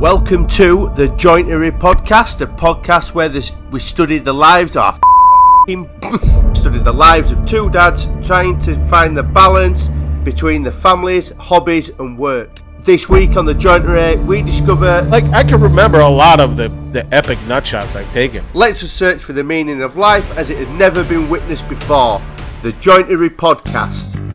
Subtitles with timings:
[0.00, 4.96] Welcome to the Jointery Podcast, a podcast where this, we study the lives of
[6.54, 9.88] study the lives of two dads trying to find the balance
[10.22, 12.60] between the families, hobbies, and work.
[12.80, 16.68] This week on the Jointery, we discover Like I can remember a lot of the
[16.90, 18.44] the epic nut shots I've taken.
[18.52, 22.20] Let's just search for the meaning of life as it had never been witnessed before.
[22.60, 24.34] The Jointery Podcast.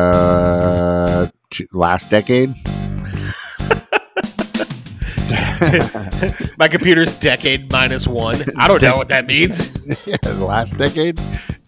[0.00, 0.67] Uh, t-
[1.72, 2.54] last decade.
[6.58, 8.42] My computer's decade minus one.
[8.56, 9.66] I don't know what that means.
[10.06, 11.18] yeah, the last decade.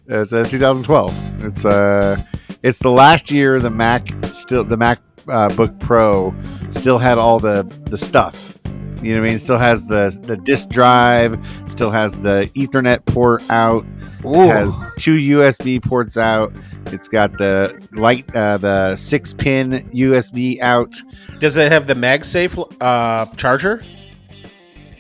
[0.07, 1.45] It's uh, 2012.
[1.45, 2.23] It's uh,
[2.63, 6.35] it's the last year the Mac still the Mac uh, Book Pro
[6.71, 8.60] still had all the the stuff.
[9.03, 9.39] You know what I mean?
[9.39, 11.39] Still has the the disk drive.
[11.67, 13.85] Still has the Ethernet port out.
[14.25, 16.53] It has two USB ports out.
[16.87, 20.93] It's got the light, uh, the six pin USB out.
[21.39, 23.83] Does it have the MagSafe uh, charger?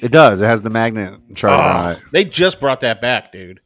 [0.00, 0.40] It does.
[0.40, 1.98] It has the magnet charger on Oh, it.
[2.12, 3.60] they just brought that back, dude.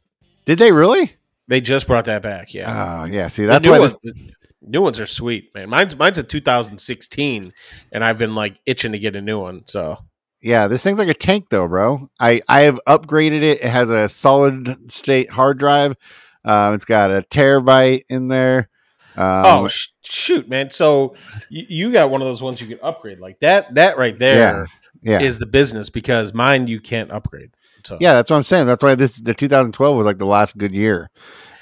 [0.45, 1.13] Did they really?
[1.47, 2.53] They just brought that back.
[2.53, 3.03] Yeah.
[3.03, 3.27] Oh, yeah.
[3.27, 4.13] See, that's new why ones, this.
[4.13, 5.69] the new ones are sweet, man.
[5.69, 7.53] Mine's mine's a 2016,
[7.91, 9.63] and I've been like itching to get a new one.
[9.67, 9.97] So
[10.45, 12.07] Yeah, this thing's like a tank, though, bro.
[12.19, 13.61] I I have upgraded it.
[13.63, 15.95] It has a solid state hard drive.
[16.43, 18.69] Um, it's got a terabyte in there.
[19.15, 20.69] Um, oh sh- shoot, man!
[20.69, 21.15] So
[21.49, 23.73] you, you got one of those ones you can upgrade like that.
[23.73, 24.69] That right there is
[25.01, 27.49] yeah, the business because mine you can't upgrade.
[27.83, 28.13] So yeah.
[28.13, 28.67] That's what I'm saying.
[28.67, 31.09] That's why this the 2012 was like the last good year.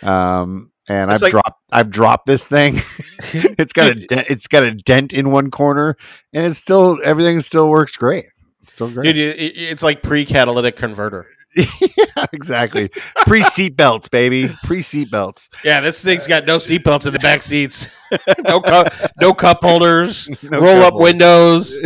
[0.01, 2.81] Um, and It's I've like- dropped I've dropped this thing.
[3.33, 5.95] it's got a dent, it's got a dent in one corner,
[6.33, 8.25] and it's still everything still works great.
[8.73, 9.05] It's still great.
[9.07, 11.27] Dude, it, it- it's like pre-catalytic converter.
[11.55, 12.89] yeah, exactly.
[13.27, 14.49] Pre seatbelts, baby.
[14.63, 15.49] Pre seatbelts.
[15.63, 17.87] Yeah, this thing's got no seatbelts in the back seats,
[18.47, 18.89] no cu-
[19.21, 21.79] no cup holders, No roll up cup windows.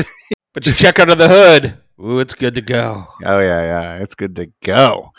[0.54, 1.78] But you check under the hood.
[2.02, 3.08] Ooh, it's good to go.
[3.26, 3.96] Oh yeah, yeah.
[4.02, 5.12] It's good to go.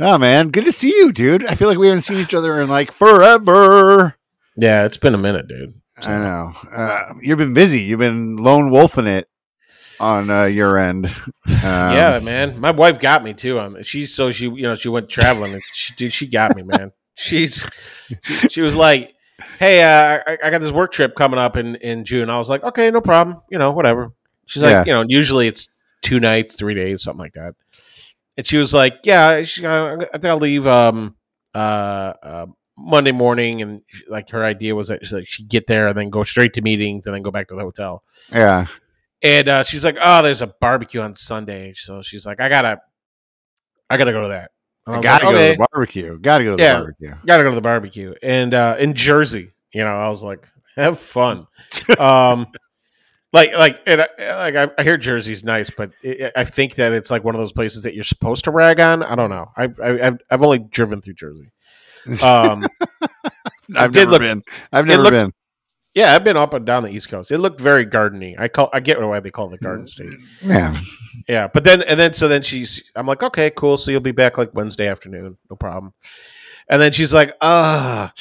[0.00, 1.46] Oh man, good to see you, dude.
[1.46, 4.16] I feel like we haven't seen each other in like forever.
[4.56, 5.74] Yeah, it's been a minute, dude.
[6.02, 6.52] I know.
[6.72, 7.82] Uh, you've been busy.
[7.82, 9.28] You've been lone wolfing it
[10.00, 11.06] on uh, your end.
[11.06, 11.52] Um,
[11.92, 12.60] yeah, man.
[12.60, 13.58] My wife got me too.
[13.58, 15.54] Um, she's so she you know she went traveling.
[15.54, 16.92] And she, dude, she got me, man.
[17.14, 17.66] She's
[18.22, 19.14] she, she was like,
[19.58, 22.50] "Hey, uh, I, I got this work trip coming up in in June." I was
[22.50, 23.40] like, "Okay, no problem.
[23.50, 24.12] You know, whatever."
[24.44, 24.84] She's like, Yeah.
[24.86, 25.68] "You know, usually it's
[26.02, 27.54] two nights, three days, something like that."
[28.36, 31.16] And she was like, "Yeah, she, I think I'll leave um
[31.54, 32.46] uh, uh
[32.76, 36.22] Monday morning." And like her idea was that like she'd get there and then go
[36.22, 38.02] straight to meetings and then go back to the hotel.
[38.30, 38.66] Yeah.
[39.22, 42.78] And uh, she's like, "Oh, there's a barbecue on Sunday," so she's like, "I gotta,
[43.88, 44.50] I gotta go to that."
[44.86, 46.18] I was gotta like, go "Okay, to the barbecue.
[46.18, 47.14] Gotta go to the barbecue.
[47.26, 50.46] gotta go to the barbecue, and uh, in Jersey, you know, I was like,
[50.76, 51.46] "Have fun."
[51.98, 52.46] um,
[53.32, 54.06] like, like, and I,
[54.36, 57.40] like I, I hear Jersey's nice, but it, I think that it's like one of
[57.40, 59.02] those places that you're supposed to rag on.
[59.02, 59.46] I don't know.
[59.56, 61.50] I, I I've, I've only driven through Jersey.
[62.22, 62.66] Um,
[63.76, 64.42] I've never look- been.
[64.72, 65.30] I've never looked- been.
[65.96, 67.32] Yeah, I've been up and down the East Coast.
[67.32, 68.38] It looked very gardeny.
[68.38, 70.12] I call, I get why they call it the Garden State.
[70.42, 70.76] Yeah.
[71.26, 73.78] Yeah, but then and then so then she's I'm like, okay, cool.
[73.78, 75.92] So you'll be back like Wednesday afternoon, no problem.
[76.68, 78.12] And then she's like, ah,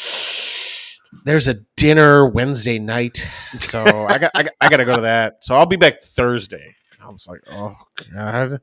[1.25, 5.01] there's a dinner Wednesday night, so I got I, got- I got to go to
[5.03, 5.43] that.
[5.43, 6.75] So I'll be back Thursday.
[7.01, 7.75] I was like, oh
[8.13, 8.61] god,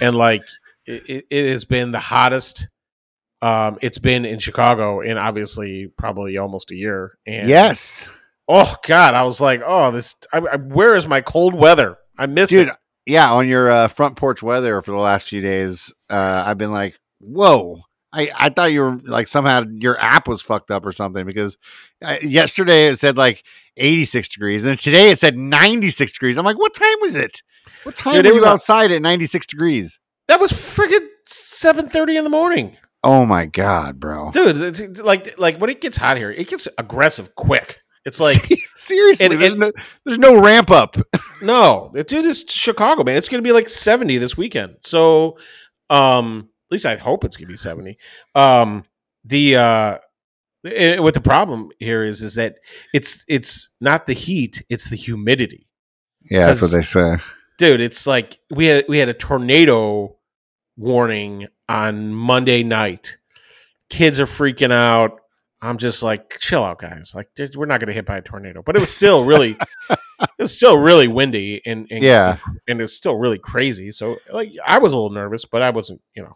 [0.00, 0.42] and like
[0.86, 2.68] it, it, it has been the hottest.
[3.42, 7.18] Um, it's been in Chicago in obviously probably almost a year.
[7.26, 8.08] And Yes,
[8.48, 10.14] oh god, I was like, oh this.
[10.32, 11.98] I, I, where is my cold weather?
[12.18, 12.68] I miss dude.
[12.68, 12.74] it.
[13.06, 16.72] Yeah, on your uh, front porch weather for the last few days, uh, I've been
[16.72, 17.82] like, whoa.
[18.12, 21.58] I, I thought you were like somehow your app was fucked up or something because
[22.04, 23.44] uh, yesterday it said like
[23.76, 26.38] 86 degrees and today it said 96 degrees.
[26.38, 27.42] I'm like, what time was it?
[27.82, 29.98] What time Dude, it were was you outside at 96 degrees?
[30.28, 34.30] That was freaking seven thirty in the morning, Oh my god, bro!
[34.30, 34.56] dude.
[34.56, 37.80] It's like like when it gets hot here, it gets aggressive quick.
[38.04, 39.72] It's like seriously, and- there's, and- no,
[40.04, 40.96] there's no ramp up.
[41.42, 43.16] no, dude, it's Chicago, man.
[43.16, 44.76] It's gonna be like seventy this weekend.
[44.82, 45.38] So,
[45.90, 47.98] um, at least I hope it's gonna be seventy.
[48.34, 48.84] Um,
[49.24, 49.98] the uh,
[50.66, 52.56] eh, what the problem here is is that
[52.92, 55.66] it's it's not the heat, it's the humidity.
[56.30, 57.16] Yeah, that's what they say.
[57.58, 60.16] dude it's like we had we had a tornado
[60.78, 63.18] warning on monday night
[63.90, 65.20] kids are freaking out
[65.64, 68.62] i'm just like chill out guys like we're not going to hit by a tornado
[68.64, 69.56] but it was still really
[69.90, 69.98] it
[70.38, 72.38] was still really windy and, and Yeah.
[72.68, 75.70] and it was still really crazy so like i was a little nervous but i
[75.70, 76.34] wasn't you know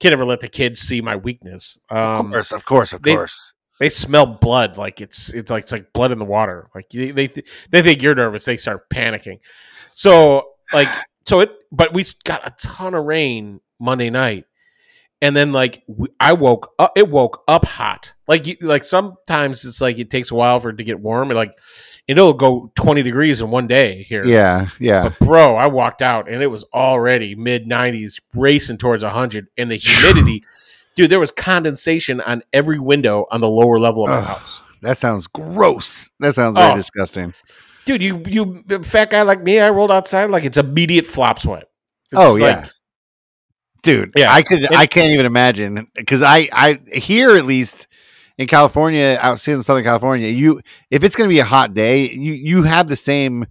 [0.00, 3.14] can't ever let the kids see my weakness Of um course, of course, of they-
[3.14, 3.54] course.
[3.80, 6.68] They smell blood like it's it's like it's like blood in the water.
[6.74, 8.44] Like they they, th- they think you're nervous.
[8.44, 9.38] They start panicking.
[9.94, 10.88] So like
[11.26, 14.46] so it but we got a ton of rain Monday night.
[15.20, 15.82] And then like
[16.20, 18.12] I woke up it woke up hot.
[18.28, 21.30] Like you, like sometimes it's like it takes a while for it to get warm
[21.30, 21.58] and like
[22.06, 24.24] it'll go 20 degrees in one day here.
[24.24, 25.08] Yeah, yeah.
[25.18, 29.70] But bro, I walked out and it was already mid 90s, racing towards 100, and
[29.70, 30.44] the humidity,
[30.94, 34.60] dude, there was condensation on every window on the lower level of my house.
[34.82, 36.08] That sounds gross.
[36.20, 36.76] That sounds very Oh.
[36.76, 37.34] disgusting.
[37.86, 41.64] Dude, you you fat guy like me, I rolled outside like it's immediate flop sweat.
[42.12, 42.66] It's Oh, like- yeah.
[43.82, 44.32] Dude, Yeah.
[44.32, 47.86] I could It- I can't even imagine because I I here at least
[48.36, 50.60] in California, out in Southern California, you
[50.90, 53.46] if it's going to be a hot day, you you have the same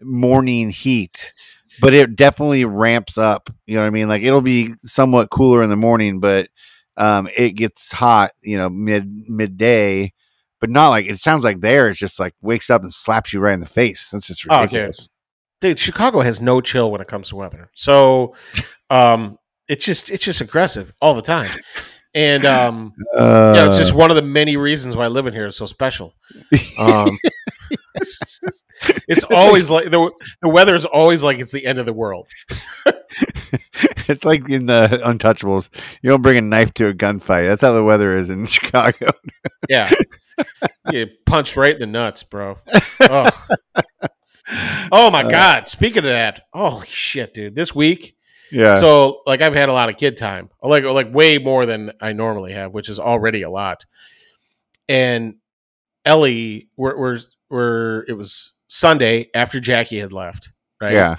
[0.00, 1.32] morning heat,
[1.80, 3.50] but it definitely ramps up.
[3.66, 4.08] You know what I mean?
[4.08, 6.48] Like it'll be somewhat cooler in the morning, but
[6.96, 8.32] um, it gets hot.
[8.42, 10.12] You know, mid midday,
[10.60, 11.88] but not like it sounds like there.
[11.88, 14.10] It's just like wakes up and slaps you right in the face.
[14.10, 14.62] That's just Oh, okay.
[14.62, 15.10] ridiculous.
[15.60, 17.70] dude, Chicago has no chill when it comes to weather.
[17.74, 18.34] So
[18.90, 19.37] um
[19.68, 21.50] it's just it's just aggressive all the time.
[22.14, 25.56] And um Uh, yeah, it's just one of the many reasons why living here is
[25.56, 26.14] so special.
[26.78, 27.18] Um,
[29.08, 30.10] it's always like the
[30.42, 32.26] the weather is always like it's the end of the world.
[34.08, 35.68] it's like in the Untouchables.
[36.02, 37.46] You don't bring a knife to a gunfight.
[37.46, 39.10] That's how the weather is in Chicago.
[39.68, 39.92] Yeah,
[40.90, 42.58] you punched right in the nuts, bro.
[43.02, 43.28] Oh,
[44.92, 45.68] oh my Uh, god!
[45.68, 47.54] Speaking of that, holy shit, dude!
[47.54, 48.16] This week,
[48.50, 48.80] Yeah.
[48.80, 52.12] so like I've had a lot of kid time, like like way more than I
[52.12, 53.84] normally have, which is already a lot.
[54.88, 55.34] And
[56.04, 57.18] Ellie, we're we're,
[57.50, 60.50] we're it was Sunday after Jackie had left,
[60.80, 60.94] right?
[60.94, 61.16] Yeah.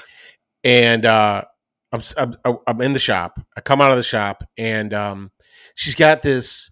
[0.64, 1.44] and uh,
[1.92, 3.40] I'm, I'm I'm in the shop.
[3.58, 5.32] I come out of the shop, and um,
[5.76, 6.72] she's got this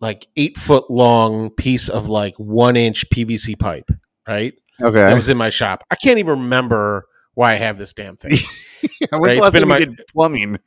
[0.00, 3.90] like eight foot long piece of like one inch PVC pipe,
[4.28, 4.54] right?
[4.82, 4.98] Okay.
[4.98, 5.84] That was in my shop.
[5.90, 8.36] I can't even remember why I have this damn thing.
[9.10, 10.58] When's right, the last time my- did plumbing?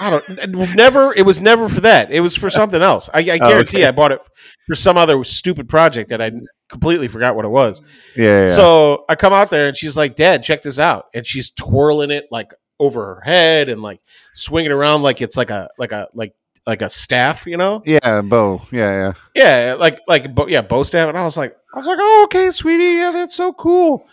[0.00, 1.12] I don't never.
[1.14, 2.10] It was never for that.
[2.12, 3.08] It was for something else.
[3.12, 3.86] I, I Oh, guarantee okay.
[3.86, 4.20] I bought it
[4.66, 6.32] for some other stupid project that I
[6.68, 7.80] completely forgot what it was.
[8.16, 8.46] Yeah.
[8.46, 8.54] yeah.
[8.54, 11.06] So I come out there and she's like, Dad, check this out.
[11.14, 14.00] And she's twirling it like over her head and like
[14.34, 16.34] swinging around like it's like a like a like
[16.66, 17.82] like a staff, you know?
[17.86, 18.60] yeah, Bo.
[18.70, 21.08] Yeah, Yeah, Yeah, like like bo- yeah, bow staff.
[21.08, 24.06] And I was like, I was like, oh okay, sweetie, yeah, that's so cool.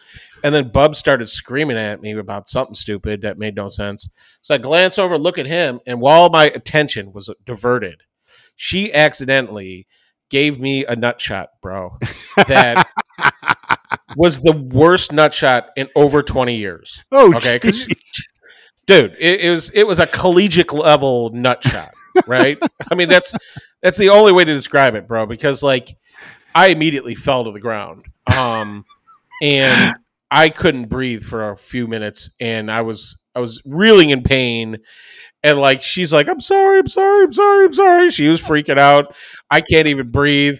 [0.43, 4.09] And then Bub started screaming at me about something stupid that made no sense.
[4.41, 8.01] So I glance over, look at him, and while my attention was diverted,
[8.55, 9.87] she accidentally
[10.29, 11.97] gave me a nut shot, bro.
[12.47, 12.87] That
[14.17, 17.03] was the worst nut shot in over 20 years.
[17.11, 17.59] Oh, okay.
[18.87, 21.89] Dude, it, it was it was a collegiate level nut shot,
[22.27, 22.57] right?
[22.91, 23.33] I mean, that's
[23.81, 25.95] that's the only way to describe it, bro, because like
[26.53, 28.05] I immediately fell to the ground.
[28.27, 28.85] Um
[29.41, 29.95] and
[30.31, 34.77] I couldn't breathe for a few minutes and I was I was reeling in pain
[35.43, 38.09] and like she's like I'm sorry, I'm sorry, I'm sorry, I'm sorry.
[38.09, 39.15] She was freaking out.
[39.51, 40.59] I can't even breathe.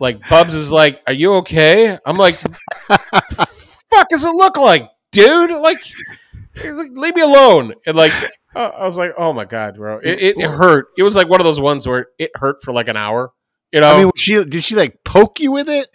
[0.00, 2.36] Like Bubs is like, "Are you okay?" I'm like,
[2.88, 5.82] "Fuck does it look like, dude?" Like
[6.64, 7.74] leave me alone.
[7.86, 8.12] And like,
[8.54, 10.86] I was like, oh my god, bro, it, it, it hurt.
[10.96, 13.32] It was like one of those ones where it hurt for like an hour.
[13.72, 15.88] You know, I mean, she did she like poke you with it?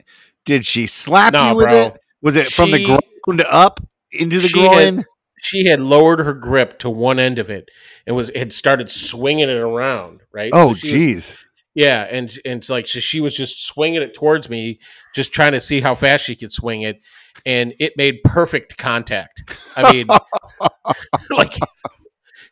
[0.46, 1.78] Did she slap No, you with bro.
[1.88, 1.98] it?
[2.24, 2.86] Was it from the She-
[3.24, 3.80] groin up
[4.12, 5.06] into the she had- groin?
[5.44, 7.70] she had lowered her grip to one end of it
[8.08, 10.22] and was had started swinging it around.
[10.34, 10.50] Right.
[10.54, 11.36] oh, So jeez.
[11.76, 14.80] yeah, and and it's like so she was just swinging it towards me,
[15.14, 17.00] just trying to see how fast she could swing it,
[17.46, 19.44] and it made perfect contact.
[19.76, 20.08] I mean,
[21.32, 21.54] like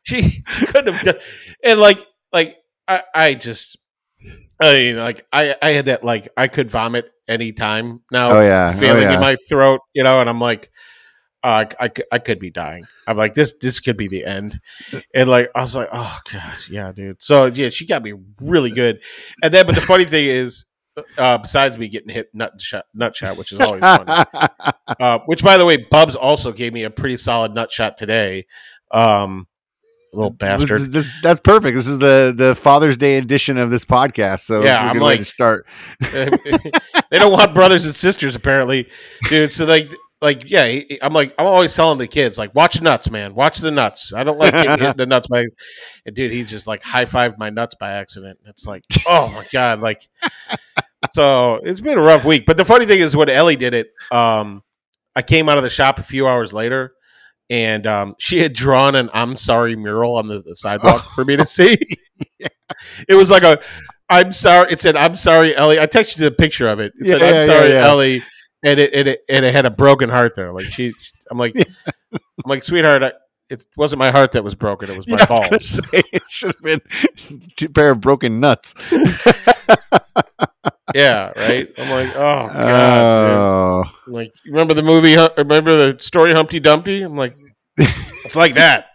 [0.04, 1.20] she, she couldn't have done,
[1.64, 2.58] and like like
[2.90, 3.78] I I just
[4.62, 8.38] I mean like I I had that like I could vomit anytime now.
[8.38, 8.74] Oh, yeah.
[8.76, 9.16] Oh, feeling yeah.
[9.16, 10.70] in my throat, you know, and I'm like.
[11.44, 12.84] Uh, I, I, I could be dying.
[13.08, 13.56] I'm like this.
[13.60, 14.60] This could be the end,
[15.16, 17.24] and like I was like, oh gosh, yeah, dude.
[17.24, 19.02] So yeah, she got me really good,
[19.42, 20.66] and then but the funny thing is,
[21.18, 24.26] uh, besides me getting hit nut shot, nut shot, which is always funny.
[25.00, 28.46] Uh, which, by the way, Bubs also gave me a pretty solid nut shot today.
[28.92, 29.48] Um,
[30.14, 30.92] little bastard.
[30.92, 31.76] This, that's perfect.
[31.76, 34.42] This is the the Father's Day edition of this podcast.
[34.42, 35.66] So Yeah, this I'm way like- to start.
[36.12, 38.90] they don't want brothers and sisters, apparently,
[39.30, 39.52] dude.
[39.54, 39.92] So like,
[40.22, 43.72] like yeah, I'm like, I'm always telling the kids like, watch nuts, man, watch the
[43.72, 44.14] nuts.
[44.14, 45.46] I don't like getting hit in the nuts by.
[46.06, 48.40] And dude, he just like high fived my nuts by accident.
[48.46, 50.08] It's like, oh my god, like.
[51.14, 53.92] So it's been a rough week, but the funny thing is when Ellie did it,
[54.12, 54.62] um,
[55.16, 56.94] I came out of the shop a few hours later,
[57.52, 61.36] and um, she had drawn an "I'm sorry" mural on the, the sidewalk for me
[61.36, 61.78] to see.
[63.08, 63.60] It was like a.
[64.10, 64.72] I'm sorry.
[64.72, 66.94] It said, "I'm sorry, Ellie." I texted you the picture of it.
[67.00, 67.88] It said, "I'm yeah, sorry, yeah, yeah.
[67.88, 68.24] Ellie,"
[68.64, 70.54] and it, and it and it had a broken heart there.
[70.54, 70.94] Like she,
[71.30, 71.54] I'm like,
[72.14, 73.12] I'm like, sweetheart, I,
[73.50, 74.90] it wasn't my heart that was broken.
[74.90, 75.90] It was my Yeah, I was balls.
[75.92, 76.82] say, it should have been
[77.58, 78.74] two pair of broken nuts.
[80.96, 81.70] yeah, right.
[81.78, 83.28] I'm like, oh god.
[83.28, 83.32] dude.
[83.32, 85.16] Oh, like, remember the movie?
[85.38, 87.02] Remember the story Humpty Dumpty?
[87.02, 87.36] I'm like,
[88.26, 88.88] it's like that.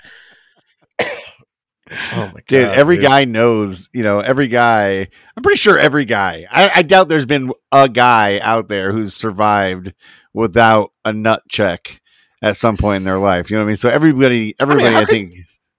[1.00, 2.66] oh my dude!
[2.66, 3.05] god, every dude.
[3.07, 3.88] guy knows.
[3.93, 5.09] You know, every guy.
[5.37, 6.47] I'm pretty sure every guy.
[6.50, 9.95] I, I doubt there's been a guy out there who's survived
[10.35, 12.00] without a nut check
[12.43, 13.50] at some point in their life.
[13.50, 13.76] You know what I mean?
[13.76, 15.35] So everybody, everybody, how I, could- think.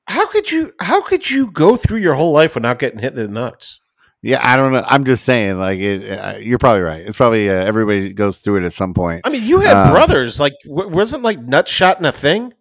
[0.10, 0.72] How could you?
[0.80, 3.80] How could you go through your whole life without getting hit in the nuts?
[4.24, 4.84] Yeah, I don't know.
[4.88, 7.06] I'm just saying, like, it, uh, you're probably right.
[7.06, 9.22] It's probably uh, everybody goes through it at some point.
[9.26, 10.40] I mean, you had Uh, brothers.
[10.40, 12.54] Like, w- wasn't like nut in a thing?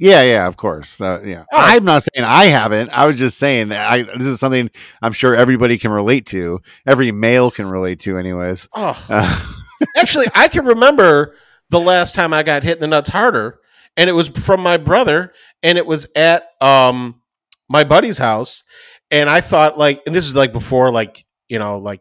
[0.00, 0.98] Yeah, yeah, of course.
[0.98, 1.58] Uh, yeah, Oh.
[1.58, 2.88] I'm not saying I haven't.
[2.88, 4.70] I was just saying that I this is something
[5.02, 6.60] I'm sure everybody can relate to.
[6.86, 8.66] Every male can relate to, anyways.
[8.72, 9.46] Oh, Uh,
[9.98, 11.36] actually, I can remember
[11.68, 13.60] the last time I got hit in the nuts harder,
[13.96, 17.20] and it was from my brother, and it was at um
[17.68, 18.64] my buddy's house,
[19.10, 22.00] and I thought like, and this is like before like you know like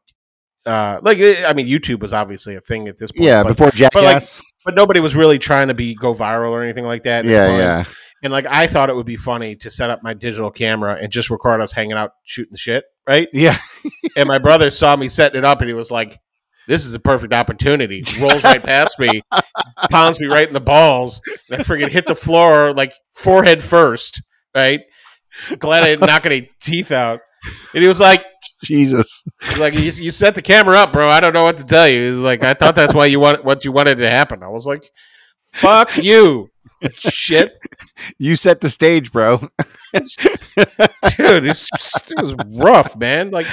[0.65, 3.72] uh like I mean YouTube was obviously a thing at this point, yeah, but, before
[3.72, 4.38] Jackass.
[4.39, 7.25] but nobody was really trying to be go viral or anything like that.
[7.25, 7.83] yeah, yeah.
[8.21, 11.11] And like I thought it would be funny to set up my digital camera and
[11.11, 13.27] just record us hanging out shooting shit, right?
[13.31, 13.57] Yeah,
[14.17, 16.19] And my brother saw me setting it up and he was like,
[16.67, 18.03] This is a perfect opportunity.
[18.19, 19.21] Rolls right past me,
[19.89, 24.21] pounds me right in the balls, and I freaking hit the floor like forehead first,
[24.53, 24.81] right?
[25.57, 27.21] Glad I didn't knock any teeth out.
[27.73, 28.25] And he was like,
[28.63, 29.23] Jesus.
[29.41, 31.09] he's like you, you set the camera up, bro.
[31.09, 32.11] I don't know what to tell you.
[32.11, 34.43] He's like, I thought that's why you want what you wanted to happen.
[34.43, 34.89] I was like,
[35.43, 36.49] fuck you,
[36.93, 37.57] shit.
[38.17, 39.37] You set the stage, bro.
[39.93, 40.07] dude,
[40.55, 41.69] it was,
[42.09, 43.31] it was rough, man.
[43.31, 43.47] Like,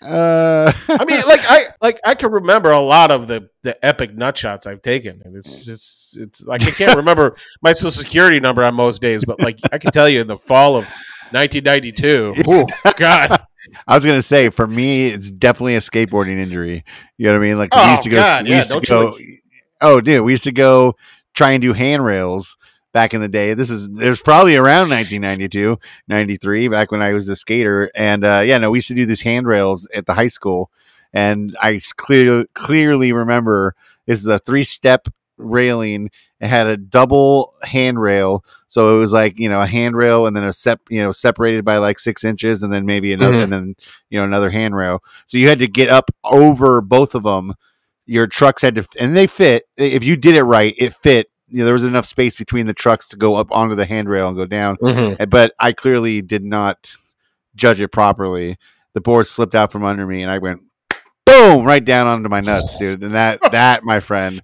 [0.00, 4.12] Uh, I mean, like I like I can remember a lot of the the epic
[4.16, 8.40] nut shots I've taken, and it's it's it's like I can't remember my social security
[8.40, 10.88] number on most days, but like I can tell you in the fall of
[11.30, 12.34] 1992.
[12.48, 12.66] Oh
[12.96, 13.42] God,
[13.86, 16.84] I was gonna say for me, it's definitely a skateboarding injury.
[17.18, 17.58] You know what I mean?
[17.58, 18.16] Like we Oh, used to go.
[18.16, 19.04] God, we yeah, to go.
[19.10, 19.42] like-
[19.80, 20.96] oh, dude, we used to go
[21.34, 22.56] try and do handrails
[22.92, 23.54] back in the day.
[23.54, 27.90] This is it was probably around 1992, 93, back when I was a skater.
[27.94, 30.70] And uh, yeah, no, we used to do these handrails at the high school,
[31.12, 33.74] and I clear, clearly remember
[34.06, 35.08] this is a three step
[35.38, 36.10] railing.
[36.40, 40.44] It had a double handrail, so it was like you know a handrail and then
[40.44, 43.42] a sep you know separated by like six inches, and then maybe another, Mhm.
[43.44, 43.74] and then
[44.10, 45.02] you know another handrail.
[45.26, 47.54] So you had to get up over both of them.
[48.06, 49.64] Your trucks had to, and they fit.
[49.76, 51.28] If you did it right, it fit.
[51.48, 54.28] You know, there was enough space between the trucks to go up onto the handrail
[54.28, 54.76] and go down.
[54.78, 55.24] Mm-hmm.
[55.28, 56.94] But I clearly did not
[57.54, 58.56] judge it properly.
[58.94, 60.62] The board slipped out from under me, and I went
[61.26, 63.02] boom right down onto my nuts, dude.
[63.02, 64.42] And that, that, my friend,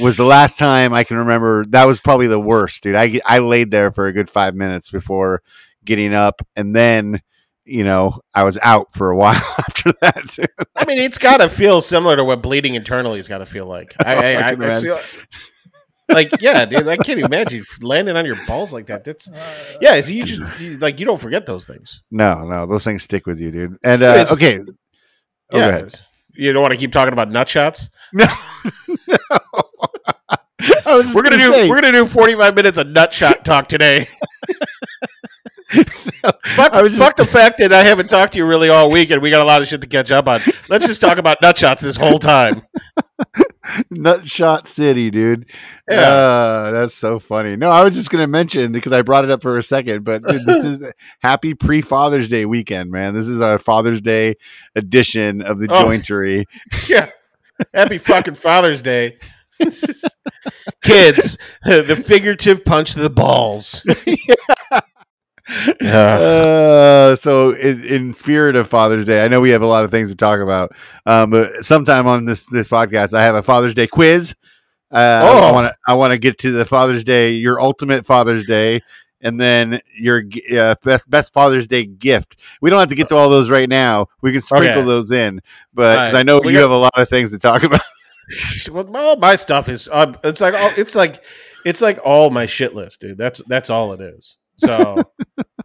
[0.00, 1.64] was the last time I can remember.
[1.66, 2.94] That was probably the worst, dude.
[2.94, 5.42] I I laid there for a good five minutes before
[5.84, 7.20] getting up, and then.
[7.66, 10.28] You know, I was out for a while after that.
[10.28, 10.44] Too.
[10.76, 13.64] I mean, it's got to feel similar to what bleeding internally has got to feel
[13.64, 13.94] like.
[14.04, 14.98] I, I, I I, I see-
[16.10, 19.04] like, yeah, dude, I can't imagine landing on your balls like that.
[19.04, 19.30] That's
[19.80, 19.98] yeah.
[20.02, 22.02] So you just you, like you don't forget those things.
[22.10, 23.78] No, no, those things stick with you, dude.
[23.82, 24.60] And uh, okay,
[25.52, 25.86] oh, yeah,
[26.34, 27.90] you don't want to keep talking about nut shots.
[28.16, 28.26] No,
[30.86, 33.12] I was just We're gonna, do say, we're gonna do forty five minutes of nut
[33.12, 34.08] shot talk today.
[36.54, 38.90] fuck, I was just- fuck the fact that I haven't talked to you really all
[38.90, 40.40] week, and we got a lot of shit to catch up on.
[40.68, 42.62] Let's just talk about nut shots this whole time.
[43.92, 45.46] Nutshot City, dude.
[45.88, 46.00] Yeah.
[46.00, 47.56] Uh, that's so funny.
[47.56, 50.22] No, I was just gonna mention because I brought it up for a second, but
[50.22, 50.84] dude, this is
[51.20, 53.14] happy pre Father's Day weekend, man.
[53.14, 54.36] This is our Father's Day
[54.76, 55.84] edition of the Oh.
[55.86, 56.44] jointery.
[56.88, 57.08] yeah.
[57.72, 59.16] Happy fucking Father's Day.
[60.82, 63.84] Kids, the figurative punch to the balls.
[64.06, 64.80] Yeah.
[65.80, 69.90] Uh, so in, in spirit of Father's Day, I know we have a lot of
[69.90, 70.72] things to talk about.
[71.06, 74.34] Um, but sometime on this this podcast, I have a Father's Day quiz.
[74.92, 75.52] Uh, I Oh.
[75.52, 78.80] want to I want to get to the Father's Day, your ultimate Father's Day,
[79.20, 80.22] and then your
[80.56, 82.40] uh, best best Father's Day gift.
[82.62, 84.06] We don't have to get to all those right now.
[84.22, 84.84] We can sprinkle Okay.
[84.86, 85.40] those in,
[85.74, 86.14] but Right.
[86.14, 87.80] I know We you got- have a lot of things to talk about.
[88.70, 91.22] well, all my stuff is um, it's like all, it's like
[91.66, 93.18] it's like all my shit list, dude.
[93.18, 94.38] That's that's all it is.
[94.56, 95.02] So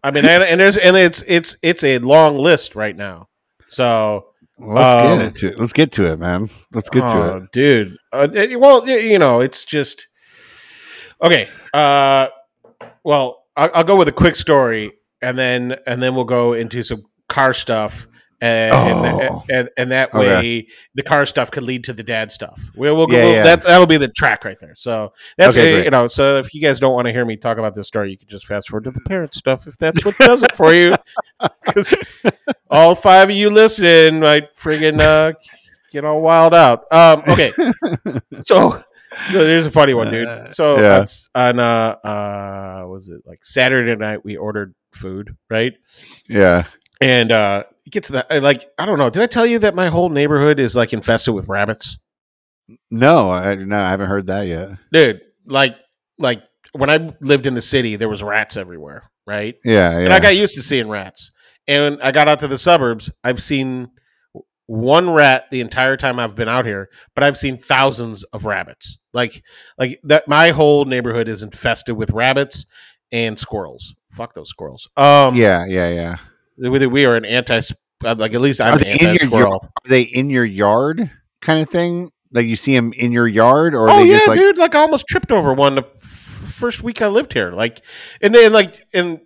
[0.02, 3.28] I mean, and, and there's and it's it's it's a long list right now.
[3.68, 4.26] So
[4.58, 6.50] Let's Um, get it to Let's get to it, man.
[6.72, 7.52] Let's get to Oh, it.
[7.52, 7.96] dude.
[8.12, 10.06] Uh, it- well, you know, it's just
[11.22, 11.48] okay.
[11.72, 12.28] Uh,
[13.04, 14.92] well, I'll, I'll go with a quick story,
[15.22, 18.06] and then and then we'll go into some car stuff,
[18.42, 19.42] And, Oh.
[19.48, 20.18] and, and and that Okay.
[20.18, 22.58] way the car stuff could lead to the dad stuff.
[22.74, 23.42] We'll, we'll, Yeah, we'll- yeah.
[23.42, 24.74] that that'll be the track right there.
[24.74, 25.84] So that's Okay, uh, great.
[25.84, 26.06] you know.
[26.06, 28.28] So if you guys don't want to hear me talk about this story, you can
[28.28, 30.96] just fast forward to the parent stuff if that's what does it for you.
[31.64, 31.94] 'Cause
[32.70, 35.32] all five of you listening might friggin' uh,
[35.92, 36.84] get all wild out.
[36.90, 37.50] Um, okay,
[38.40, 38.82] so.
[39.32, 40.52] So there's a funny one, dude.
[40.54, 40.82] So Yeah.
[41.00, 45.72] that's on uh uh was it like Saturday night we ordered food, right?
[46.28, 46.66] Yeah.
[47.00, 49.74] And uh it gets to that like I don't know, did I tell you that
[49.74, 51.98] my whole neighborhood is like infested with rabbits?
[52.88, 54.70] No, I no, I haven't heard that yet.
[54.92, 55.76] Dude, like
[56.16, 56.42] like
[56.72, 59.56] when I lived in the city there was rats everywhere, right?
[59.64, 60.04] Yeah, yeah.
[60.04, 61.32] And I got used to seeing rats.
[61.66, 63.90] And I got out to the suburbs, I've seen
[64.66, 68.98] one rat the entire time I've been out here, but I've seen thousands of rabbits.
[69.12, 69.42] Like
[69.78, 72.66] like that my whole neighborhood is infested with rabbits
[73.10, 73.96] and squirrels.
[74.12, 74.88] Fuck those squirrels.
[74.96, 76.16] Um yeah, yeah, yeah.
[76.56, 77.60] we, we are an anti
[78.02, 79.60] like at least I'm Are an they in your anti squirrel.
[79.64, 82.10] Are they in your yard kind of thing?
[82.32, 84.58] Like you see them in your yard, or are Oh they yeah, just like dude!
[84.58, 87.50] Like I almost tripped over one the f- first week I lived here.
[87.50, 87.82] Like,
[88.20, 89.20] and then like, and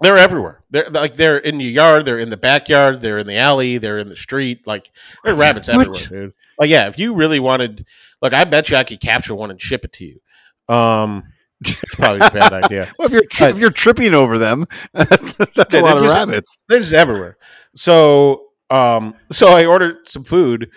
[0.00, 0.62] they're everywhere.
[0.70, 3.98] They're like they're in your yard, they're in the backyard, they're in the alley, they're
[3.98, 4.66] in the street.
[4.66, 4.90] Like,
[5.22, 6.32] there are rabbits everywhere, dude.
[6.58, 7.86] Like, yeah, if you really wanted,
[8.20, 10.74] like, I bet you I could capture one and ship it to you.
[10.74, 11.24] Um,
[11.70, 12.92] it's probably a bad idea.
[12.98, 15.98] Well, if you're tri- if you're tripping over them, that's, that's Yeah, a lot of
[16.00, 16.58] they're just- rabbits.
[16.68, 17.36] They're just everywhere.
[17.74, 20.70] So, um, so I ordered some food,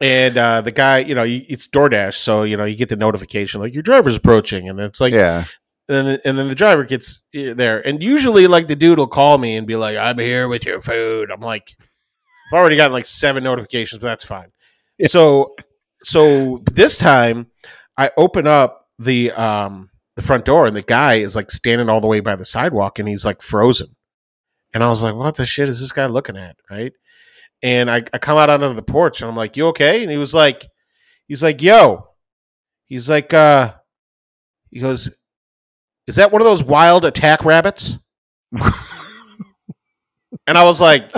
[0.00, 3.60] and uh, the guy, you know, it's DoorDash, so you know you get the notification
[3.60, 5.44] like your driver's approaching, and it's like, yeah,
[5.88, 9.06] and then, and then the driver gets eh, there, and usually like the dude will
[9.06, 11.74] call me and be like, "I'm here with your food." I'm like,
[12.52, 14.48] I've already gotten like seven notifications, but that's fine.
[14.98, 15.08] Yeah.
[15.08, 15.54] So,
[16.02, 17.46] so this time
[17.96, 22.00] I open up the um the front door, and the guy is like standing all
[22.00, 23.88] the way by the sidewalk, and he's like frozen.
[24.72, 26.92] And I was like, "What the shit is this guy looking at?" Right?
[27.62, 30.18] And I, I come out onto the porch, and I'm like, "You okay?" And he
[30.18, 30.66] was like,
[31.26, 32.08] "He's like, yo,"
[32.86, 33.74] he's like, uh,
[34.70, 35.10] he goes,
[36.06, 37.96] "Is that one of those wild attack rabbits?"
[40.46, 41.10] and I was like,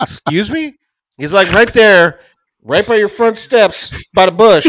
[0.00, 0.76] "Excuse me?"
[1.18, 2.20] He's like, "Right there,
[2.62, 4.66] right by your front steps, by the bush."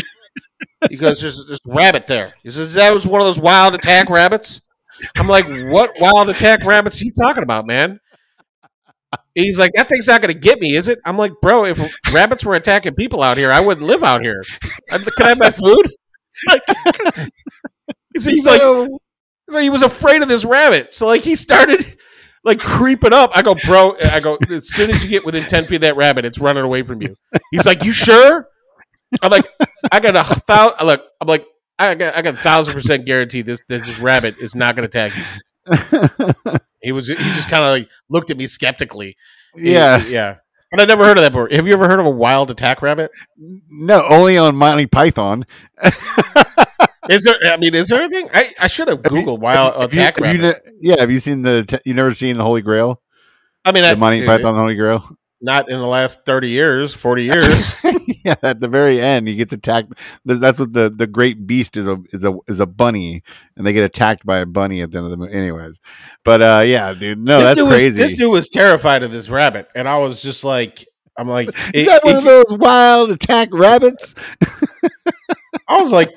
[0.89, 3.75] He goes, "There's there's a rabbit there." He says, "That was one of those wild
[3.75, 4.61] attack rabbits."
[5.17, 7.99] I'm like, "What wild attack rabbits are you talking about, man?"
[9.35, 11.79] He's like, "That thing's not going to get me, is it?" I'm like, "Bro, if
[12.11, 14.43] rabbits were attacking people out here, I wouldn't live out here.
[14.91, 15.91] I- Can I have my food?"
[16.47, 16.61] Like,
[18.13, 18.99] he's like, so
[19.59, 20.93] he was afraid of this rabbit.
[20.93, 21.97] So like he started
[22.43, 23.31] like creeping up.
[23.33, 23.95] I go, bro.
[24.03, 26.63] I go, as soon as you get within ten feet of that rabbit, it's running
[26.63, 27.15] away from you.
[27.51, 28.47] He's like, you sure?
[29.21, 29.45] I'm like,
[29.91, 30.85] I got a thousand.
[30.87, 31.45] Look, I'm like,
[31.79, 35.05] I got, I got a thousand percent guarantee this this rabbit is not going to
[35.07, 36.57] attack you.
[36.81, 39.17] He was, he just kind of like looked at me skeptically.
[39.55, 40.05] He- yeah.
[40.05, 40.35] yeah.
[40.71, 41.49] But I never heard of that before.
[41.51, 43.09] Have you ever heard of a wild attack rabbit?
[43.37, 45.45] No, only on Monty Python.
[47.09, 47.35] Is there?
[47.45, 48.29] I mean, is there anything?
[48.33, 50.61] I, I should have Have you- googled wild Have you- attack have you rabbit.
[50.65, 51.81] ne- yeah, have you seen the?
[51.85, 53.01] You never seen the Holy Grail?
[53.63, 55.07] I mean, I, The Monty Python Holy Grail.
[55.41, 57.73] not in the last 30 years 40 years
[58.31, 59.93] yeah, at the very end, he gets attacked.
[60.25, 63.23] That's what the, the great beast is a is a is a bunny,
[63.55, 65.33] and they get attacked by a bunny at the end of the movie.
[65.33, 65.79] Anyways,
[66.25, 67.85] but uh, yeah, dude, no, this that's dude crazy.
[67.87, 70.85] Was, this dude was terrified of this rabbit and i was just like
[71.17, 74.13] i'm like is it- that one it- of those wild attack rabbits?
[75.67, 76.09] i was like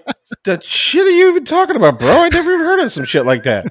[0.44, 3.27] the shit are you even talking about bro i never even heard of some shit
[3.27, 3.66] like that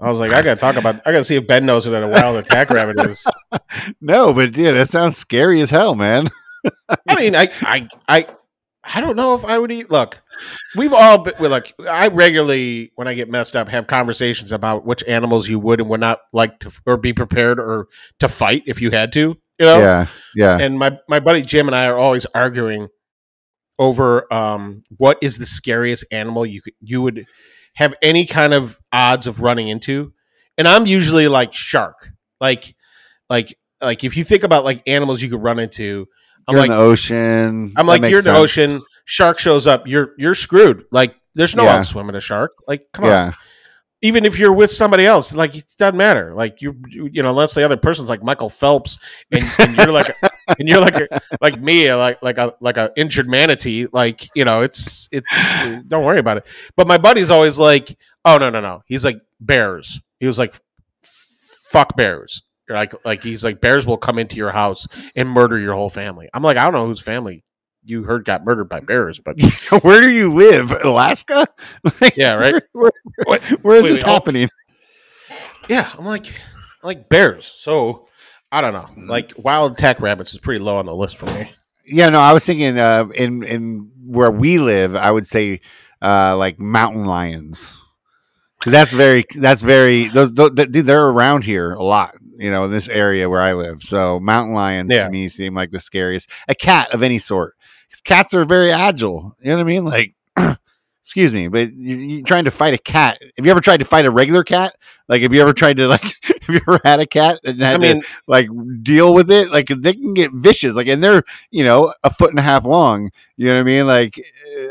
[0.00, 2.08] i was like i gotta talk about i gotta see if ben knows what a
[2.08, 3.24] wild attack rabbit is
[4.00, 6.30] No, but dude, that sounds scary as hell, man.
[7.08, 8.26] I mean i i i
[8.84, 9.90] I don't know if I would eat.
[9.90, 10.20] Look,
[10.74, 14.84] we've all been well, like I regularly, when I get messed up, have conversations about
[14.84, 17.86] which animals you would and would not like to, or be prepared or
[18.18, 19.36] to fight if you had to.
[19.60, 22.88] You know, Yeah, yeah, and my my buddy Jim and I are always arguing
[23.78, 27.24] over um, what is the scariest animal you could, you would
[27.76, 30.12] have any kind of odds of running into,
[30.58, 32.74] and I'm usually like shark, like
[33.30, 36.08] like like if you think about like animals you could run into,
[36.48, 37.72] I'm You're like in the ocean.
[37.76, 40.84] I'm like you're in the ocean, shark shows up, you're you're screwed.
[40.90, 41.78] Like there's no Yeah.
[41.78, 42.52] outswimming a shark.
[42.66, 43.32] Like come on, Yeah,
[44.02, 46.34] even if you're with somebody else, like it doesn't matter.
[46.34, 48.98] Like you, you know, unless the other person's like Michael Phelps,
[49.30, 50.14] and, and you're like,
[50.58, 53.86] and you're like, a, like me, like like a like a injured manatee.
[53.92, 55.22] Like you know, it's it.
[55.88, 56.46] Don't worry about it.
[56.76, 58.82] But my buddy's always like, oh no no no.
[58.86, 60.00] He's like bears.
[60.18, 60.54] He was like,
[61.02, 62.42] fuck bears.
[62.72, 66.28] Like like he's like bears will come into your house and murder your whole family.
[66.32, 67.44] I'm like I don't know whose family
[67.84, 69.40] you heard got murdered by bears, but
[69.82, 70.70] where do you live?
[70.84, 71.46] Alaska?
[72.16, 72.62] yeah, right.
[72.72, 72.92] Where,
[73.26, 74.12] Wait, where is wait, this wait, oh.
[74.12, 74.48] happening?
[75.68, 76.26] yeah i'm like
[76.82, 78.08] I like bears so
[78.52, 78.88] I don't know.
[79.08, 81.50] Like wild attack rabbits is pretty low on the list for me.
[81.86, 85.62] Yeah, no, I was thinking uh, in in where we live, I would say
[86.02, 87.76] uh, like mountain lions.
[88.62, 92.50] 'Cause that's very that's very those, those th- dude they're around here a lot you
[92.50, 93.82] know in this area where i live.
[93.82, 95.04] So mountain lions Yeah.
[95.04, 96.28] to me seem like the scariest.
[96.48, 97.54] A cat of any sort.
[98.04, 99.84] cats are very agile you know what i mean?
[99.84, 100.14] Like
[101.02, 103.84] excuse me but you, you're trying to fight a cat have you ever tried to
[103.84, 104.76] fight a regular cat?
[105.08, 107.74] Like have you ever tried to like have you ever had a cat and had
[107.74, 108.48] I mean, to like
[108.82, 109.50] deal with it?
[109.50, 112.64] Like they can get vicious like and they're you know a foot and a half
[112.64, 113.86] long you know what i mean?
[113.88, 114.14] Like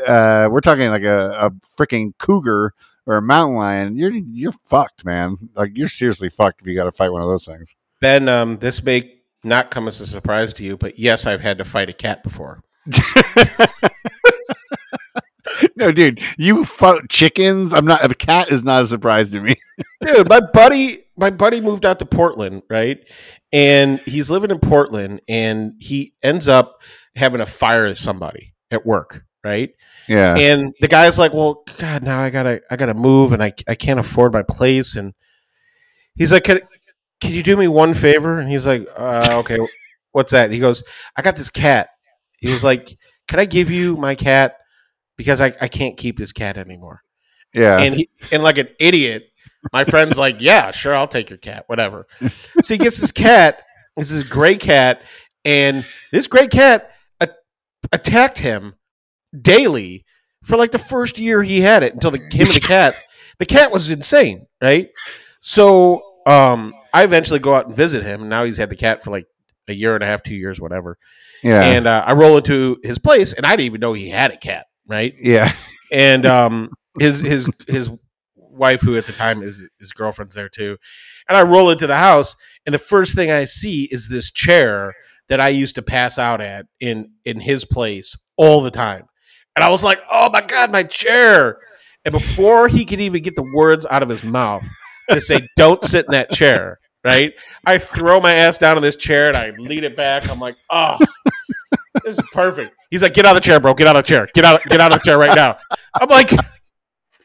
[0.08, 2.72] uh we're talking like a, a freaking cougar
[3.06, 5.36] or a mountain lion you're you're fucked man.
[5.54, 7.74] Like you're seriously fucked if you got to fight one of those things.
[8.00, 11.58] Ben, um, this may not come as a surprise to you, but yes, I've had
[11.58, 12.62] to fight a cat before.
[15.76, 17.72] no dude you fought chickens?
[17.72, 19.54] I'm not a cat is not a surprise to me.
[20.04, 22.98] Dude, my buddy, my buddy moved out to Portland, right?
[23.52, 26.80] And he's living in Portland, and he ends up
[27.14, 29.74] having to fire somebody at work, right?
[30.08, 33.52] yeah and the guy's like, "Well, God, now I gotta, I gotta move, and I,
[33.68, 35.14] I can't afford my place." And
[36.16, 36.60] he's like, "Can,
[37.20, 39.58] can you do me one favor?" And he's like, uh, "Okay,
[40.12, 40.82] what's that?" He goes,
[41.16, 41.88] "I got this cat."
[42.40, 42.96] He was like,
[43.28, 44.56] "Can I give you my cat
[45.16, 47.02] because I, I can't keep this cat anymore?"
[47.54, 49.28] yeah And he, and like an idiot,
[49.72, 53.62] my friend's like, "Yeah, sure, I'll take your cat, whatever." so he gets this cat.
[53.96, 55.02] This is a gray cat,
[55.44, 57.28] and this gray cat a-
[57.92, 58.74] attacked him
[59.40, 60.04] daily
[60.42, 62.96] for like the first year he had it until the him and the cat.
[63.38, 64.90] The cat was insane, right?
[65.40, 69.02] So um, I eventually go out and visit him, and now he's had the cat
[69.02, 69.26] for like
[69.68, 70.98] a year and a half, two years, whatever.
[71.42, 74.30] yeah And uh, I roll into his place, and I didn't even know he had
[74.32, 75.14] a cat, right?
[75.20, 75.52] yeah
[75.92, 77.90] and um his his his
[78.36, 80.76] wife who at the time is his girlfriend's there too
[81.28, 84.94] and i roll into the house and the first thing i see is this chair
[85.28, 89.04] that i used to pass out at in in his place all the time
[89.56, 91.58] and i was like oh my god my chair
[92.04, 94.64] and before he could even get the words out of his mouth
[95.08, 97.32] to say don't sit in that chair right
[97.66, 100.56] i throw my ass down in this chair and i lean it back i'm like
[100.70, 100.98] oh
[102.04, 102.74] this is perfect.
[102.90, 103.74] He's like, get out of the chair, bro.
[103.74, 104.28] Get out of the chair.
[104.34, 104.62] Get out.
[104.64, 105.58] Get out of the chair right now.
[105.94, 106.30] I'm like,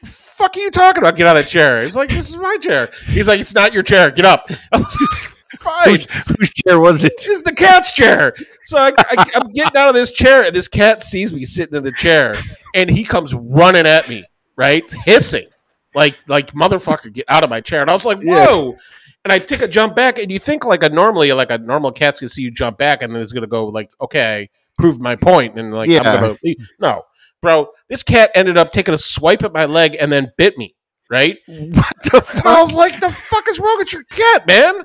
[0.04, 1.16] fuck are you talking about?
[1.16, 1.82] Get out of the chair.
[1.82, 2.90] He's like, this is my chair.
[3.06, 4.10] He's like, it's not your chair.
[4.10, 4.48] Get up.
[4.72, 5.88] I was like, Fine.
[5.88, 8.34] whose, whose chair was it This is the cat's chair.
[8.64, 11.76] So I, I, I'm getting out of this chair, and this cat sees me sitting
[11.76, 12.34] in the chair,
[12.74, 14.24] and he comes running at me,
[14.56, 15.46] right, hissing,
[15.94, 17.80] like like motherfucker, get out of my chair.
[17.82, 18.46] And I was like, Yeah.
[18.46, 18.76] whoa.
[19.24, 21.92] And I take a jump back, and you think like a normally like a normal
[21.92, 25.16] cat's gonna see you jump back, and then it's gonna go like, okay, prove my
[25.16, 25.98] point, and like Yeah.
[25.98, 26.56] I'm gonna leave.
[26.78, 27.02] no,
[27.42, 27.68] bro.
[27.88, 30.74] This cat ended up taking a swipe at my leg and then bit me,
[31.10, 31.36] right?
[31.46, 34.82] what the And I was like, the fuck is wrong with your cat, man?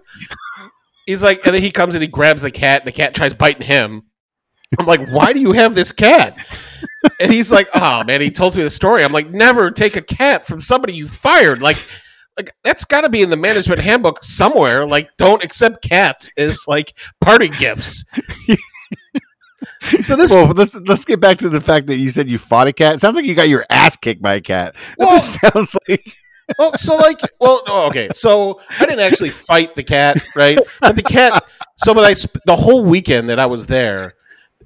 [1.05, 3.33] He's like, and then he comes and he grabs the cat, and the cat tries
[3.33, 4.03] biting him.
[4.79, 6.37] I'm like, why do you have this cat?
[7.19, 9.03] And he's like, oh man, he tells me the story.
[9.03, 11.61] I'm like, never take a cat from somebody you fired.
[11.61, 11.77] Like,
[12.37, 14.87] like that's got to be in the management handbook somewhere.
[14.87, 18.03] Like, don't accept cats as like party gifts.
[20.01, 22.67] so this well, let's let's get back to the fact that you said you fought
[22.67, 22.95] a cat.
[22.95, 24.73] It sounds like you got your ass kicked by a cat.
[24.97, 26.17] That Well- just sounds like
[26.57, 28.09] well, so like, well, no, oh, okay.
[28.13, 30.59] So I didn't actually fight the cat, right?
[30.81, 31.43] But the cat.
[31.75, 34.13] So, but I sp- the whole weekend that I was there,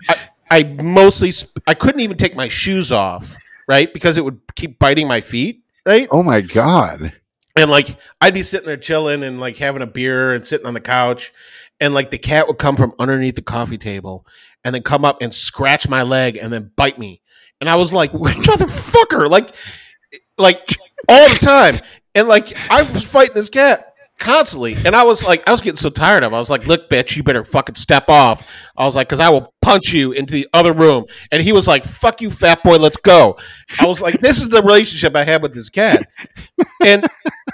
[0.10, 0.18] I,
[0.50, 3.36] I mostly sp- I couldn't even take my shoes off,
[3.68, 3.94] right?
[3.94, 6.08] Because it would keep biting my feet, right?
[6.12, 7.14] oh my god.
[7.56, 10.74] And like I'd be sitting there chilling and like having a beer and sitting on
[10.74, 11.32] the couch,
[11.80, 14.26] and like the cat would come from underneath the coffee table
[14.64, 17.22] and then come up and scratch my leg and then bite me.
[17.62, 19.52] And I was like, motherfucker, like,
[20.38, 20.68] like
[21.08, 21.80] all the time.
[22.16, 25.78] And like I was fighting this cat constantly, and I was like, I was getting
[25.78, 26.32] so tired of.
[26.32, 26.36] it.
[26.36, 28.52] I was like, look, bitch, you better fucking step off.
[28.76, 31.06] I was like, because I will punch you into the other room.
[31.32, 33.38] And he was like, fuck you, fat boy, let's go.
[33.80, 36.08] I was like, this is the relationship I had with this cat,
[36.84, 37.06] and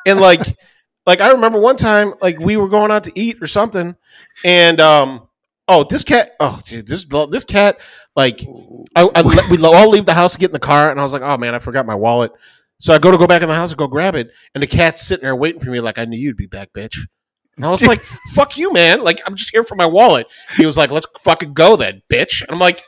[0.07, 0.57] and like
[1.05, 3.95] like I remember one time like we were going out to eat or something,
[4.45, 5.27] and um
[5.67, 7.79] oh this cat oh dude this this cat
[8.15, 8.45] like
[8.95, 11.13] I, I we all leave the house to get in the car and I was
[11.13, 12.31] like oh man I forgot my wallet
[12.83, 14.67] so I go to go back in the house and go grab it and the
[14.67, 16.97] cat's sitting there waiting for me like I knew you'd be back bitch
[17.55, 18.01] and I was like
[18.33, 21.53] fuck you man like I'm just here for my wallet he was like let's fucking
[21.53, 22.83] go then bitch and I'm like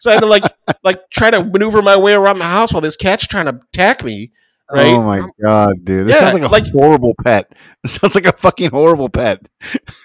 [0.00, 0.44] so I had to like
[0.84, 4.04] like try to maneuver my way around the house while this cat's trying to attack
[4.04, 4.32] me
[4.70, 6.08] right Oh my um, god, dude.
[6.08, 7.50] This Yeah, sounds like a like- horrible pet.
[7.82, 9.48] This sounds like a fucking horrible pet.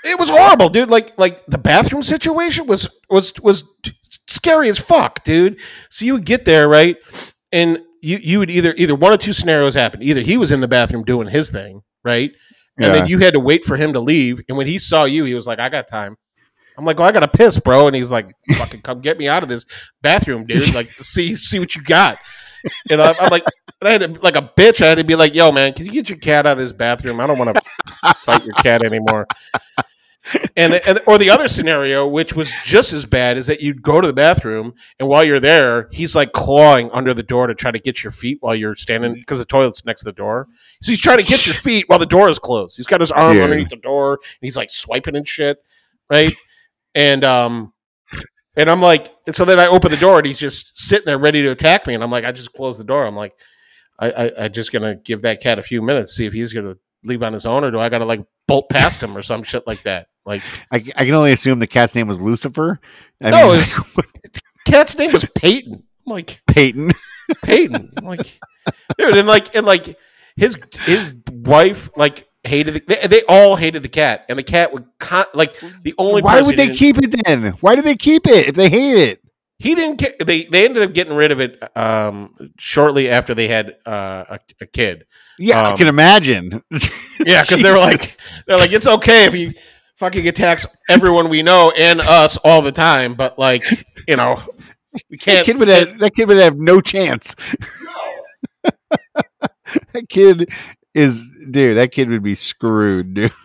[0.06, 0.90] It was horrible, dude.
[0.90, 3.66] Like like the bathroom situation was was was
[4.30, 5.60] scary as fuck, dude.
[5.90, 6.96] So you would get there, right?
[7.52, 10.04] And you you would either either one of two scenarios happen.
[10.04, 12.32] Either he was in the bathroom doing his thing, right?
[12.78, 12.92] and Yeah.
[12.92, 14.42] then you had to wait for him to leave.
[14.50, 16.18] And when he saw you, he was like, "I got time."
[16.78, 19.28] I'm like, "Well, I got to piss, bro," and he's like, "Fucking come get me
[19.28, 19.66] out of this
[20.02, 20.74] bathroom, dude!
[20.74, 22.18] Like, see see what you got."
[22.90, 23.44] And I'm, I'm like,
[23.82, 24.82] and I had to, like a bitch.
[24.82, 26.74] I had to be like, "Yo, man, can you get your cat out of this
[26.74, 27.20] bathroom?
[27.20, 29.28] I don't want to fight your cat anymore."
[30.56, 34.00] And, and or the other scenario, which was just as bad, is that you'd go
[34.02, 37.72] to the bathroom and while you're there, he's like clawing under the door to try
[37.72, 40.48] to get your feet while you're standing because the toilet's next to the door.
[40.82, 42.78] So he's trying to get your feet while the door is closed.
[42.78, 43.44] He's got his arm Yeah.
[43.44, 45.58] underneath the door and he's like swiping and shit,
[46.10, 46.32] right?
[46.94, 47.74] And um,
[48.56, 51.18] and I'm like, and so then I open the door and he's just sitting there
[51.18, 53.06] ready to attack me, and I'm like, I just closed the door.
[53.08, 53.34] I'm like,
[53.98, 56.76] I, I I just gonna give that cat a few minutes, see if he's gonna
[57.04, 59.66] leave on his own, or do I gotta like bolt past him or some shit
[59.66, 60.08] like that?
[60.26, 62.80] Like, I, I can only assume the cat's name was Lucifer.
[63.22, 65.84] I No, mean, it's- cat's name was Peyton.
[66.06, 66.92] I'm like Peyton.
[67.44, 67.94] Peyton.
[67.98, 68.40] I'm like,
[68.98, 69.98] dude, and like and like
[70.36, 74.74] his his wife like hated the, they, they all hated the cat, and the cat
[74.74, 77.54] would con- like the only Why would they keep it then?
[77.62, 79.24] Why do they keep it if they hate it?
[79.60, 80.14] He didn't care.
[80.20, 84.40] They they ended up getting rid of it um, shortly after they had uh, a,
[84.62, 85.06] a kid.
[85.40, 86.62] Yeah, I Um, can imagine.
[87.26, 89.58] Yeah, because they were like they're like it's okay if he
[89.96, 93.64] fucking attacks everyone we know and us all the time, but like
[94.08, 94.42] you know
[95.10, 95.46] we can't.
[95.46, 97.36] kid would have that kid would have no chance.
[99.94, 100.50] that kid
[100.94, 101.78] is dude.
[101.78, 103.32] That kid would be screwed, dude.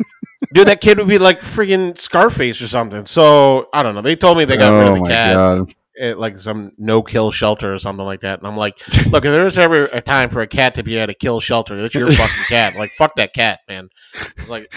[0.54, 3.04] Dude, that kid would be like freaking Scarface or something.
[3.04, 4.00] So I don't know.
[4.00, 5.74] They told me they got rid of oh the my cat god!
[6.00, 8.38] At like some no kill shelter or something like that.
[8.38, 11.11] And I'm like, look, if there's ever a time for a cat to be at
[11.11, 12.76] a kill shelter, that's your fucking cat.
[12.76, 13.88] Like, fuck that cat, man.
[14.37, 14.72] It's like,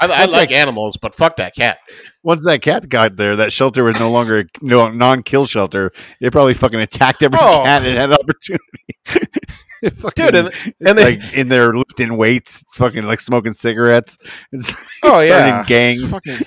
[0.00, 1.78] I, I like like- animals, but fuck that cat.
[2.22, 5.92] Once that cat got there, that shelter was no longer a no non-kill shelter.
[6.20, 7.62] It probably fucking attacked every Oh.
[7.64, 8.64] cat that had opportunity.
[9.82, 13.20] It fucking- Dude, and, it's and they, like in there lifting weights, it's fucking like
[13.20, 14.16] smoking cigarettes.
[14.50, 16.10] It's oh starting yeah, gangs.
[16.12, 16.38] Fucking,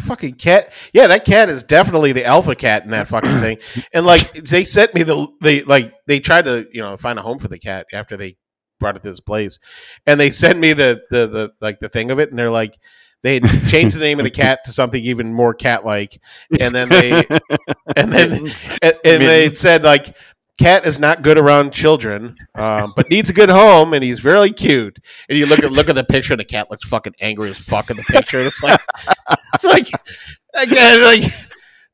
[0.00, 0.72] fucking cat.
[0.92, 3.58] Yeah, that cat is definitely the alpha cat in that fucking thing.
[3.92, 7.22] And like they sent me the they like they tried to you know find a
[7.22, 8.36] home for the cat after they
[8.78, 9.58] brought it to this place,
[10.06, 12.76] and they sent me the the the like the thing of it, and they're like.
[13.22, 16.20] They had changed the name of the cat to something even more cat-like,
[16.60, 17.10] and then they
[17.96, 20.14] and then and, and they said like
[20.58, 24.52] cat is not good around children um, but needs a good home and he's very
[24.52, 27.50] cute and you look at look at the picture and the cat looks fucking angry
[27.50, 28.80] as fuck in the picture and it's like
[29.54, 29.88] it's like
[30.60, 31.32] again like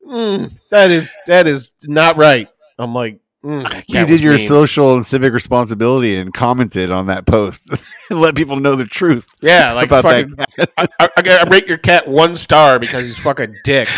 [0.07, 2.47] mm, that is that is not right
[2.79, 4.47] i'm like mm, you did your mean.
[4.47, 7.61] social and civic responsibility and commented on that post
[8.09, 10.69] and let people know the truth yeah like about fucking that.
[10.77, 13.89] I, I, I rate your cat one star because he's fucking dick.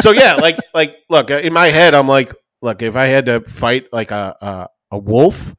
[0.00, 2.32] so yeah, like like look in my head, I'm like,
[2.64, 5.54] look, if I had to fight like a a, a wolf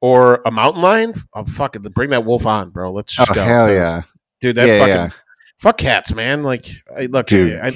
[0.00, 2.92] or a mountain lion, I'm fucking bring that wolf on, bro.
[2.92, 4.02] Let's just Oh go, hell yeah,
[4.40, 4.56] dude.
[4.56, 5.10] That yeah, fucking yeah.
[5.58, 6.42] fuck cats, man.
[6.44, 7.58] Like, I, look, Dude.
[7.58, 7.72] I,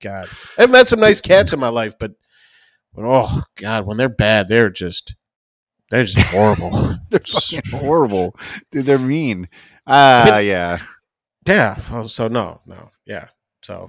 [0.00, 0.28] God,
[0.58, 2.12] I've met some nice cats in my life, but
[2.94, 5.14] but oh god, when they're bad, they're just
[5.90, 6.70] they're just horrible.
[7.10, 8.34] They're fucking horrible,
[8.70, 8.86] dude.
[8.86, 9.50] They're mean.
[9.86, 10.78] Ah, yeah.
[11.46, 11.78] Yeah.
[11.90, 13.28] oh, So no, no, yeah.
[13.62, 13.86] So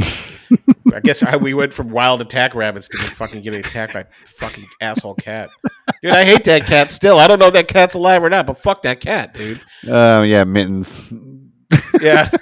[0.93, 4.65] I guess I, we went from wild attack rabbits to fucking getting attacked by fucking
[4.81, 5.49] asshole cat.
[6.03, 7.17] Dude, I hate that cat still.
[7.17, 9.59] I don't know if that cat's alive or not, but fuck that cat, dude.
[9.87, 11.11] Oh yeah, mittens.
[11.99, 12.29] Yeah.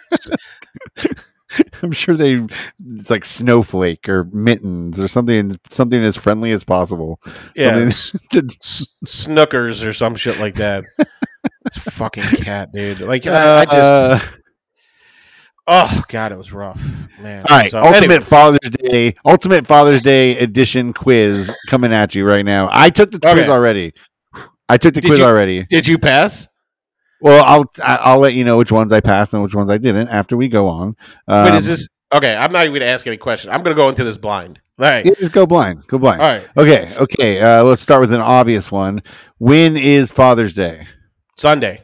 [1.84, 2.39] I'm sure they.
[2.96, 5.58] It's like snowflake or mittens or something.
[5.70, 7.22] Something as friendly as possible.
[7.56, 7.89] Yeah.
[8.32, 8.41] To-
[9.06, 10.84] snookers or some shit like that.
[11.74, 13.02] Fucking cat, dude.
[13.02, 14.20] Like I, I just Uh,
[15.67, 16.82] oh god, it was rough.
[17.19, 17.45] Man.
[17.50, 18.28] all right, So, Ultimate anyways.
[18.28, 22.69] Father's Day, Ultimate Father's Day edition quiz coming at you right now.
[22.71, 23.93] I took the quiz already.
[24.67, 25.65] I took the Did quiz you- already.
[25.69, 26.47] Did you pass?
[27.21, 30.08] Well, I'll I'll let you know which ones I passed and which ones I didn't
[30.08, 30.95] after we go on.
[31.28, 32.36] Um, Wait, is this okay?
[32.36, 33.54] I'm not even gonna ask any questions.
[33.54, 34.60] I'm gonna go into this blind.
[34.80, 35.06] All right.
[35.06, 35.86] yeah, just go blind.
[35.86, 36.19] Go blind.
[36.19, 36.47] All right.
[36.58, 37.39] Okay, okay.
[37.39, 39.04] Uh, let's start with an obvious one.
[39.38, 40.88] When is Father's Day?
[41.38, 41.84] Sunday.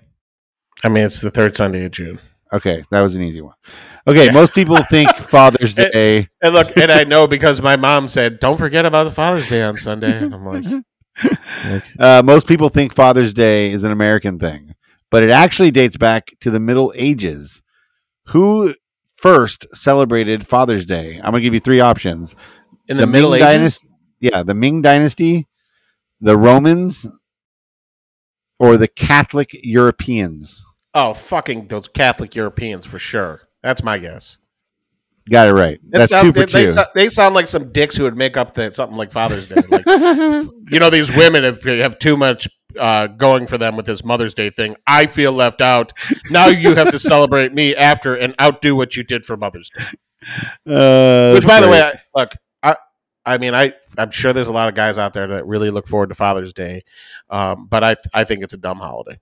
[0.84, 2.20] I mean, it's the third Sunday of June.
[2.54, 3.56] Okay, that was an easy one.
[4.08, 4.32] Okay, Yeah.
[4.32, 6.30] most people think Father's Day.
[6.42, 9.64] And look, and I know because my mom said, "Don't forget about the Father's Day
[9.64, 10.84] on Sunday." And I'm like,
[12.00, 14.76] Uh, most people think Father's Day is an American thing,
[15.10, 17.62] but it actually dates back to the Middle Ages.
[18.28, 18.74] Who
[19.18, 21.16] first celebrated Father's Day?
[21.18, 22.36] I'm gonna give you three options.
[22.88, 23.48] in the, Middle Ming Ages.
[23.80, 23.88] Dynasty,
[24.22, 25.48] yeah, the Ming Dynasty,
[26.22, 27.06] the Romans,
[28.60, 30.64] or the Catholic Europeans.
[31.00, 33.42] Oh, fucking those Catholic Europeans for sure.
[33.62, 34.40] That's my guess.
[35.30, 35.80] Got it right.
[35.90, 36.72] That That's sound- two for they, two.
[36.72, 39.62] They, they sound like some dicks who would make up the, something like Father's Day.
[39.70, 42.48] Like, you know, these women have have too much
[42.80, 44.76] uh, going for them with this Mother's Day thing.
[44.88, 45.94] I feel left out.
[46.32, 49.86] Now you have to celebrate me after and outdo what you did for Mother's Day.
[50.66, 51.80] Uh, Which, by the way.
[51.80, 52.32] I, look,
[52.62, 52.76] I,
[53.24, 55.88] I mean, I, I'm sure there's a lot of guys out there that really look
[55.88, 56.82] forward to Father's Day,
[57.30, 59.20] um, but I, I think it's a dumb holiday.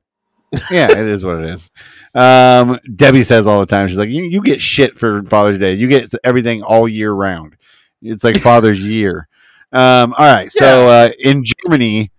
[0.71, 1.71] Yeah, it is what it is.
[2.13, 5.73] Um, Debbie says all the time, she's like, you, you get shit for Father's Day.
[5.73, 7.55] You get everything all year round.
[8.01, 9.27] It's like Father's year.
[9.71, 10.51] Um, all right.
[10.51, 12.11] So uh, in Germany,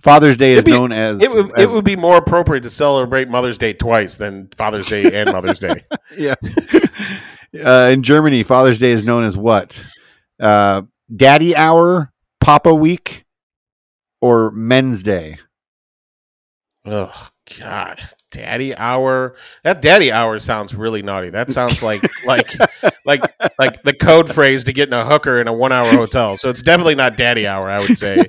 [0.00, 2.62] Father's Day is It'd be- known as It would, as- it would be more appropriate
[2.62, 5.84] to celebrate Mother's Day twice than Father's Day and Mother's Day.
[6.16, 6.34] yeah.
[7.64, 9.84] uh, in Germany, Father's Day is known as what?
[10.40, 10.82] Uh,
[11.14, 13.24] Daddy Hour, Papa Week,
[14.20, 15.38] or Men's Day.
[16.90, 19.36] Oh God, Daddy Hour.
[19.62, 21.30] That Daddy Hour sounds really naughty.
[21.30, 22.52] That sounds like like
[23.04, 23.22] like
[23.58, 26.36] like the code phrase to get in a hooker in a one-hour hotel.
[26.36, 28.26] So it's definitely not Daddy Hour, I would say.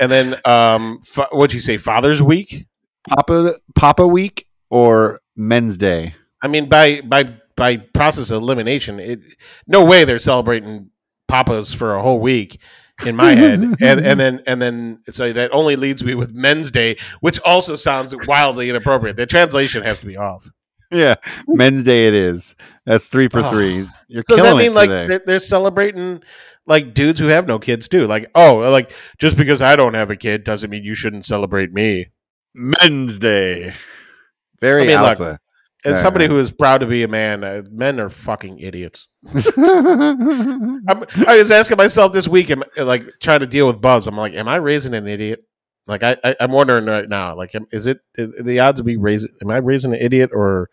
[0.00, 1.76] And then, um, fa- what'd you say?
[1.76, 2.66] Father's Week.
[3.08, 6.14] Papa Papa Week or Men's Day.
[6.42, 7.24] I mean, by by
[7.56, 9.20] by process of elimination, it
[9.66, 10.90] no way they're celebrating
[11.28, 12.60] papas for a whole week
[13.06, 16.70] in my head, and and then and then so that only leads me with Men's
[16.70, 19.16] Day, which also sounds wildly inappropriate.
[19.16, 20.48] The translation has to be off.
[20.90, 21.14] Yeah,
[21.48, 22.54] Men's Day it is.
[22.84, 23.50] That's three for Oh.
[23.50, 23.86] three.
[24.08, 26.22] You're So does that mean like they're, they're celebrating
[26.66, 28.06] like dudes who have no kids too?
[28.06, 31.72] Like, oh, like just because I don't have a kid doesn't mean you shouldn't celebrate
[31.72, 32.08] me.
[32.54, 33.74] Men's Day.
[34.60, 35.40] Very I mean, look, alpha.
[35.84, 39.08] As somebody who is proud to be a man, uh, men are fucking idiots.
[39.34, 39.44] I'm,
[41.26, 44.06] I was asking myself this week, am, like trying to deal with Buzz.
[44.06, 45.44] I'm like, am I raising an idiot?
[45.86, 48.86] Like I, I I'm wondering right now, like, am- is it is the odds of
[48.86, 49.30] me raising?
[49.42, 50.70] Am I raising an idiot, or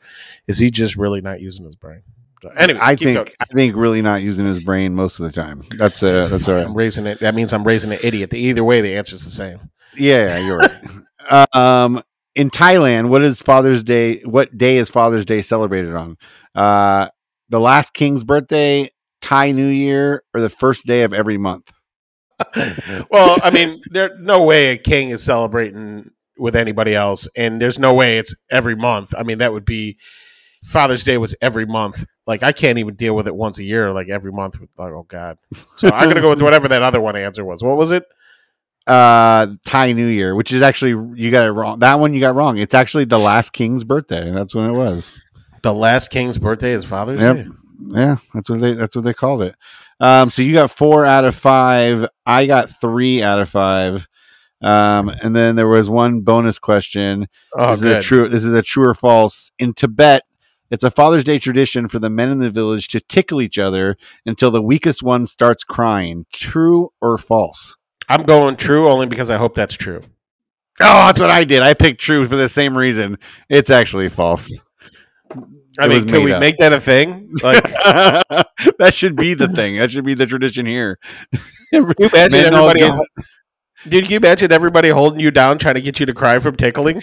[0.47, 2.03] is he just really not using his brain?
[2.43, 3.27] So, anyway, I think going.
[3.41, 5.63] I think really not using his brain most of the time.
[5.77, 6.65] That's uh, that's all right.
[6.65, 7.19] I'm raising it.
[7.19, 8.33] That means I'm raising an idiot.
[8.33, 9.71] Either way, the answer's the same.
[9.97, 10.57] Yeah, yeah, you're
[11.31, 11.55] right.
[11.55, 12.03] um,
[12.39, 14.21] in Thailand, what is Father's Day?
[14.21, 16.15] What day is Father's Day celebrated on?
[16.55, 17.09] Uh,
[17.49, 18.89] the last king's birthday,
[19.21, 21.69] Thai New Year, or the first day of every month?
[23.11, 27.77] well, I mean, there's no way a king is celebrating with anybody else, and there's
[27.77, 29.13] no way it's every month.
[29.17, 29.97] I mean, that would be
[30.63, 32.05] Father's Day was every month.
[32.25, 34.55] Like, I can't even deal with it once a year, like every month.
[34.77, 35.37] Like, oh God.
[35.75, 37.61] So I'm gonna go with whatever that other one answer was.
[37.61, 38.05] What was it?
[38.89, 41.79] Uh, Thai New Year, which is actually you got it wrong.
[41.79, 42.57] That one you got wrong.
[42.57, 44.31] It's actually the last king's birthday.
[44.31, 45.21] That's when it was.
[45.61, 47.35] The last king's birthday is Father's Yep.
[47.35, 47.45] Day.
[47.81, 49.55] Yeah, that's what they that's what they called it.
[49.99, 52.07] Um, so you got four out of five.
[52.25, 54.07] I got three out of five.
[54.61, 57.27] Um, and then there was one bonus question.
[57.55, 58.01] Oh, this is a good.
[58.01, 58.27] true.
[58.27, 59.51] This is a true or false.
[59.59, 60.23] In Tibet,
[60.71, 63.97] it's a Father's Day tradition for the men in the village to tickle each other
[64.25, 66.25] until the weakest one starts crying.
[66.33, 67.77] True or false?
[68.09, 70.01] I'm going true only because I hope that's true.
[70.81, 71.61] Oh, that's what I did.
[71.61, 73.17] I picked true for the same reason.
[73.49, 74.49] It's actually false.
[75.79, 76.39] I It mean, can we up.
[76.39, 77.29] make that a thing?
[77.43, 77.63] Like,
[78.79, 79.77] that should be the thing.
[79.77, 80.97] That should be the tradition here.
[81.71, 82.81] Can you imagine Men everybody?
[83.87, 87.01] Did you imagine everybody holding you down, trying to get you to cry from tickling?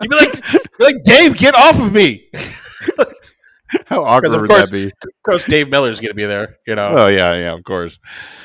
[0.00, 0.42] You'd be like,
[0.78, 2.30] be like, Dave, get off of me.
[3.86, 4.84] How awkward of would course- that be?
[4.86, 6.56] Of course, Dave Miller's going to be there.
[6.66, 7.98] You know, Oh yeah, yeah, of course.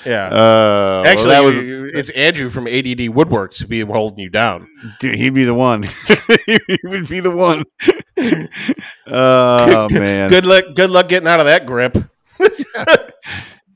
[0.05, 0.27] yeah.
[0.27, 4.67] Uh, well, Actually, that was it's Andrew from ADD Woodworks to be holding you down.
[4.99, 5.83] dude, he'd be the one.
[6.45, 7.63] he would be the one.
[9.07, 10.65] oh man, Good luck.
[10.75, 11.97] Good luck getting out of that grip.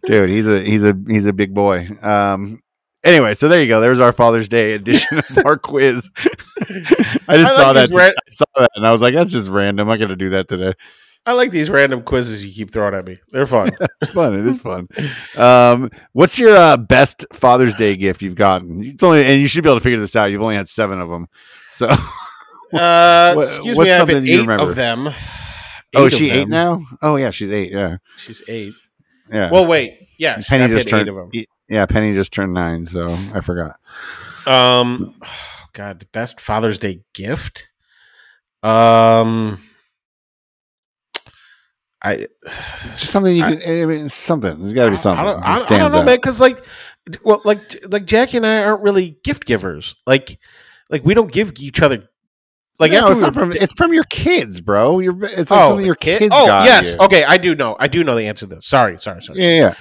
[0.05, 1.87] dude, he's a he's a he's a big boy.
[2.01, 2.61] Um.
[3.03, 3.81] Anyway, so there you go.
[3.81, 6.09] There's our Father's Day edition of our quiz.
[6.59, 7.89] I just I saw like that.
[7.89, 9.89] these ra- I saw that, and I was like, "That's just random.
[9.89, 10.73] I'm not gonna do that today."
[11.25, 13.19] I like these random quizzes you keep throwing at me.
[13.29, 13.71] They're fun.
[14.01, 14.33] It's fun.
[14.33, 14.87] It is fun.
[15.37, 18.83] Um, what's your uh, best Father's Day gift you've gotten?
[18.83, 20.25] It's only, and you should be able to figure this out.
[20.31, 21.27] You've only had seven of them.
[21.69, 21.87] So,
[22.73, 24.63] Uh, What- excuse me, I have eight remember?
[24.63, 25.09] of them.
[25.09, 25.13] oh,
[26.05, 26.49] Eight is she of eight them.
[26.49, 26.85] now?
[27.01, 27.71] Oh, yeah, she's eight.
[27.71, 28.73] Yeah, She's eight.
[29.29, 29.51] yeah.
[29.51, 30.07] Well, wait.
[30.17, 31.07] Yeah, Penny just turned.
[31.07, 31.29] them.
[31.67, 33.77] Yeah, Penny just turned nine, so I forgot.
[34.47, 35.13] Um,
[35.73, 37.67] God, best Father's Day gift.
[38.63, 39.61] Um,
[42.03, 42.27] I
[42.97, 43.61] Just something you can.
[43.61, 44.57] I mean, it's something.
[44.57, 45.25] There's got to be something.
[45.25, 46.05] I don't, I, I don't know, out.
[46.05, 46.15] man.
[46.15, 46.63] Because like,
[47.23, 49.95] well, like, like Jackie and I aren't really gift givers.
[50.07, 50.39] Like,
[50.89, 52.07] like we don't give each other.
[52.79, 53.51] Like, no, it's we not from.
[53.51, 54.99] It's from your kids, bro.
[54.99, 55.23] You're.
[55.25, 56.33] It's like something your kid- kids.
[56.35, 56.93] Oh, yes.
[56.93, 57.05] you.
[57.05, 57.75] Okay, I do know.
[57.79, 58.65] I do know the answer to this.
[58.65, 59.39] Sorry, sorry, sorry.
[59.39, 59.73] Yeah, yeah.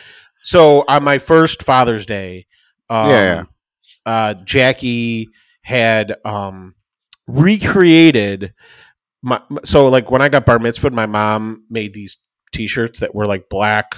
[0.43, 2.47] So on my first Father's Day,
[2.91, 3.45] um, Yeah, yeah.
[4.05, 5.29] Uh, Jackie
[5.63, 6.75] had um,
[7.27, 8.53] recreated
[9.23, 12.17] my so like when I got bar mitzvah, my mom made these
[12.53, 13.95] T-shirts that were like black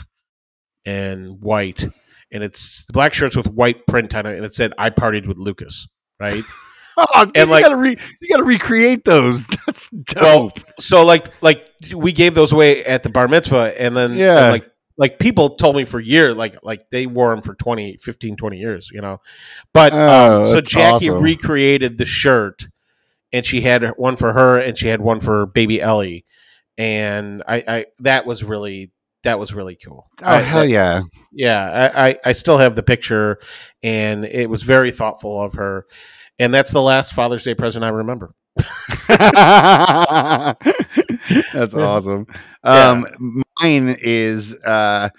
[0.84, 1.84] and white,
[2.30, 5.38] and it's black shirts with white print on it, and it said "I partied with
[5.38, 5.88] Lucas."
[6.20, 6.44] Right.
[6.94, 9.46] Oh, dude, And, like- you gotta re- you gotta recreate those.
[9.66, 10.22] That's dope.
[10.22, 11.66] Well, so like like
[11.96, 14.36] we gave those away at the bar mitzvah, and then Yeah.
[14.42, 14.66] and, like
[14.98, 18.58] like people told me for years, like like they wore them for 20, 15, 20
[18.58, 19.22] years, you know.
[19.72, 21.22] But Oh, um, so Jackie awesome.
[21.22, 22.66] recreated the shirt,
[23.32, 26.24] and she had one for her, and she had one for baby Ellie,
[26.78, 28.90] and I, I that was really
[29.24, 30.06] that was really cool.
[30.22, 31.02] oh I- hell that- yeah!
[31.32, 33.38] yeah, I, I, I still have the picture,
[33.82, 35.86] and it was very thoughtful of her,
[36.38, 38.34] and that's the last Father's Day present I remember.
[41.52, 42.26] That's awesome.
[42.62, 43.06] Um,
[43.60, 45.10] mine is uh,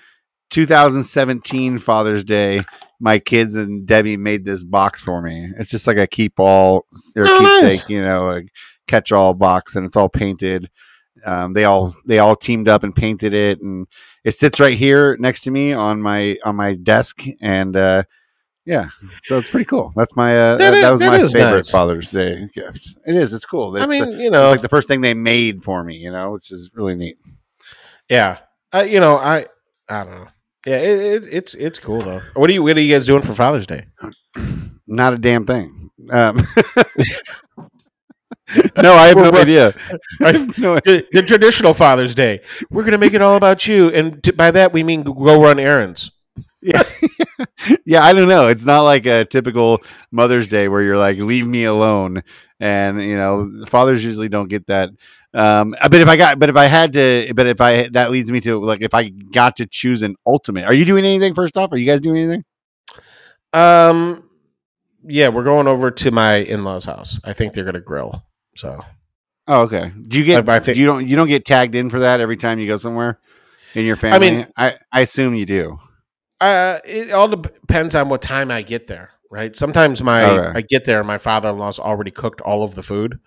[0.51, 2.59] 2017 Father's Day.
[3.03, 5.51] My kids and Debbie made this box for me.
[5.59, 6.85] It's just like a keep all
[7.17, 7.89] or Oh, keepsake, nice.
[7.89, 8.41] you know, a
[8.87, 10.69] catch all box, and it's all painted.
[11.25, 13.87] Um, they all they all teamed up and painted it, and
[14.23, 18.03] it sits right here next to me on my on my desk, and uh,
[18.65, 18.87] yeah,
[19.21, 19.91] so it's pretty cool.
[19.97, 21.69] That's my uh, That that, was that my favorite nice.
[21.71, 22.97] Father's Day gift.
[23.05, 23.33] It is.
[23.33, 23.75] It's cool.
[23.75, 25.97] It's, I mean, uh, you it's know, like the first thing they made for me,
[25.97, 27.17] you know, which is really neat.
[28.09, 28.37] yeah,
[28.73, 29.45] uh, you know, I
[29.89, 30.27] I don't know.
[30.65, 32.21] Yeah, it, it, it's it's cool though.
[32.35, 33.85] What are you What are you guys doing for Father's Day?
[34.87, 35.89] Not a damn thing.
[36.09, 36.41] Um,
[38.77, 39.73] no, I have no idea.
[40.21, 42.41] I have no The, the traditional Father's Day.
[42.69, 45.59] We're gonna make it all about you, and t- by that we mean go run
[45.59, 46.11] errands.
[46.61, 46.83] yeah,
[47.85, 48.47] yeah, I don't know.
[48.47, 52.23] It's not like a typical Mother's Day where you're like, "Leave me alone,"
[52.59, 54.89] and you know, fathers usually don't get that.
[55.33, 58.31] Um, but if I got, but if I had to, but if I that leads
[58.31, 61.57] me to like, if I got to choose an ultimate, are you doing anything first
[61.57, 61.71] off?
[61.71, 62.43] Are you guys doing anything?
[63.53, 64.29] Um,
[65.05, 67.19] yeah, we're going over to my in laws' house.
[67.23, 68.23] I think they're gonna grill.
[68.55, 68.81] So
[69.47, 69.91] Oh, okay.
[70.07, 70.47] Do you get?
[70.47, 71.05] I- I think- you don't.
[71.07, 73.19] You don't get tagged in for that every time you go somewhere
[73.73, 74.27] in your family.
[74.27, 75.79] I mean- I, I assume you do.
[76.39, 79.55] Uh, it all depends on what time I get there, right?
[79.55, 80.59] Sometimes my Okay.
[80.59, 83.19] I get there, and my father in law's already cooked all of the food.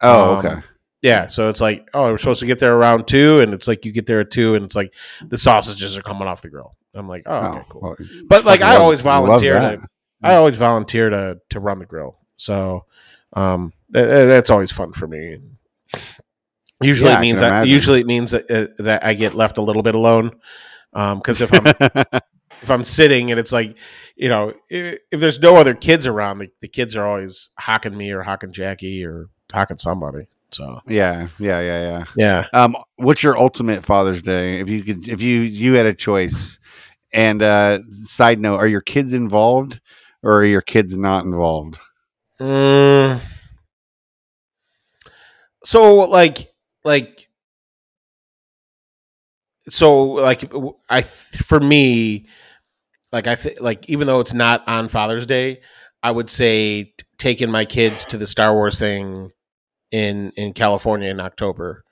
[0.00, 0.60] Oh, Um, okay.
[1.02, 3.84] Yeah, so it's like, oh, we're supposed to get there around two, and it's like
[3.84, 4.94] you get there at two, and it's like
[5.26, 6.76] the sausages are coming off the grill.
[6.94, 7.80] I'm like, oh, okay, cool.
[7.80, 7.96] well,
[8.26, 9.82] But like, I always volunteer to,
[10.22, 12.18] I always volunteer to to run the grill.
[12.36, 12.86] So,
[13.32, 15.38] um, that, that's always fun for me.
[16.80, 19.62] Usually Yeah, it means I, usually it means that, uh, that I get left a
[19.62, 20.32] little bit alone.
[20.92, 21.66] Um, because if I'm
[22.62, 23.76] if I'm sitting and it's like,
[24.14, 27.96] you know, if, if there's no other kids around, the, the kids are always hocking
[27.96, 30.26] me or hocking Jackie or hocking somebody.
[30.52, 32.04] So yeah, yeah, yeah, yeah.
[32.16, 34.60] yeah, Um, what's your ultimate Father's Day?
[34.60, 36.58] If you could, if you you had a choice.
[37.14, 39.80] And uh, side note, are your kids involved
[40.22, 41.78] or are your kids not involved?
[42.40, 43.20] Mm.
[45.64, 46.52] So like
[46.84, 47.28] like
[49.68, 50.52] so like
[50.88, 52.26] I for me
[53.12, 55.60] like I th- like even though it's not on Father's Day,
[56.02, 59.30] I would say t- taking my kids to the Star Wars thing
[59.92, 61.84] in in California in October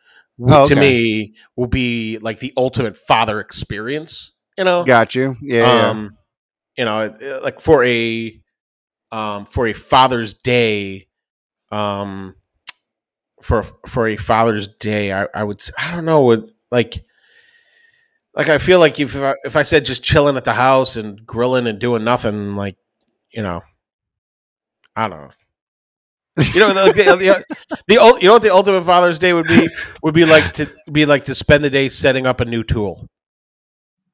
[0.42, 4.84] Oh, to me will be like the ultimate father experience, you know?
[4.84, 5.36] Got you.
[5.42, 5.66] Yeah.
[5.66, 5.88] yeah.
[5.90, 6.16] um
[6.76, 8.40] you know like for a
[9.12, 11.08] um for a father's day
[11.70, 12.34] um
[13.42, 17.04] for for a father's day i, I would I don't know would like
[18.34, 21.24] like i feel like if I, if i said just chilling at the house and
[21.26, 22.76] grilling and doing nothing like
[23.30, 23.62] you know
[24.96, 25.30] i don't know
[26.54, 27.44] you know the, the, the,
[27.88, 29.68] the you know what the ultimate father's day would be
[30.02, 33.08] would be like to be like to spend the day setting up a new tool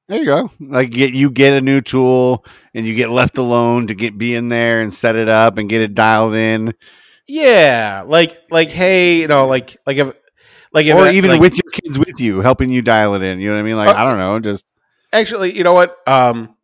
[0.09, 0.51] There you go.
[0.61, 4.35] Like get you get a new tool and you get left alone to get be
[4.37, 6.75] in there and set it up and get it dialed in,
[7.27, 10.11] Yeah, like like hey, you know, like like if
[10.73, 13.23] like if or I- even like, with your kids with you, helping you dial it
[13.23, 13.41] in.
[13.41, 13.77] You know what I mean?
[13.77, 14.65] Like Uh, I don't know, just
[15.13, 15.97] actually, you know what?
[16.09, 16.55] Um,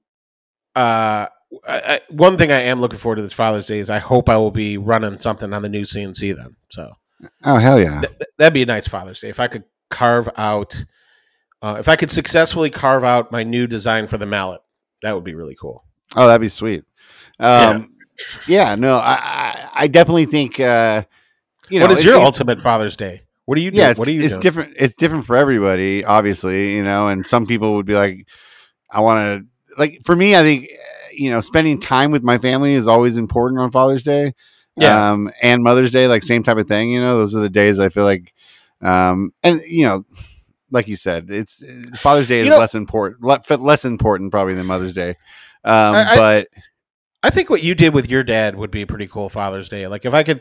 [0.76, 1.26] uh,
[1.66, 4.28] I, I, one thing I am looking forward to this Father's Day is I hope
[4.28, 6.56] I will be running something on the new CNC then.
[6.68, 6.92] So
[7.44, 10.28] oh hell yeah, th- th- that'd be a nice Father's Day if I could carve
[10.36, 10.82] out,
[11.60, 14.60] uh, if I could successfully carve out my new design for the mallet.
[15.02, 15.84] That would be really cool.
[16.16, 16.84] oh that'd be sweet.
[17.38, 17.88] Um,
[18.46, 20.60] yeah, no, I I, definitely think.
[20.60, 21.04] uh
[21.68, 23.22] you know, what is your ultimate Father's Day?
[23.46, 23.78] What do you do?
[23.78, 24.40] yeah, it's, what do you it's do?
[24.40, 24.74] different.
[24.78, 27.08] It's different for everybody, obviously, you know.
[27.08, 28.26] And some people would be like,
[28.90, 30.68] "I want to." Like for me, I think
[31.14, 34.34] you know, spending time with my family is always important on Father's Day.
[34.76, 35.10] Yeah.
[35.12, 36.90] um, and Mother's Day, like same type of thing.
[36.90, 38.32] You know, those are the days I feel like,
[38.80, 40.04] um, and you know,
[40.70, 41.62] like you said, it's
[41.96, 45.10] Father's Day is You know- less important, less important probably than Mother's Day.
[45.64, 46.48] Um, I- but
[47.22, 49.86] I think what you did with your dad would be a pretty cool Father's Day.
[49.86, 50.40] Like if I could,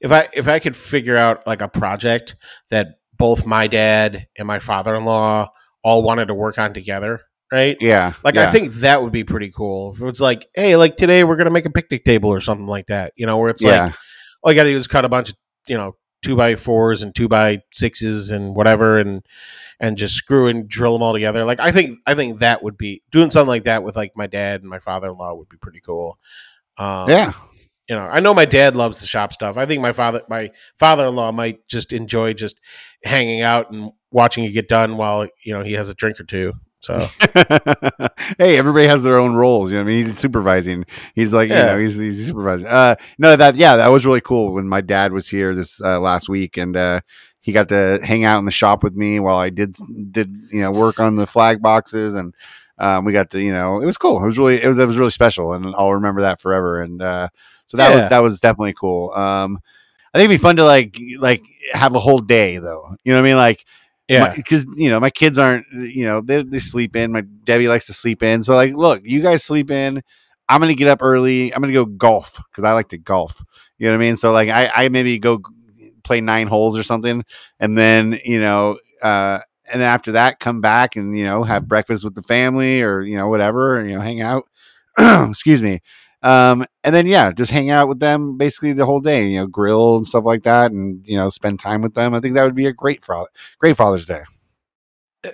[0.00, 2.36] if I if I could figure out like a project
[2.70, 5.50] that both my dad and my father in law
[5.82, 7.22] all wanted to work on together,
[7.52, 7.76] right?
[7.80, 8.14] Yeah.
[8.22, 8.48] Like yeah.
[8.48, 9.92] I think that would be pretty cool.
[9.92, 12.86] If it's like, hey, like today we're gonna make a picnic table or something like
[12.86, 13.86] that, you know, where it's yeah.
[13.86, 13.94] like
[14.42, 15.36] all you gotta do is cut a bunch of,
[15.66, 19.24] you know, two by fours and two by sixes and whatever and
[19.80, 21.44] and just screw and drill them all together.
[21.44, 24.26] Like I think I think that would be doing something like that with like my
[24.26, 26.18] dad and my father in law would be pretty cool.
[26.76, 27.32] Um, yeah.
[27.88, 29.56] you know, I know my dad loves the shop stuff.
[29.56, 32.60] I think my father, my father-in-law, might just enjoy just
[33.02, 36.24] hanging out and watching it get done while you know he has a drink or
[36.24, 36.54] two.
[36.80, 37.12] So
[38.38, 39.70] hey, everybody has their own roles.
[39.70, 40.84] You know, what I mean, he's supervising.
[41.14, 41.58] He's like, Yeah.
[41.60, 42.68] you know, he's he's supervising.
[42.68, 45.98] Uh, no, that yeah, that was really cool when my dad was here this uh,
[46.00, 47.00] last week, and uh,
[47.40, 49.76] he got to hang out in the shop with me while I did
[50.12, 52.34] did you know work on the flag boxes, and
[52.78, 54.22] um, we got to you know it was cool.
[54.22, 56.80] It was really it was it was really special, and I'll remember that forever.
[56.80, 57.28] And uh,
[57.66, 58.02] so that Yeah.
[58.02, 59.10] was that was definitely cool.
[59.12, 59.60] Um,
[60.14, 62.94] I think it'd be fun to like like have a whole day though.
[63.04, 63.36] You know what I mean?
[63.36, 63.64] Like
[64.08, 67.68] yeah, because you know my kids aren't you know they, they sleep in my debbie
[67.68, 68.42] likes to sleep in.
[68.42, 70.02] So like look you guys sleep in
[70.48, 73.44] i'm gonna get up early i'm gonna go golf because i like to golf
[73.78, 74.16] you know what i mean?
[74.16, 75.40] So like i, I maybe go
[76.04, 77.24] play nine holes or something
[77.60, 79.40] and then you know uh
[79.70, 83.02] and then after that come back and you know have breakfast with the family or
[83.02, 84.44] you know whatever you know hang out.
[84.98, 85.80] Excuse me
[86.22, 89.46] um and then yeah just hang out with them basically the whole day you know
[89.46, 92.42] grill and stuff like that and you know spend time with them i think that
[92.42, 93.28] would be a great father
[93.60, 94.22] great father's day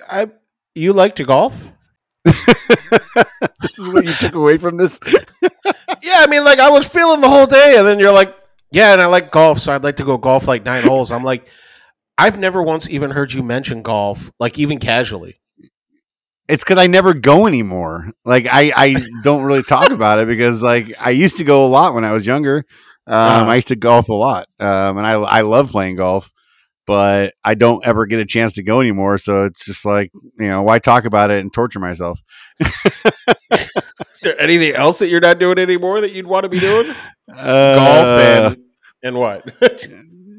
[0.08, 0.30] I
[0.74, 1.70] you like to golf?
[2.24, 5.00] this is what you took away from this.
[6.02, 8.36] Yeah, I mean, like I was feeling the whole day, and then you're like,
[8.70, 11.10] yeah, and I like golf, so I'd like to go golf like nine holes.
[11.10, 11.48] I'm like,
[12.18, 15.40] I've never once even heard you mention golf, like even casually.
[16.48, 18.10] It's because I never go anymore.
[18.24, 21.68] Like I, I don't really talk about it because like I used to go a
[21.68, 22.64] lot when I was younger.
[23.06, 23.50] Um, Uh-huh.
[23.50, 26.32] I used to golf a lot, um, and I I love playing golf,
[26.86, 29.18] but I don't ever get a chance to go anymore.
[29.18, 32.20] So it's just like you know why talk about it and torture myself.
[33.52, 36.94] Is there anything else that you're not doing anymore that you'd want to be doing?
[37.34, 38.20] Uh, golf
[38.54, 38.56] and
[39.02, 39.88] and what?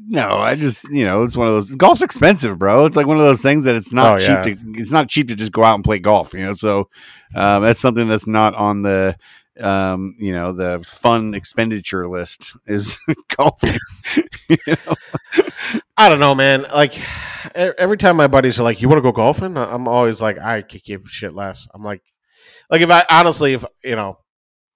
[0.08, 2.86] No, I just you know it's one of those golf's expensive, bro.
[2.86, 4.42] It's like one of those things that it's not Oh, cheap yeah.
[4.42, 6.52] to it's not cheap to just go out and play golf, you know.
[6.52, 6.88] So
[7.34, 9.16] um, that's something that's not on the
[9.60, 12.98] um, you know the fun expenditure list is
[13.36, 13.78] golfing.
[14.48, 14.94] You know?
[15.96, 16.66] I don't know, man.
[16.72, 16.94] Like
[17.54, 20.62] every time my buddies are like, "You want to go golfing?" I'm always like, "I
[20.62, 22.02] could give a shit less." I'm like,
[22.70, 24.18] like if I honestly, if you know,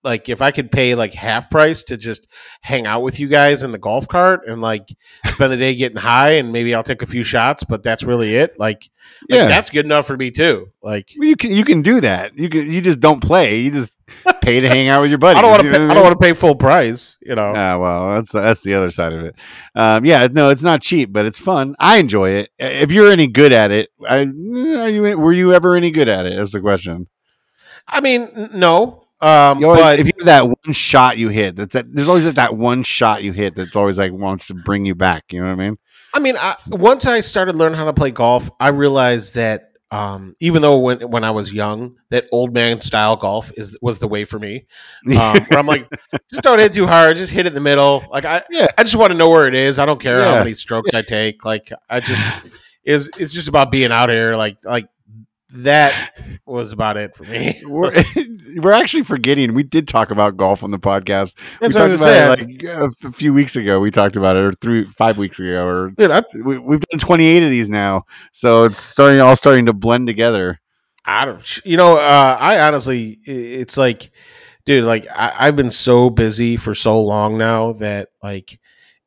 [0.03, 2.27] like if I could pay like half price to just
[2.63, 4.89] hang out with you guys in the golf cart and like
[5.27, 8.35] spend the day getting high and maybe I'll take a few shots, but that's really
[8.37, 8.59] it.
[8.59, 8.89] Like,
[9.29, 9.47] like Yeah.
[9.49, 10.69] that's good enough for me too.
[10.83, 12.35] Like, Well, you can you can do that.
[12.37, 13.61] You can you just don't play.
[13.61, 13.95] You just
[14.41, 15.39] pay to hang out with your buddies.
[15.39, 15.69] I don't want to.
[15.69, 17.19] you know I don't want to pay full price.
[17.21, 17.53] You know.
[17.55, 19.35] Ah, well, that's that's the other side of it.
[19.75, 21.77] Um, yeah, no, it's not cheap, but it's fun.
[21.79, 22.51] I enjoy it.
[22.59, 25.19] If you're any good at it, I, are you?
[25.19, 26.39] Were you ever any good at it?
[26.39, 27.07] Is the question.
[27.87, 29.00] I mean, no.
[29.23, 32.33] Um, always- but if you have that one shot you hit, that's that, there's always
[32.33, 35.25] that one shot you hit that's always like wants to bring you back.
[35.33, 35.79] You know what I mean?
[36.15, 40.37] I mean, I, once I started learning how to play golf, I realized that um,
[40.41, 44.07] even though when when I was young, that old man style golf is was the
[44.09, 44.67] way for me.
[45.07, 45.15] Um,
[45.49, 45.89] where I'm like,
[46.31, 48.05] just don't hit too hard, just hit it in the middle.
[48.11, 48.69] Like I, Yeah.
[48.79, 49.79] I just want to know where it is.
[49.79, 51.45] I don't care how many strokes I take.
[51.45, 52.25] Like I just
[52.85, 54.37] is it's just about being out here.
[54.37, 54.87] Like like
[55.53, 56.15] that
[56.47, 57.61] was about it for me.
[57.67, 58.03] we're,
[58.57, 61.35] we're actually forgetting we did talk about golf on the podcast.
[61.61, 62.61] That's we talked about saying.
[62.61, 63.81] it like a few weeks ago.
[63.81, 67.01] We talked about it, or three, five weeks ago, or Dude, I, we, we've done
[67.01, 70.61] 28 of these now, so it's starting all starting to blend together.
[71.05, 74.11] I don't, you know, uh, I honestly, it's like,
[74.67, 78.61] dude, like I, I've been so busy for so long now that like it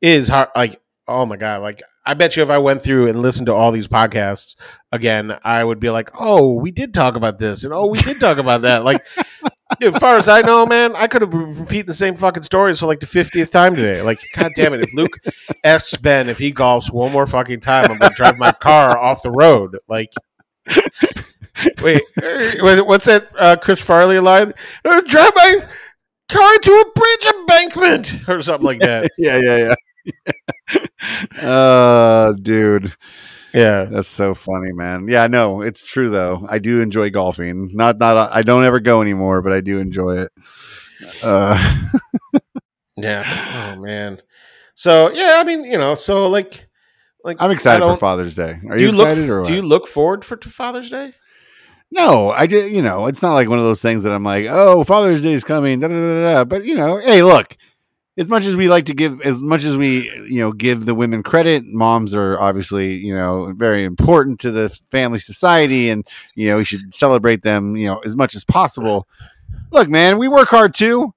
[0.08, 0.48] is hard.
[0.54, 3.54] Like, oh my god, like I bet you if I went through and listened to
[3.54, 4.56] all these podcasts
[4.92, 8.20] again, I would be like, oh, we did talk about this, and oh, we did
[8.20, 8.84] talk about that.
[8.84, 9.06] Like,
[9.80, 12.80] dude, as far as I know, man, I could have repeated the same fucking stories
[12.80, 14.02] for like the fiftieth time today.
[14.02, 15.18] Like, god damn it, if Luke
[15.64, 19.22] asks Ben if he golfs one more fucking time, I'm gonna drive my car off
[19.22, 19.78] the road.
[19.88, 20.12] Like.
[21.82, 22.02] Wait,
[22.60, 24.52] what's that uh, Chris Farley line?
[24.84, 25.68] Uh, drive my
[26.28, 29.10] car into a bridge embankment or something like that.
[29.18, 29.74] yeah, yeah, yeah.
[31.40, 32.94] Uh, dude,
[33.52, 33.84] yeah.
[33.84, 35.08] that's so funny, man.
[35.08, 36.46] Yeah, no, it's true though.
[36.48, 37.70] I do enjoy golfing.
[37.72, 38.32] Not, not.
[38.32, 40.32] I don't ever go anymore, but I do enjoy it.
[41.22, 41.80] Uh,
[42.96, 43.74] Yeah.
[43.76, 44.20] Oh man.
[44.74, 46.66] So yeah, I mean, you know, so like,
[47.24, 48.60] like I'm excited for Father's Day.
[48.68, 49.08] Are you, you look?
[49.08, 49.48] excited or what?
[49.48, 51.12] Do you look forward for to Father's Day?
[51.90, 54.46] No, I just you know, it's not like one of those things that I'm like,
[54.48, 56.44] oh, Father's Day is coming, da, da, da, da.
[56.44, 57.56] but you know, hey, look,
[58.16, 60.94] as much as we like to give, as much as we you know give the
[60.94, 66.48] women credit, moms are obviously you know very important to the family society, and you
[66.48, 69.08] know we should celebrate them you know as much as possible.
[69.72, 71.14] Look, man, we work hard too.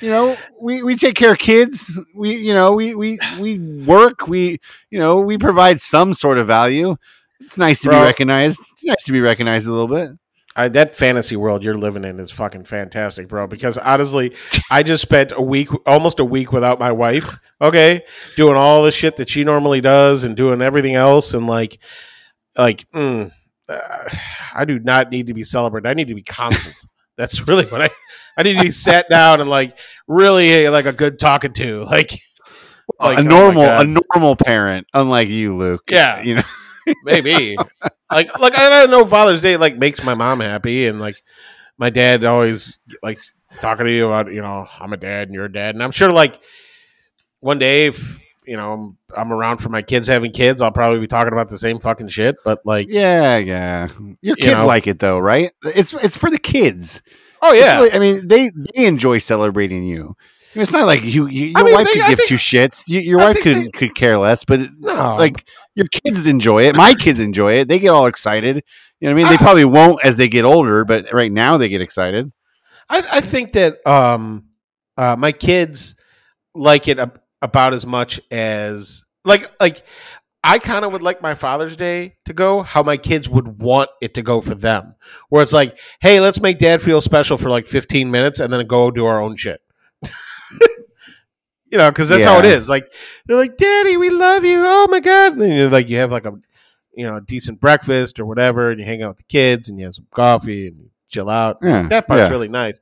[0.00, 1.98] You know, we, we take care of kids.
[2.14, 4.26] We you know we we we work.
[4.26, 4.58] We
[4.90, 6.96] you know we provide some sort of value.
[7.40, 8.00] It's nice to Bro.
[8.00, 8.60] be recognized.
[8.72, 10.10] It's nice to be recognized a little bit.
[10.56, 13.46] I, that fantasy world you're living in is fucking fantastic, bro.
[13.46, 14.36] Because honestly,
[14.70, 17.38] I just spent a week, almost a week, without my wife.
[17.60, 18.02] Okay,
[18.36, 21.78] doing all the shit that she normally does and doing everything else, and like,
[22.56, 23.32] like, mm,
[23.68, 24.16] uh,
[24.54, 25.88] I do not need to be celebrated.
[25.88, 26.76] I need to be constant.
[27.16, 27.90] That's really what I.
[28.36, 29.78] I need to be sat down and like
[30.08, 32.18] really like a good talking to, like,
[33.00, 33.86] like, a oh normal God.
[33.86, 35.84] a normal parent, unlike you, Luke.
[35.88, 36.20] Yeah.
[36.22, 36.42] you know.
[37.04, 37.56] Maybe
[38.10, 41.22] like like I don't know Father's Day like makes my mom happy and like
[41.78, 43.18] my dad always like
[43.60, 45.90] talking to you about you know I'm a dad and you're a dad and I'm
[45.92, 46.38] sure like
[47.40, 51.00] one day if you know I'm, I'm around for my kids having kids I'll probably
[51.00, 53.88] be talking about the same fucking shit but like Yeah, yeah.
[53.98, 54.66] Your You kids know.
[54.66, 55.52] like it though, right?
[55.64, 57.00] It's it's for the kids.
[57.42, 60.16] oh yeah really- I mean, they they enjoy celebrating you.
[60.54, 62.34] It's not like you, you your I mean, wife they- could I give think- two
[62.36, 62.88] shits.
[62.88, 66.62] You, your I wife could they- could care less, but no like your kids enjoy
[66.64, 66.76] it.
[66.76, 67.68] My kids enjoy it.
[67.68, 68.62] They get all excited.
[69.00, 69.28] You know what I mean?
[69.28, 72.32] They I- probably won't as they get older, but right now they get excited.
[72.88, 74.46] I, I think that um,
[74.96, 75.96] uh, my kids
[76.54, 79.82] like it ab- about as much as like like
[80.46, 83.88] I kind of would like my Father's Day to go how my kids would want
[84.02, 84.94] it to go for them,
[85.30, 88.66] where it's like, hey, let's make Dad feel special for like 15 minutes and then
[88.66, 89.60] go do our own shit.
[91.74, 92.68] You know, because that's how it is.
[92.68, 92.92] Like
[93.26, 94.62] they're like, Daddy, we love you.
[94.64, 95.36] Oh my god!
[95.36, 96.32] And you're like you have like a
[96.94, 99.76] you know a decent breakfast or whatever, and you hang out with the kids and
[99.76, 101.58] you have some coffee and chill out.
[101.62, 102.28] Yeah, That part's yeah.
[102.28, 102.80] really nice.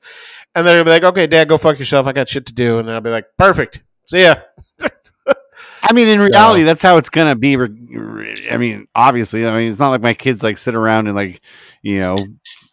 [0.54, 2.06] And then they'll be like, okay, dad, go fuck yourself.
[2.06, 2.78] I got shit to do.
[2.80, 3.82] And then I'll be like, perfect.
[4.06, 4.34] See ya.
[5.82, 7.56] I mean, in reality, that's how it's gonna be.
[7.56, 11.40] I mean, obviously, I mean, it's not like my kids like sit around and like,
[11.80, 12.16] you know,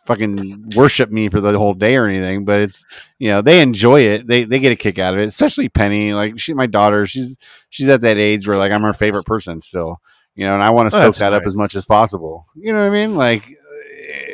[0.09, 2.43] fucking worship me for the whole day or anything.
[2.45, 2.85] But it's,
[3.19, 4.27] you know, they enjoy it.
[4.27, 5.27] They they get a kick out of it.
[5.27, 7.37] Especially Penny, like she, my daughter, she's
[7.69, 10.01] she's at that age where like I'm her favorite person still.
[10.35, 12.45] You know, and I want to Oh, soak that up as much as possible.
[12.55, 13.15] You know what I mean?
[13.15, 13.43] Like,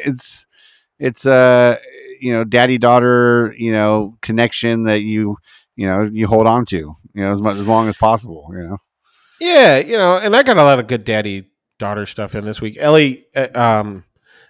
[0.06, 0.48] it's
[1.00, 1.78] it's uh
[2.22, 5.38] you know daddy daughter you know connection that you
[5.76, 8.60] you know you hold on to you know as much as long as possible you
[8.60, 8.78] know
[9.40, 12.62] Yeah, you know, and I got a lot of good daddy daughter stuff in this
[12.62, 12.78] week.
[12.80, 14.06] Ellie, uh, um,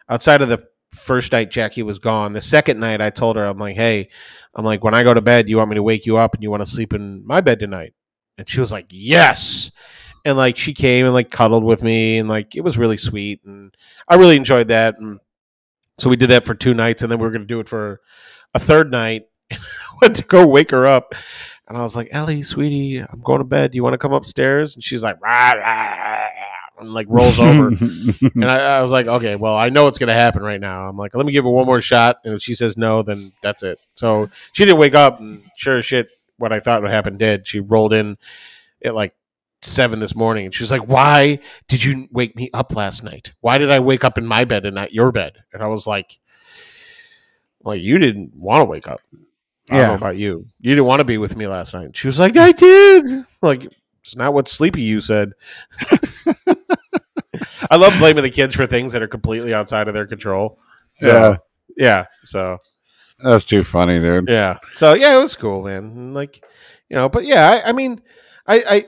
[0.09, 0.63] outside of the
[0.95, 4.09] first night Jackie was gone, the second night I told her, I'm like, hey,
[4.55, 6.43] I'm like, when I go to bed, you want me to wake you up and
[6.43, 7.93] you want to sleep in my bed tonight?
[8.37, 9.71] And she was like, yes.
[10.23, 13.41] And like she came and like cuddled with me and like it was really sweet
[13.45, 13.75] and
[14.07, 14.97] I really enjoyed that.
[14.97, 15.19] And
[15.97, 17.69] so we did that for two nights and then we were going to do it
[17.69, 18.01] for
[18.53, 19.27] a third night.
[20.01, 21.13] went to go wake her up
[21.67, 23.71] and I was like, Ellie, sweetie, I'm going to bed.
[23.71, 24.75] Do you want to come upstairs?
[24.75, 26.27] And she's like, rah, rah, rah,
[26.79, 27.67] and like rolls over.
[28.35, 30.87] and I, I was like, okay, well, I know it's going to happen right now.
[30.87, 32.17] I'm like, let me give her one more shot.
[32.25, 33.79] And if she says no, then that's it.
[33.93, 35.19] So she didn't wake up.
[35.19, 37.47] And sure as shit, what I thought would happen did.
[37.47, 38.17] She rolled in
[38.83, 39.15] at like
[39.61, 40.45] seven this morning.
[40.45, 43.31] And she was like, why did you wake me up last night?
[43.41, 45.33] Why did I wake up in my bed and not your bed?
[45.53, 46.19] And I was like,
[47.61, 48.99] well, you didn't want to wake up.
[49.13, 49.17] I
[49.69, 49.87] don't Yeah.
[49.87, 50.45] know about you.
[50.59, 51.97] You didn't want to be with me last night.
[51.97, 53.25] She was like, I did.
[53.41, 53.65] Like,
[54.01, 55.31] it's not what Sleepy You said.
[57.71, 60.59] I love blaming the kids for things that are completely outside of their control.
[60.99, 61.37] So, yeah
[61.77, 62.05] yeah.
[62.25, 62.57] So,
[63.19, 64.57] that's too funny dude yeah.
[64.75, 66.13] So, yeah, it was cool, man.
[66.13, 66.43] Like,
[66.89, 68.01] you know, but yeah, I, I mean,
[68.47, 68.87] I,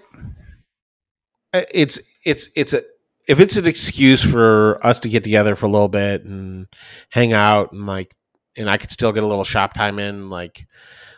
[1.53, 2.81] I, it's, it's, it's a,
[3.27, 6.67] if it's an excuse for us to get together for a little bit and
[7.09, 8.15] hang out and like,
[8.55, 10.65] and I could still get a little shop time in, like,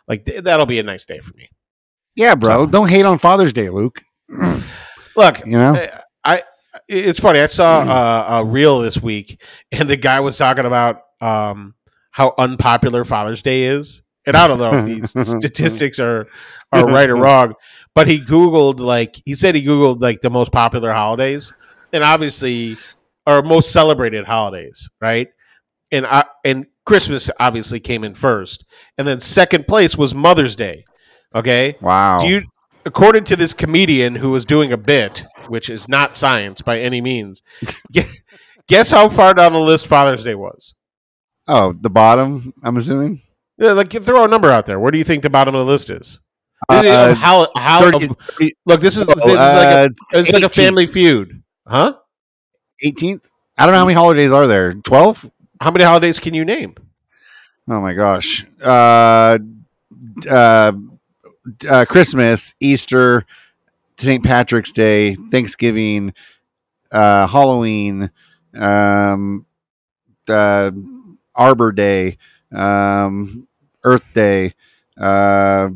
[0.07, 1.49] like th- that'll be a nice day for me.
[2.15, 4.01] yeah bro don't hate on father's day luke
[5.15, 6.43] Look, you know eh, I, I
[6.89, 7.39] it's funny.
[7.39, 11.75] I saw uh, a reel this week, and the guy was talking about um,
[12.11, 14.01] how unpopular Father's Day is.
[14.25, 16.27] And I don't know if these statistics are
[16.71, 17.53] are right or wrong,
[17.93, 21.53] but he googled like he said he googled like the most popular holidays,
[21.93, 22.77] and obviously,
[23.25, 25.27] or most celebrated holidays, right?
[25.91, 28.65] And I, and Christmas obviously came in first,
[28.97, 30.85] and then second place was Mother's Day.
[31.35, 32.43] Okay, wow do you,
[32.89, 37.01] according to this comedian who was doing a bit, which is not science by any
[37.01, 37.43] means,
[38.67, 40.75] guess how far down the list Father's Day was?
[41.51, 43.19] oh the bottom i'm assuming
[43.57, 44.79] Yeah, like throw a number out there.
[44.79, 46.19] Where do you think the bottom of the list is?
[46.67, 48.17] Uh, how how 30 of-
[48.65, 48.81] look?
[48.81, 51.93] This is, this is oh, like uh, a, it's like a family feud, huh?
[52.83, 53.25] 18th
[53.57, 55.29] i don't know how many holidays are there 12
[55.61, 56.75] How many holidays can you name?
[57.67, 58.45] Oh my gosh.
[58.61, 59.37] Uh,
[60.29, 60.71] uh,
[61.69, 63.25] uh, Christmas, Easter,
[63.97, 64.23] St.
[64.23, 66.13] Patrick's Day, Thanksgiving,
[66.91, 68.11] uh, Halloween,
[68.57, 69.45] um,
[70.27, 70.71] uh,
[71.35, 72.17] Arbor Day,
[72.53, 73.47] um,
[73.83, 74.53] Earth Day.
[74.99, 75.69] Uh,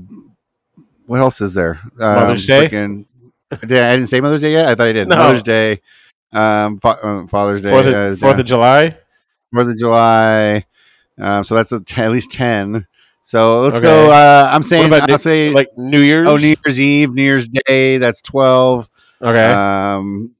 [1.05, 1.79] what else is there?
[1.99, 2.67] Um, Mother's Day?
[2.69, 3.05] frickin-
[3.61, 4.67] Did I, I didn't say Mother's Day yet.
[4.67, 5.07] I thought I did.
[5.07, 5.17] No.
[5.17, 5.81] Mother's Day,
[6.31, 8.97] um, fa- uh, Father's Day, Fourth uh, of, Fourth of July.
[9.53, 10.65] Fourth of July.
[11.19, 12.87] Um, so that's a t- at least ten.
[13.25, 13.83] So let's Okay.
[13.83, 14.11] go.
[14.11, 16.27] Uh, I'm saying I'll New- say like New Year's?
[16.27, 17.97] oh New Year's Eve, New Year's Day.
[17.97, 18.89] That's twelve.
[19.21, 19.45] okay.
[19.51, 20.31] Um,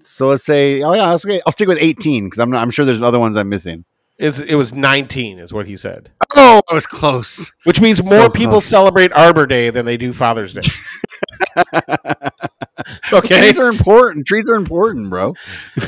[0.00, 2.70] so let's say oh yeah, I'll, say, I'll stick with eighteen because I'm not, I'm
[2.70, 3.84] sure there's other ones I'm missing.
[4.16, 6.12] It's, it was 19, is what he said.
[6.36, 7.50] Oh, I was close.
[7.64, 8.66] Which means more So people close.
[8.66, 10.60] celebrate Arbor Day than they do Father's Day.
[13.12, 13.38] okay.
[13.38, 14.24] Trees are important.
[14.26, 15.34] Trees are important, bro.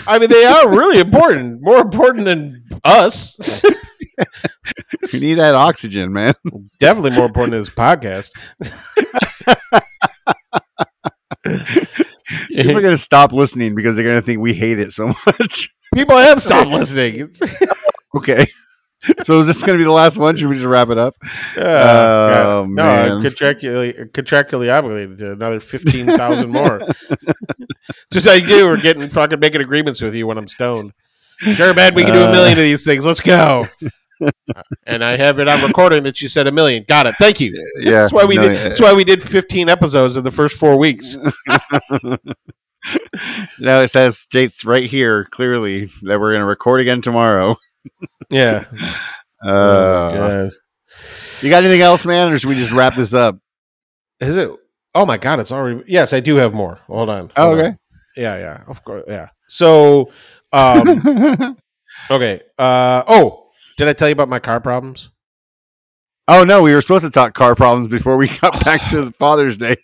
[0.09, 1.63] I mean, they are really important.
[1.63, 3.63] More important than us.
[5.13, 6.35] You need that oxygen, man.
[6.81, 8.31] Definitely more important than this podcast.
[12.49, 15.71] People are gonna stop listening because they're gonna think we hate it so much.
[15.95, 17.33] People have stopped listening.
[18.15, 18.47] Okay.
[19.25, 20.37] So is this gonna be the last one?
[20.37, 21.13] Should we just wrap it up?
[21.55, 22.67] Uh, Oh, yeah.
[22.67, 23.09] man.
[23.09, 26.81] No, contractually, contractually obligated to another 15,000 more.
[28.11, 30.93] Just like you, we're getting fucking making agreements with you when I'm stoned.
[31.41, 33.05] Sure, man, we can do a million of these things.
[33.05, 33.67] Let's go.
[34.87, 36.85] And I have it on recording that you said a million.
[36.89, 37.15] Got it.
[37.19, 37.53] Thank you.
[37.81, 38.03] Yeah.
[38.03, 38.53] That's why we no, did.
[38.53, 38.69] yeah.
[38.69, 41.17] That's why we did 15 episodes in the first four weeks.
[43.59, 47.57] now it says states right here clearly that we're gonna record again tomorrow.
[48.31, 48.65] Yeah.
[49.45, 50.49] Uh,
[51.43, 53.39] you got anything else, man, or should we just wrap this up?
[54.19, 54.51] Is it?
[54.95, 55.85] Oh my god, it's already.
[55.87, 56.81] Yes, I do have more.
[56.87, 57.31] Hold on.
[57.37, 57.67] Oh, okay.
[57.67, 57.79] on.
[58.17, 58.65] Yeah, yeah.
[58.67, 59.05] Of course.
[59.07, 59.29] Yeah.
[59.47, 60.11] So,
[60.53, 61.59] um,
[62.11, 62.41] okay.
[62.59, 63.46] Uh, oh,
[63.77, 65.11] did I tell you about my car problems?
[66.29, 69.57] oh no, we were supposed to talk car problems before we got back to Father's
[69.57, 69.77] Day.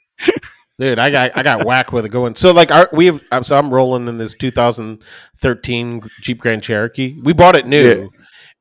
[0.79, 2.35] Dude, I got I got whacked with it going.
[2.35, 3.23] So like, our, we have.
[3.31, 7.21] I'm- So I'm rolling in this 2013 Jeep Grand Cherokee.
[7.23, 8.07] We bought it new, Yeah.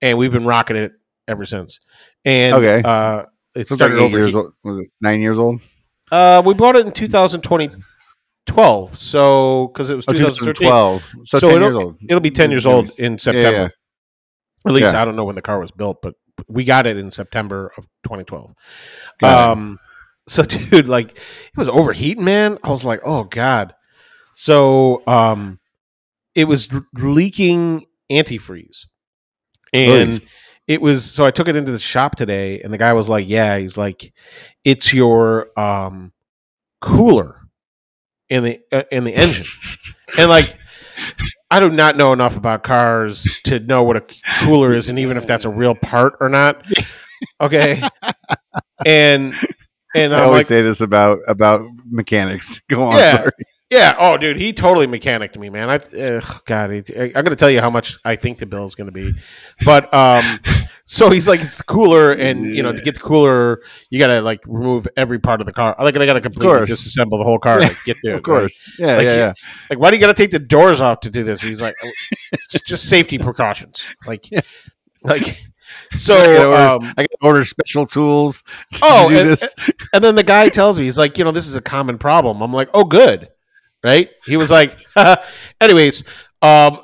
[0.09, 0.91] and we've been rocking it
[1.27, 1.79] ever since.
[2.25, 2.81] And Okay.
[2.87, 3.23] uh,
[3.55, 4.15] it So started over.
[4.17, 5.61] years old, was it nine years old.
[6.11, 8.99] Uh, we bought it in 2012.
[8.99, 11.13] So because it was Oh, 2012.
[11.25, 11.95] So, So 10 it'll- years old.
[12.09, 13.71] It'll be 10 years old in September.
[14.65, 15.01] At least Yeah.
[15.01, 16.15] I don't know when the car was built, but
[16.47, 18.53] we got it in September of 2012.
[19.19, 19.51] Got it.
[19.51, 19.79] um,
[20.27, 22.57] so dude, like it was overheating, man.
[22.63, 23.73] I was like, oh god.
[24.33, 25.59] So um,
[26.35, 28.85] it was l- leaking antifreeze,
[29.73, 30.21] and
[30.67, 31.03] it was.
[31.11, 33.77] So I took it into the shop today, and the guy was like, yeah, he's
[33.77, 34.13] like,
[34.63, 36.13] it's your um
[36.79, 37.41] cooler
[38.29, 39.45] in the uh, in the engine,
[40.19, 40.55] and like.
[41.51, 44.05] I do not know enough about cars to know what a
[44.39, 46.65] cooler is, and even if that's a real part or not.
[47.41, 47.83] Okay,
[48.85, 49.35] and
[49.93, 52.61] and I I'm always like, say this about about mechanics.
[52.69, 52.95] Go on.
[52.95, 53.17] Yeah.
[53.17, 53.31] sorry.
[53.71, 55.69] Yeah, oh, dude, he totally mechanicked me, man.
[55.69, 58.65] I, ugh, God, he, I'm going to tell you how much I think the bill
[58.65, 59.11] is going to be,
[59.65, 60.39] but um,
[60.85, 64.21] so he's like, it's cooler, and you know, to get the cooler, you got to
[64.21, 65.73] like remove every part of the car.
[65.79, 68.15] I like they got to completely disassemble the whole car to get there.
[68.21, 68.63] Of course.
[68.77, 69.33] Yeah, Like, yeah, yeah.
[69.69, 71.41] Like, why do you got to take the doors off to do this?
[71.41, 71.91] He's like, "Oh,
[72.33, 73.87] it's just safety precautions.
[74.05, 74.27] Like,
[75.03, 75.23] like.
[75.89, 76.55] I gotta So, order,
[76.85, 78.43] um, I order special tools.
[78.73, 79.55] To Oh, do and- this.
[79.93, 82.41] and then the guy tells me, he's like, you know, this is a common problem.
[82.41, 83.29] I'm like, oh, good.
[83.83, 84.09] Right?
[84.25, 84.77] He was like,
[85.61, 86.03] anyways,
[86.41, 86.79] um,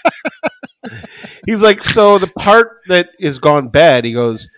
[1.46, 4.48] he's like, so the part that is gone bad, he goes,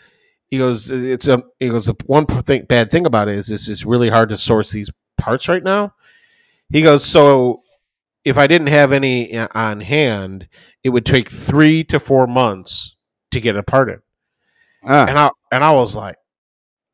[0.51, 3.69] he goes, it's a, he goes, the one thing, bad thing about it is this
[3.69, 5.95] is really hard to source these parts right now.
[6.71, 7.63] He goes, so
[8.25, 10.49] if I didn't have any uh, on hand,
[10.85, 12.97] it would take three to four months
[13.31, 14.01] to get a part in
[14.85, 16.17] Ah, and I and I was like,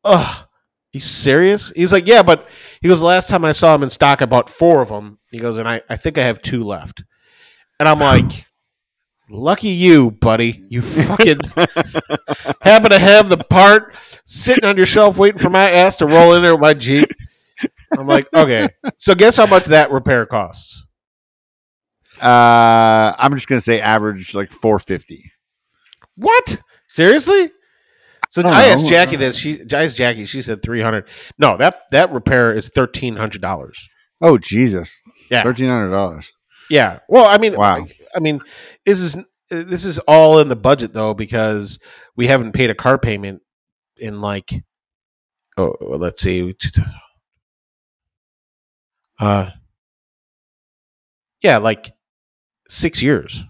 [0.05, 0.47] "Ugh,
[0.95, 2.49] you serious?" He's like, "Yeah," but
[2.81, 5.39] he goes, "Last time I saw him in stock, I bought four of them." He
[5.39, 7.05] goes, "And I I think I have two left."
[7.79, 8.47] And I'm like,
[9.31, 10.65] "Lucky you, buddy!
[10.69, 11.41] You fucking
[12.63, 16.35] happen to have the part sitting on your shelf waiting for my ass to roll
[16.35, 17.11] in there with my Jeep."
[17.97, 20.85] I'm like, "Okay, so guess how much that repair costs?"
[22.21, 25.33] uh, I'm just gonna say average like 450.
[26.17, 26.61] What?
[26.87, 27.51] Seriously?
[28.35, 28.87] So I I, asked.
[28.87, 29.37] Jackie this.
[29.37, 30.25] She I asked Jackie.
[30.27, 31.07] She said three hundred.
[31.39, 33.89] No, that that repair is thirteen hundred dollars.
[34.21, 35.01] Oh Jesus!
[35.31, 35.45] Yeah.
[35.45, 36.35] thirteen hundred dollars.
[36.69, 36.99] Yeah.
[37.09, 37.87] Well, I mean, Wow.
[38.17, 38.41] I mean,
[38.85, 39.17] this is
[39.51, 41.79] this is all in the budget though because
[42.17, 43.41] we haven't paid a car payment
[43.97, 44.51] in like
[45.57, 46.57] oh let's see
[49.21, 49.51] uh
[51.41, 51.93] yeah like
[52.69, 53.45] six years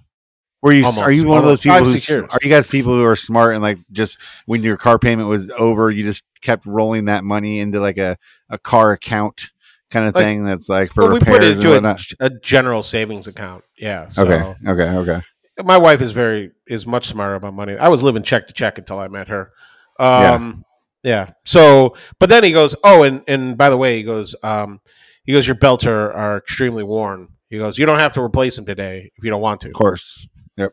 [0.65, 0.85] Were you?
[0.87, 1.03] Almost.
[1.03, 1.85] Are you one of those people?
[1.85, 5.29] Who, are you guys people who are smart and like just when your car payment
[5.29, 8.17] was over, you just kept rolling that money into like a,
[8.49, 9.51] a car account
[9.91, 11.75] kind of Like- thing that's like for Well, we repairs put it and into a,
[11.75, 12.01] whatnot.
[12.21, 13.63] a general savings account.
[13.77, 14.09] Yeah.
[14.09, 15.21] So Okay, okay, okay.
[15.65, 17.77] my wife is very is much smarter about money.
[17.77, 19.53] I was living check to check until I met her.
[20.01, 20.65] Um,
[21.03, 21.33] yeah.
[21.45, 24.81] So, but then he goes, oh, and and by the way, he goes, um,
[25.25, 27.29] he goes, your belts are, are extremely worn.
[27.51, 29.69] He goes, you don't have to replace them today if you don't want to.
[29.69, 30.27] Of course.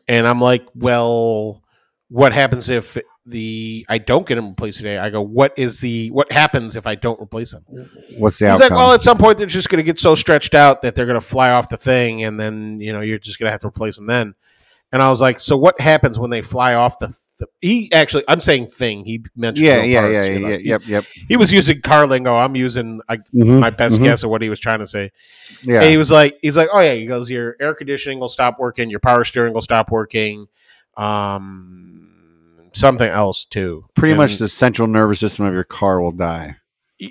[0.08, 1.62] And I'm like, well,
[2.08, 4.98] what happens if the I don't get him replaced today?
[4.98, 7.64] I go, what is the what happens if I don't replace them?
[8.18, 8.76] What's the He's outcome?
[8.76, 11.06] like, well, at some point they're just going to get so stretched out that they're
[11.06, 13.60] going to fly off the thing, and then you know you're just going to have
[13.62, 14.34] to replace them then.
[14.92, 17.16] And I was like, so what happens when they fly off the?
[17.42, 19.04] The he actually, I'm saying thing.
[19.04, 20.48] He mentioned, yeah, yeah, parts, yeah, you know.
[20.48, 21.04] yeah, He- yep, yep.
[21.28, 22.34] He, was using car lingo.
[22.36, 24.04] I'm using I, Mhm, my best mhm.
[24.04, 25.10] guess of what he was trying to say.
[25.62, 26.94] Yeah, And he was like, he's like, oh yeah.
[26.94, 30.46] He goes, your air conditioning will stop working, your power steering will stop working,
[30.96, 33.84] um, something else too.
[33.94, 36.56] pretty And- much the central nervous system of your car will die.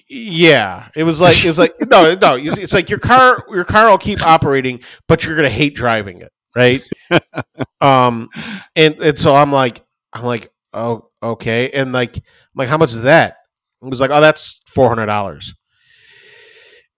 [0.07, 3.65] Yeah it was like it was like no no it's it's like your car your
[3.65, 4.79] car will keep operating
[5.09, 6.82] but you're gonna hate driving it right
[7.82, 8.29] um
[8.77, 9.84] and and so i'm like
[10.14, 11.70] i'm like oh okay.
[11.72, 12.24] And like i'm
[12.55, 13.38] like how much is that?
[13.82, 15.53] It was like oh that's $400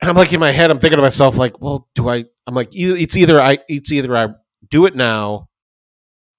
[0.02, 2.54] and i'm like in my head i'm thinking to myself like well do i i'm
[2.54, 4.28] like it's either i it's either i
[4.70, 5.48] do it now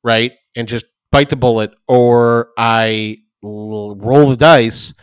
[0.03, 4.95] right and just bite the bullet or I roll the dice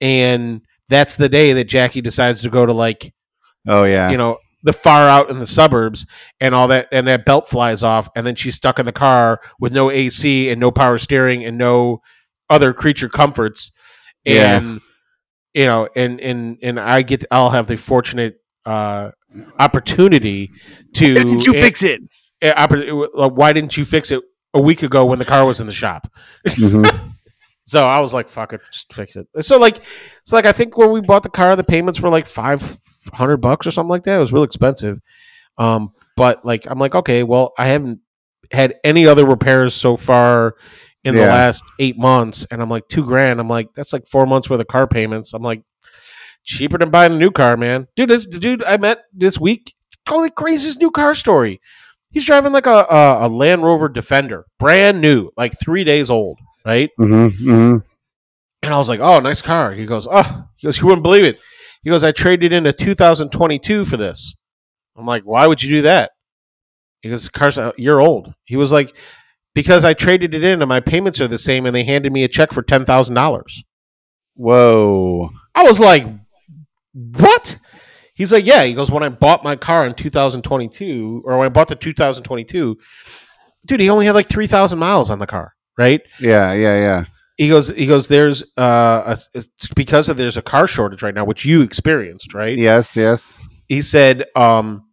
[0.00, 3.12] and that's the day that Jackie decides to go to like
[3.66, 6.04] Oh yeah, you know the far out in the suburbs
[6.40, 9.40] and all that and that belt flies off and then she's stuck in the car
[9.60, 12.00] with no AC and no power steering and no
[12.50, 13.70] other creature comforts
[14.24, 14.56] Yeah.
[14.56, 14.80] and
[15.54, 18.36] you know and and and I get I'll have the fortunate
[18.66, 19.10] uh
[19.58, 20.50] opportunity
[20.94, 21.14] to
[21.82, 22.00] it?
[22.42, 24.22] eh, oppor- uh, why didn't you fix it
[24.54, 26.08] a week ago when the car was in the shop
[26.48, 27.10] Mhm.
[27.64, 29.78] so I was like, "Fuck it, just fix it." So like,
[30.24, 32.60] so like, I think when we bought the car, the payments were like five
[33.12, 34.16] hundred bucks or something like that.
[34.16, 35.00] It was real expensive.
[35.58, 38.00] Um, but like, I'm like, okay, well, I haven't
[38.52, 40.54] had any other repairs so far
[41.04, 43.40] in the last eight months, and I'm like, two grand.
[43.40, 45.34] I'm like, that's like four months worth of car payments.
[45.34, 45.62] I'm like,
[46.44, 47.86] cheaper than buying a new car, man.
[47.96, 49.74] Dude, this dude I met this week
[50.06, 51.60] the craziest new car story.
[52.10, 56.38] He's driving like a, a a Land Rover Defender, brand new, like three days old,
[56.64, 56.90] right?
[56.98, 57.82] Mhm, mhm.
[58.62, 61.24] And I was like, "Oh, nice car." He goes, "Oh," he goes, "You wouldn't believe
[61.24, 61.38] it."
[61.84, 64.34] He goes, "I traded in a 2022 for this."
[64.96, 66.12] I'm like, "Why would you do that?"
[67.02, 68.96] He goes, "The "Car's a year old." He was like,
[69.54, 72.24] "Because I traded it in, and my payments are the same, and they handed me
[72.24, 73.62] a check for ten thousand dollars."
[74.34, 75.30] Whoa.
[75.54, 76.06] I was like,
[76.92, 77.58] "What?"
[78.14, 81.50] He's like, "Yeah." He goes, "When I bought my car in 2022, or when I
[81.50, 82.78] bought the 2022,
[83.66, 87.04] dude, he only had like three thousand miles on the car, right?" Yeah, yeah, yeah.
[87.36, 91.14] He goes he goes there's uh a, it's because of there's a car shortage right
[91.14, 93.46] now which you experienced right Yes, yes.
[93.68, 94.84] he said um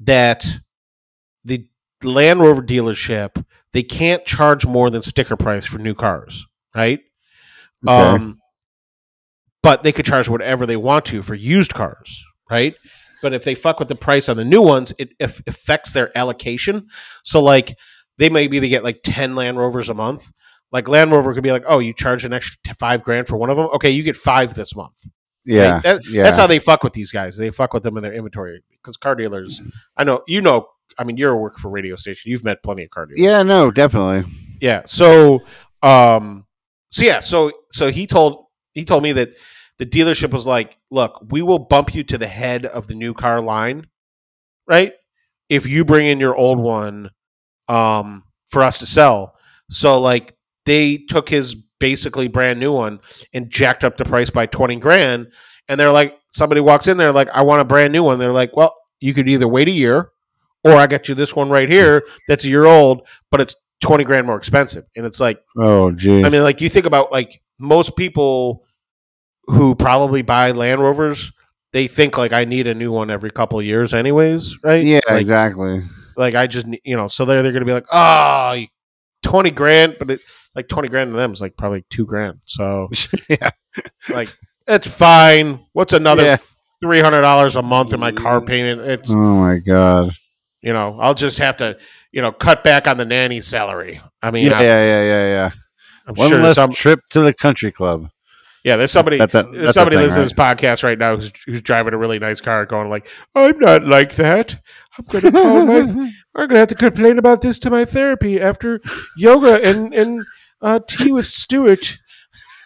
[0.00, 0.44] that
[1.44, 1.66] the
[2.02, 7.00] land rover dealership they can't charge more than sticker price for new cars right
[7.86, 7.92] Okay.
[7.92, 8.40] um
[9.62, 12.74] but they could charge whatever they want to for used cars right
[13.22, 16.16] but if they fuck with the price on the new ones it aff- affects their
[16.18, 16.86] allocation
[17.22, 17.76] so like
[18.18, 20.30] they maybe they get like 10 land rovers a month
[20.74, 23.48] like land rover could be like oh you charge an extra five grand for one
[23.48, 25.06] of them okay you get five this month
[25.44, 25.80] yeah?
[25.80, 26.22] That- yeah.
[26.22, 27.36] That's how they fuck with these guys.
[27.36, 29.60] They fuck with them in their inventory because car dealers.
[29.96, 30.68] I know you know.
[30.98, 32.30] I mean, you're a work for radio station.
[32.30, 33.20] You've met plenty of car dealers.
[33.20, 34.24] yeah, no, definitely.
[34.60, 34.82] yeah.
[34.86, 35.40] So,
[35.82, 36.46] um,
[36.90, 37.20] so yeah.
[37.20, 39.30] So so he told he told me that
[39.78, 43.12] the dealership was like, look, we will bump you to the head of the new
[43.12, 43.86] car line,
[44.66, 44.92] right?
[45.48, 47.10] If you bring in your old one,
[47.68, 49.34] um, for us to sell.
[49.68, 50.34] So like
[50.66, 53.00] they took his basically brand new one
[53.32, 55.28] and jacked up the price by 20 grand.
[55.68, 58.18] And they're like, somebody walks in there like, I want a brand new one.
[58.18, 60.10] They're like, well, you could either wait a year
[60.64, 64.04] or I got you this one right here that's a year old, but it's 20
[64.04, 64.84] grand more expensive.
[64.96, 66.24] And it's like, Oh, geez.
[66.24, 68.64] I mean, like you think about like most people
[69.46, 71.32] who probably buy Land Rovers,
[71.72, 74.82] they think like I need a new one every couple of years, anyways, right?
[74.84, 75.82] yeah, like, exactly.
[76.16, 78.64] like I just you know, so they're they're gonna be like, oh,
[79.22, 80.20] 20 grand, but it,
[80.54, 82.40] like twenty grand to them is like probably two grand.
[82.44, 82.88] So
[83.28, 83.50] yeah.
[84.08, 84.34] like
[84.66, 85.60] it's fine.
[85.72, 86.36] What's another Yeah.
[86.82, 88.80] three hundred dollars a month in my car payment?
[88.82, 90.10] It's Oh my god.
[90.62, 91.76] you know, I'll just have to
[92.12, 94.00] you know cut back on the nanny salary.
[94.22, 95.50] I mean, Yeah, I, yeah, yeah, yeah, yeah.
[96.06, 98.08] I'm One sure less some trip to the country club.
[98.62, 101.16] yeah, there's somebody That- that- there's that's somebody thing, listening to this podcast right now
[101.16, 104.56] who's who's driving a really nice car, going like, I'm not like that.
[104.98, 105.80] I'm gonna call my.
[106.36, 108.80] I'm gonna have to complain about this to my therapy after
[109.16, 110.24] yoga and and
[110.64, 111.98] uh, tea with Stewart.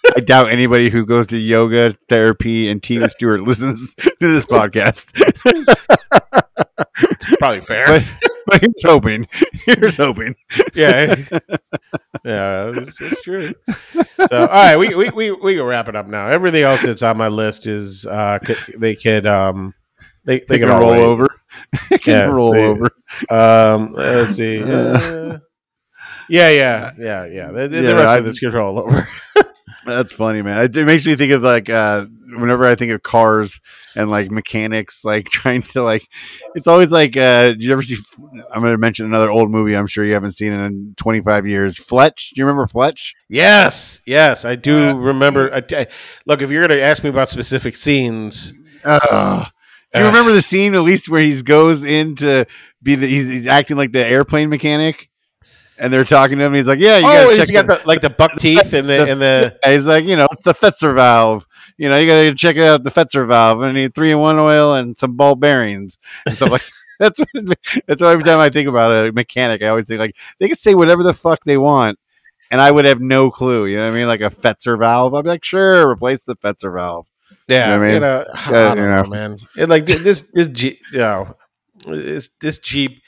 [0.17, 4.47] I doubt anybody who goes to yoga therapy and tea with Stewart listens to this
[4.47, 5.13] podcast.
[7.01, 7.85] It's probably fair.
[7.87, 8.05] but,
[8.47, 9.27] but here's hoping.
[9.67, 10.35] Here's hoping.
[10.75, 11.15] yeah,
[12.25, 13.55] yeah, it's, it's true.
[14.29, 16.29] So, all right, we we we we can wrap it up now.
[16.29, 19.75] Everything else that's on my list is uh, could, they could um,
[20.25, 21.03] they they They can can roll wait.
[21.03, 21.29] over.
[21.91, 22.59] They can Yeah, roll see.
[22.61, 22.91] over.
[23.31, 24.63] Um, let's see.
[24.63, 25.39] Uh,
[26.29, 27.51] yeah, yeah, yeah, yeah.
[27.51, 29.09] The, the Yeah, rest I- of this could roll over.
[29.87, 30.65] That's funny, man.
[30.65, 32.05] It, it makes me think of like uh,
[32.37, 33.59] whenever I think of cars
[33.95, 36.07] and like mechanics, like trying to like.
[36.55, 37.97] It's always like, uh, did you ever see?
[38.53, 39.75] I'm going to mention another old movie.
[39.75, 41.79] I'm sure you haven't seen it in 25 years.
[41.79, 42.33] Fletch.
[42.35, 43.15] Do you remember Fletch?
[43.31, 45.55] yes, yes, I do Uh, remember.
[45.55, 45.87] I, I-
[46.27, 48.53] look, if you're going to ask me about specific scenes,
[48.85, 49.47] Uh,
[49.95, 52.45] do you Uh, remember the scene at least where he goes in to
[52.83, 55.09] be the he's, he's acting like the airplane mechanic,
[55.81, 56.55] and they're talking to him.
[56.55, 58.89] He's like, "Yeah, you oh, gotta check got the, the, like the buck teeth and
[58.89, 61.47] the and the he's like, you know, it's the Fetzer valve.
[61.77, 63.61] You know, you got to check out the Fetzer valve.
[63.61, 66.63] And I need three in one oil and some ball bearings and stuff like.
[67.01, 67.29] That's what,
[67.87, 70.57] that's why every time I think about a mechanic, I always think like they can
[70.57, 71.97] say whatever the fuck they want,
[72.51, 73.67] and I would have no clue.
[73.67, 74.09] You know what I mean?
[74.09, 77.07] Like a Fetzer valve, I'd be like, sure, replace the Fetzer valve.
[77.49, 78.01] yeah, You know what I you mean?
[78.01, 79.05] know, uh, I don't you know, know.
[79.05, 79.39] man.
[79.57, 81.37] It, like this this Jeep, you know,
[81.87, 83.01] this this Jeep.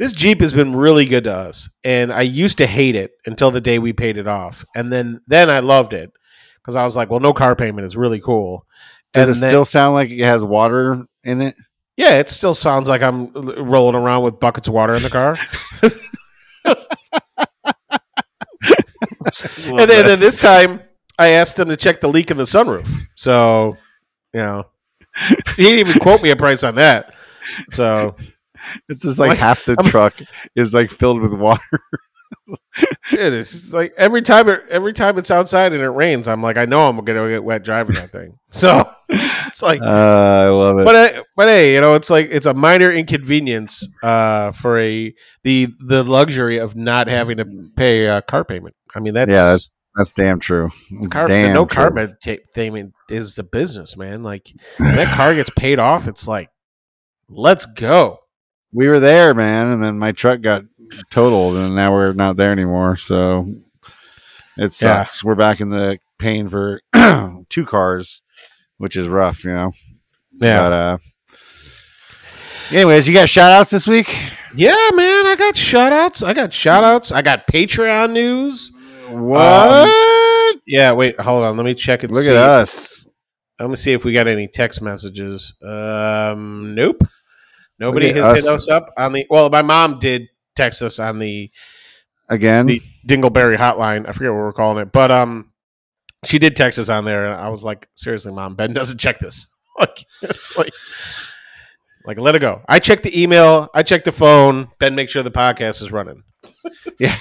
[0.00, 3.50] This Jeep has been really good to us, and I used to hate it until
[3.50, 6.10] the day we paid it off, and then then I loved it
[6.56, 8.64] because I was like, well, no car payment is really cool.
[9.12, 11.54] Does and it then- still sound like it has water in it?
[11.98, 15.10] Yeah, it still sounds like I'm uh, rolling around with buckets of water in the
[15.10, 15.36] car.
[15.82, 15.92] and
[19.90, 20.80] then, then this time,
[21.18, 22.88] I asked him to check the leak in the sunroof.
[23.16, 23.76] So,
[24.32, 24.66] you know,
[25.56, 27.14] he didn't even quote me a price on that.
[27.74, 28.16] So,
[28.88, 30.14] It's just like Like, half the I'm- truck
[30.54, 31.62] is like filled with water.
[33.10, 36.56] dude, it's like every time it, every time it's outside and it rains, I'm like,
[36.56, 38.36] I know I'm gonna get wet driving that thing.
[38.52, 40.84] So it's like, Uh, I love it.
[40.84, 45.14] but uh, but hey, you know, it's like it's a minor inconvenience uh, for a
[45.44, 47.44] the the luxury of not having to
[47.76, 48.74] pay a car payment.
[48.94, 50.70] I mean, that's, Yeah, that's That's damn true.
[51.10, 51.82] Car, damn no true.
[51.82, 52.16] car payment
[52.54, 54.22] payment is the business, man.
[54.24, 56.48] Like when that car gets paid off, it's like,
[57.28, 58.18] let's go.
[58.72, 60.64] We were there, man, and then my truck got
[61.10, 62.96] totaled, and now we're not there anymore.
[62.96, 63.46] So
[64.56, 65.02] it Yeah.
[65.04, 65.24] sucks.
[65.24, 66.80] We're back in the pain for
[67.48, 68.22] two cars,
[68.78, 69.72] which is rough, you know.
[70.38, 70.98] But, uh,
[72.70, 74.08] anyways, you got shout outs this week?
[74.54, 76.22] Yeah, man, I got shout outs.
[76.22, 77.12] I got shout outs.
[77.12, 78.72] I got Patreon news.
[79.08, 80.60] What?
[80.66, 81.56] Yeah, wait, hold on.
[81.56, 82.16] Let me check and see.
[82.20, 82.30] Look see.
[82.30, 83.06] at us.
[83.58, 85.54] Let me see if we got any text messages.
[85.62, 87.02] Um, nope.
[87.80, 88.62] Nobody Look at has hit us.
[88.64, 89.26] us up on the.
[89.30, 91.50] Well, my mom did text us on the
[92.28, 92.66] Again?
[92.66, 94.06] the Dingleberry hotline.
[94.06, 95.50] I forget what we're calling it, but um,
[96.26, 99.18] she did text us on there, and I was like, seriously, mom, Ben doesn't check
[99.18, 99.48] this.
[99.78, 100.04] like,
[100.56, 100.72] like,
[102.04, 102.62] like, let it go.
[102.68, 103.68] I check the email.
[103.74, 104.68] I check the phone.
[104.78, 106.22] Ben, make sure the podcast is running.
[106.98, 107.16] Yeah.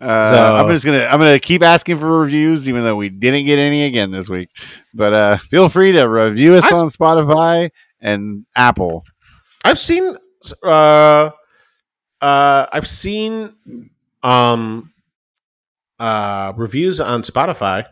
[0.00, 3.58] uh, I'm just gonna I'm gonna keep asking for reviews, even though we didn't get
[3.58, 4.48] any again this week.
[4.92, 7.70] But uh, feel free to review us I on Spotify
[8.06, 9.04] and Apple.
[9.64, 10.16] I've seen
[10.64, 11.30] uh
[12.22, 13.54] uh I've seen
[14.22, 14.92] um
[15.98, 17.86] uh reviews on Spotify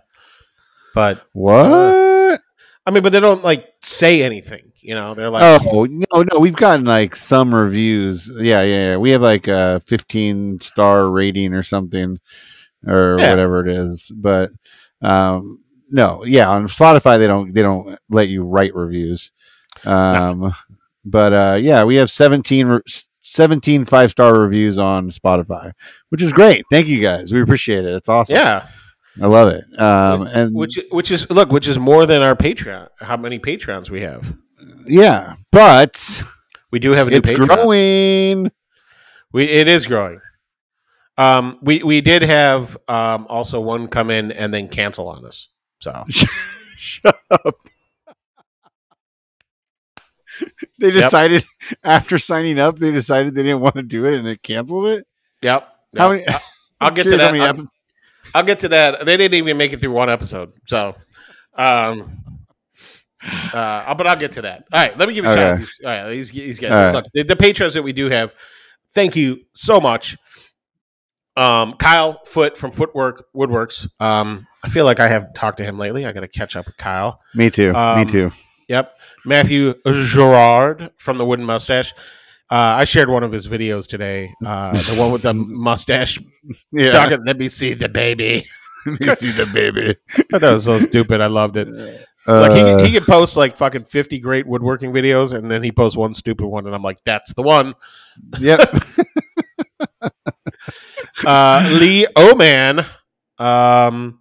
[0.94, 2.40] but What?
[2.86, 5.14] I mean but they don't like say anything, you know.
[5.14, 8.30] They're like oh no, no, we've gotten like some reviews.
[8.34, 8.96] Yeah, yeah, yeah.
[8.96, 12.18] We have like a 15 star rating or something,
[12.86, 13.30] or Yeah.
[13.30, 14.10] whatever it is.
[14.14, 14.50] But
[15.02, 19.32] um, no, yeah, on Spotify they don't they don't let you write reviews.
[19.84, 20.52] Um,
[21.04, 22.80] but uh, yeah, we have 17 re-
[23.22, 25.72] 17 five star reviews on Spotify,
[26.10, 26.64] which is great.
[26.70, 27.32] Thank you guys.
[27.32, 27.94] We appreciate it.
[27.94, 28.36] It's awesome.
[28.36, 28.66] yeah,
[29.20, 29.64] I love it.
[29.80, 32.88] Um, and which which is look, which is more than our Patreon.
[33.00, 34.34] How many Patreons we have?
[34.86, 36.22] yeah, but
[36.70, 37.46] We do have a new it's Patreon.
[37.48, 38.50] growing.
[39.32, 40.20] We it is growing.
[41.18, 45.48] Um we we did have um also one come in and then cancel on us.
[45.80, 46.04] So
[46.76, 47.56] Shut up.
[50.78, 51.44] they decided
[51.82, 55.06] after signing up, they decided they didn't want to do it and they canceled it.
[55.42, 55.68] yep.
[55.96, 56.24] How many?
[56.80, 57.34] I'll get to that.
[57.34, 57.68] I'll-
[58.34, 59.04] I'll get to that.
[59.06, 60.52] They didn't even make it through one episode.
[60.66, 60.96] So,
[61.56, 62.18] um,
[63.22, 64.64] uh, but I'll get to that.
[64.72, 65.54] All right, let me give you Okay.
[65.62, 65.68] shout.
[65.84, 66.72] All right, these, these guys.
[66.72, 66.92] Right.
[66.92, 68.32] Look, the, the patrons that we do have,
[68.92, 70.16] thank you so much.
[71.36, 73.88] Um, Kyle Foot from Footwork Woodworks.
[74.00, 76.04] Um, I feel like I haven't talked to him lately.
[76.06, 77.20] I got to catch up with Kyle.
[77.34, 77.72] Me too.
[77.72, 78.30] Me Um, too.
[78.68, 78.94] Yep,
[79.24, 81.92] Matthew Gerard from the Wooden Mustache.
[82.50, 84.32] Uh, I shared one of his videos today.
[84.44, 86.20] Uh, the one with the mustache.
[86.72, 86.90] Yeah.
[86.90, 88.46] Talking, Let me see the baby.
[88.86, 89.96] let me see the baby.
[90.30, 91.20] that was so stupid.
[91.20, 91.68] I loved it.
[92.26, 95.62] Uh, Like he, could- he could post like fucking fifty great woodworking videos, and then
[95.62, 97.74] he posts one stupid one, and I'm like, that's the one.
[98.38, 98.60] yep.
[101.24, 102.84] Uh, Lee Oman,
[103.38, 104.20] um,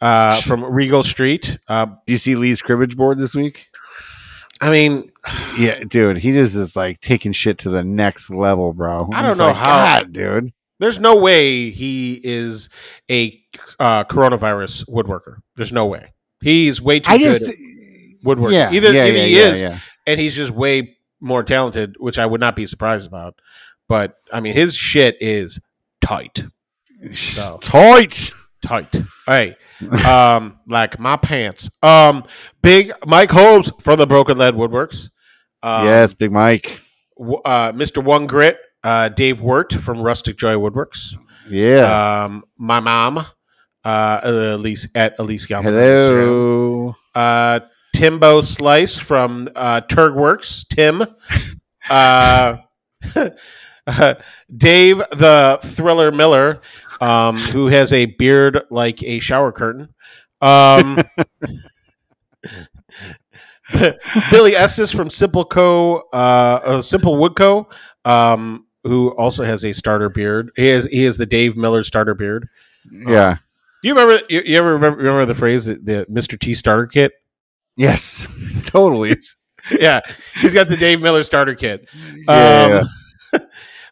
[0.00, 1.58] uh, from Regal Street.
[1.68, 3.68] Uh, Do you see Lee's cribbage board this week?
[4.62, 5.10] I mean,
[5.58, 9.08] Yeah, dude, he just is like taking shit to the next level, bro.
[9.12, 10.52] I don't just know like, how- God, dude.
[10.78, 12.68] there's no way he is
[13.10, 13.38] a
[13.78, 15.38] uh, coronavirus woodworker.
[15.56, 16.12] There's no way.
[16.40, 17.52] He's way too I good just,
[18.24, 18.56] woodworking.
[18.58, 22.26] yeah, either yeah, either yeah, he is, and he's just way more talented, which I
[22.26, 23.34] would not be surprised about.
[23.88, 25.60] But I mean, his shit is
[26.00, 26.44] tight,
[27.12, 27.58] So.
[27.62, 28.30] tight.
[28.62, 29.02] tight.
[29.26, 29.56] Hey,
[30.06, 31.68] um, like my pants.
[31.82, 32.24] Um,
[32.62, 35.08] big Mike Holmes from the Broken Lead Woodworks.
[35.62, 36.80] Um, yes, Big Mike.
[37.18, 38.02] uh, Mr.
[38.02, 41.16] One Grit, uh, Dave Wirt from Rustic Joy Woodworks.
[41.48, 42.24] Yeah.
[42.24, 43.24] Um, my mom,
[43.84, 45.66] uh, Elise at Elise Gelman.
[45.66, 46.96] on Hello.
[47.14, 47.60] Uh,
[47.94, 50.66] Timbo Slice from uh, Turgworks.
[50.68, 51.02] Tim.
[51.90, 52.56] Uh,
[54.56, 56.60] Dave the Thriller Miller,
[57.00, 59.88] um, who has a beard like a shower curtain.
[60.40, 60.98] Um,
[64.30, 66.02] Billy Estes from Simple Co.
[66.12, 67.68] Uh, uh, Simple Wood Co.
[68.04, 70.50] Um, who also has a starter beard.
[70.56, 72.48] He is he is the Dave Miller starter beard.
[72.90, 73.36] Yeah.
[73.82, 74.24] Do you remember?
[74.28, 76.38] You, you ever remember, remember the phrase the, the Mr.
[76.38, 77.12] T starter kit?
[77.76, 78.26] Yes.
[78.64, 79.16] totally.
[79.78, 80.00] yeah,
[80.40, 81.86] he's got the Dave Miller starter kit.
[82.28, 82.82] Yeah.
[82.82, 82.88] Um,
[83.32, 83.38] uh,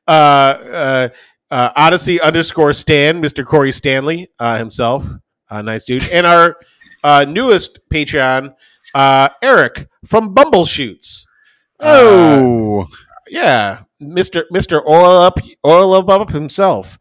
[0.09, 1.09] uh,
[1.51, 3.45] uh, Odyssey underscore Stan, Mr.
[3.45, 5.07] Corey Stanley uh, himself,
[5.51, 6.57] uh, nice dude, and our
[7.05, 8.55] uh, newest Patreon,
[8.95, 11.27] uh, Eric from Bumble Shoots.
[11.81, 12.87] oh.
[13.29, 14.45] yeah, Mr.
[14.53, 14.85] Mr.
[14.87, 16.99] Oil Up, Oil Up, up himself.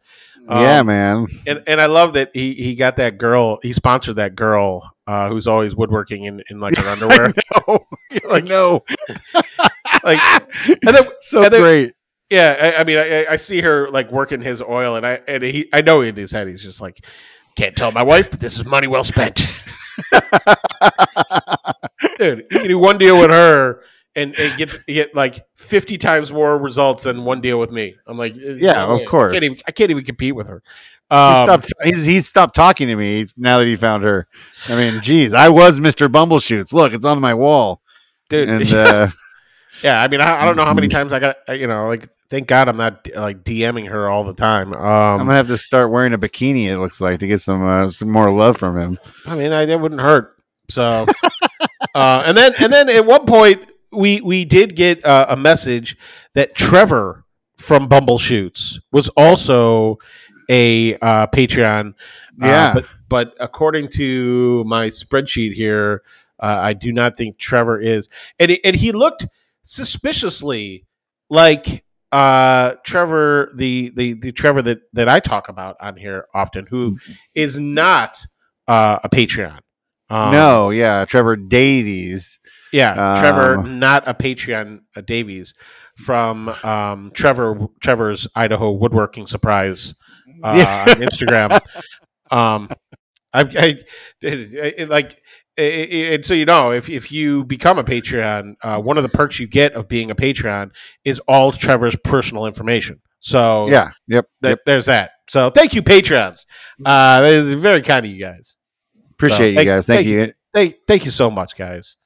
[0.49, 1.25] yeah, Um, man.
[1.47, 3.59] and and I love that he he got that girl.
[3.61, 7.33] He sponsored that girl uh, who's always woodworking in, in like her underwear.
[7.67, 7.85] no.
[8.31, 8.83] I know.
[10.03, 10.19] like,
[10.67, 11.93] and then so and then- great.
[12.29, 15.43] Yeah, I, I mean, I, I see her like working his oil, and I and
[15.43, 17.05] he I know in his head he's just like,
[17.55, 19.47] can't tell my wife, but this is money well spent.
[22.17, 23.81] Dude, you can do one deal with her
[24.15, 27.95] and, and get get like fifty times more results than one deal with me.
[28.07, 29.31] I'm like, Yeah, no of course.
[29.31, 30.61] I can't even, I can't even compete with her.
[31.09, 31.73] he Um, stopped.
[31.83, 34.27] He's, he's stopped talking to me now that he found her.
[34.67, 36.71] I mean, geez, I was Mister Bumbleshoots.
[36.73, 37.81] Look, it's on my wall.
[38.29, 38.49] dude.
[38.49, 39.09] And uh,
[39.83, 42.09] Yeah, I mean, I, I don't know how many times I got, you know, like,
[42.29, 44.73] thank God I'm not like DMing her all the time.
[44.73, 46.67] I'm Um, gonna have to start wearing a bikini.
[46.67, 48.99] It looks like to get some uh, some more love from him.
[49.25, 50.35] I mean, I, that wouldn't hurt.
[50.69, 51.05] So,
[51.95, 55.97] uh, and then, and then at one point, we we did get uh, a message
[56.35, 57.23] that Trevor
[57.57, 59.97] from Bumble Shoots was also
[60.49, 61.89] a uh, Patreon.
[62.41, 62.73] Uh, Yeah.
[62.73, 66.03] but but according to my spreadsheet here,
[66.39, 68.09] uh, I do not think Trevor is,
[68.39, 69.25] and and he looked
[69.63, 70.85] suspiciously
[71.29, 76.65] like uh Trevor the the the Trevor that that I talk about on here often
[76.69, 76.97] who
[77.35, 78.17] is not
[78.67, 79.59] uh a Patreon.
[80.11, 82.39] Um, no, yeah, Trevor Davies.
[82.73, 85.53] yeah, Trevor Um, not a Patreon uh, Davies
[85.97, 89.93] from um Trevor Trevor's Idaho woodworking surprise
[90.43, 90.85] uh, Yeah.
[90.95, 91.59] on Instagram.
[92.31, 92.69] um
[93.31, 93.77] I've I,
[94.21, 95.21] it, it- like
[95.59, 99.39] and so you know if if you become a Patreon, uh, one of the perks
[99.39, 100.71] you get of being a Patreon
[101.05, 102.99] is all Trevor's personal information.
[103.19, 104.59] So Yeah, yep, th- yep.
[104.65, 105.11] there's that.
[105.27, 106.45] So thank you, Patreons.
[106.85, 108.57] Uh, very kind of you guys.
[109.11, 109.85] Appreciate you thank- guys.
[109.85, 110.33] Thank, thank you.
[110.53, 111.97] Thank thank you so much, guys.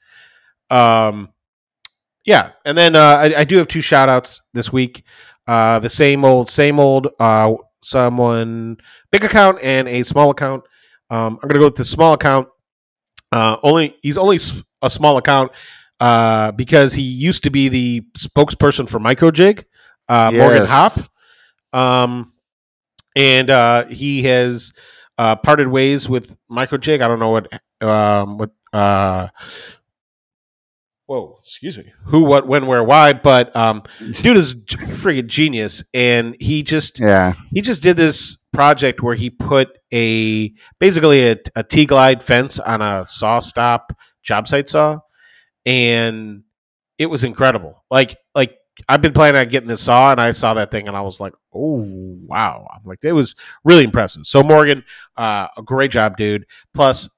[0.69, 1.29] Um,
[2.25, 5.03] yeah, and then uh, I, I do have two shout outs this week.
[5.47, 7.07] Uh, the same old, same old.
[7.19, 7.53] Uh,
[7.83, 8.77] someone
[9.11, 10.63] big account and a small account.
[11.09, 12.47] Um, I'm gonna go with the small account.
[13.33, 14.37] Uh, only he's only
[14.83, 15.51] a small account
[15.99, 19.63] uh, because he used to be the spokesperson for Microjig,
[20.07, 20.93] uh, Morgan Hop.
[21.73, 22.33] Um,
[23.15, 24.73] and uh, he has
[25.17, 27.01] uh, parted ways with Microjig.
[27.01, 27.47] I don't know what
[27.81, 29.29] um, what uh,
[31.07, 36.35] whoa, excuse me, who, what, when, where, why, but um, dude is friggin' genius, and
[36.39, 41.63] he just Yeah, he just did this project where he put a basically a, a
[41.63, 43.89] T glide fence on a SawStop
[44.21, 44.99] job site saw,
[45.65, 46.43] and
[46.97, 47.83] it was incredible.
[47.91, 48.55] Like like
[48.87, 51.19] I've been planning on getting this saw, and I saw that thing, and I was
[51.19, 51.83] like, oh
[52.27, 52.67] wow!
[52.73, 54.25] I'm like, it was really impressive.
[54.25, 54.83] So Morgan,
[55.17, 56.45] uh, a great job, dude.
[56.73, 57.09] Plus,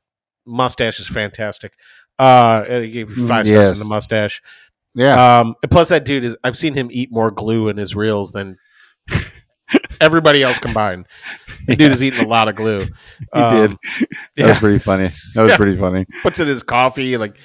[0.45, 1.73] mustache is fantastic.
[2.17, 3.81] Uh, he gave you five stars Yes.
[3.81, 4.41] in the mustache.
[4.93, 5.39] Yeah.
[5.39, 8.31] Um, and plus that dude is I've seen him eat more glue in his reels
[8.31, 8.57] than
[10.01, 11.07] everybody else combined.
[11.67, 12.81] The dude is eating a lot of glue.
[12.81, 13.77] He did.
[14.37, 15.07] That was pretty funny.
[15.33, 15.57] That was Yeah.
[15.57, 16.05] pretty funny.
[16.23, 17.37] Puts in his coffee, like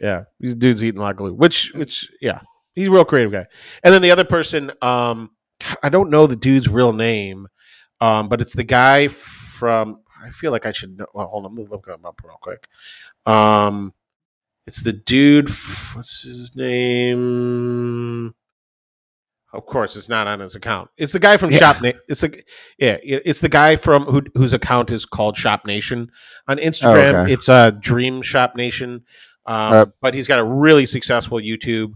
[0.00, 1.34] yeah, these dude's eating a lot of glue.
[1.34, 2.40] Which which yeah,
[2.74, 3.46] he's a real creative guy.
[3.84, 5.30] And then the other person, um,
[5.82, 7.46] I don't know the dude's real name,
[8.00, 10.00] um, but it's the guy from.
[10.24, 11.06] I feel like I should know.
[11.14, 12.68] Well, hold on, let me look him up real quick.
[13.26, 13.92] Um,
[14.68, 15.48] it's the dude.
[15.94, 18.32] What's his name?
[19.52, 20.88] Of course, it's not on his account.
[20.96, 21.58] It's the guy from Yeah.
[21.58, 21.82] Shop.
[21.82, 22.30] Na- it's a
[22.78, 22.96] yeah.
[23.02, 26.10] It's the guy from who, whose account is called Shop Nation
[26.48, 27.12] on Instagram.
[27.14, 27.32] Oh, okay.
[27.32, 29.04] It's a uh, Dream Shop Nation,
[29.46, 31.92] um, Uh, but he's got a really successful YouTube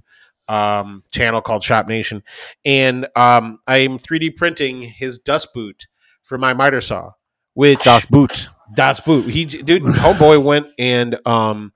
[0.49, 2.23] um, channel called Shop Nation,
[2.65, 5.87] and um, I'm 3D printing his dust boot
[6.24, 7.12] for my miter saw,
[7.55, 8.49] which Das Boot.
[8.74, 9.24] Das Boot.
[9.31, 11.73] He dude, homeboy went and um,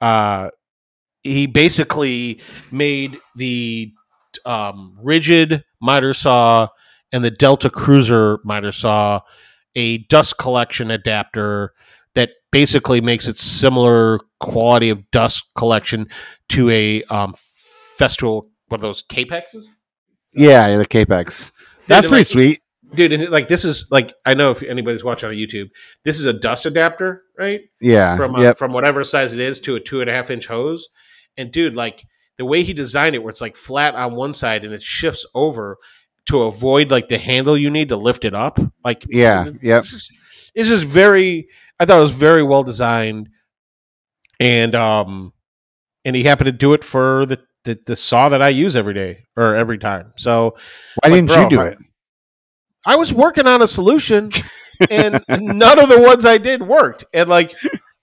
[0.00, 0.50] uh,
[1.22, 2.40] he basically
[2.70, 3.92] made the
[4.44, 6.68] um Ridgid miter saw
[7.12, 9.20] and the Delta Cruzer miter saw
[9.74, 11.72] a dust collection adapter
[12.14, 16.08] that basically makes it similar quality of dust collection
[16.50, 17.34] to a um
[17.98, 19.64] festool what are those Kapexes
[20.32, 21.50] Yeah, the Kapex.
[21.88, 22.60] That's pretty like- sweet.
[22.94, 25.68] dude and like this is like i know if anybody's watching on youtube
[26.04, 28.16] this is a dust adapter right Yeah.
[28.16, 28.56] from uh, yep.
[28.56, 30.88] from whatever size it is to a two and a half inch hose.
[31.36, 32.04] And dude, like
[32.40, 35.26] the way he designed it, where it's like flat on one side and it shifts
[35.34, 35.76] over
[36.24, 38.58] to avoid like the handle you need to lift it up.
[38.82, 40.12] Like Yeah, it's just,
[40.54, 41.48] it's just very.
[41.78, 43.28] I thought it was very well designed,
[44.38, 45.32] and um,
[46.04, 48.94] and he happened to do it for the the, the saw that I use every
[48.94, 50.12] day or every time.
[50.16, 50.56] So
[51.02, 51.78] Why like, didn't bro, you do I- it?
[52.86, 54.30] I was working on a solution
[54.90, 57.04] and none of the ones I did worked.
[57.12, 57.54] And like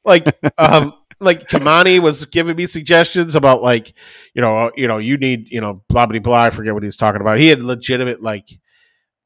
[0.06, 0.28] like
[0.60, 3.94] um like Kamani was giving me suggestions about like,
[4.34, 6.44] you know, you know, you need, you know, blah blah blah.
[6.44, 7.40] I forget what he's talking about.
[7.40, 8.48] He had legitimate like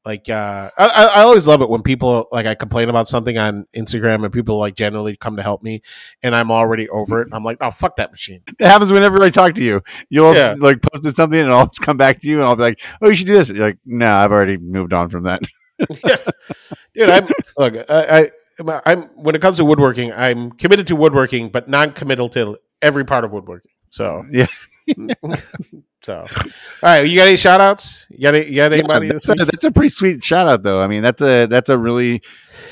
[0.04, 3.66] like uh I, I always love it when people like I complain about something on
[3.76, 5.82] Instagram and people like generally come to help me
[6.24, 7.28] and I'm already over it.
[7.30, 8.40] I'm like, oh fuck that machine.
[8.58, 9.80] It happens whenever I talk to you.
[10.10, 10.56] You'll Yeah.
[10.58, 13.14] like posted something and I'll come back to you and I'll be like, "Oh, you
[13.16, 15.42] should do this." You're like, "No, I've already moved on from that."
[16.94, 18.30] dude i'm look I, I
[18.86, 23.24] i'm when it comes to woodworking i'm committed to woodworking but non-committal to every part
[23.24, 24.46] of woodworking so Yeah.
[26.02, 26.26] so all
[26.82, 29.40] right you got any shout outs you got, any, you got Yeah, anybody that's, this
[29.40, 30.82] a, that's a pretty sweet shout out, though.
[30.82, 32.22] I mean, that's a that's a really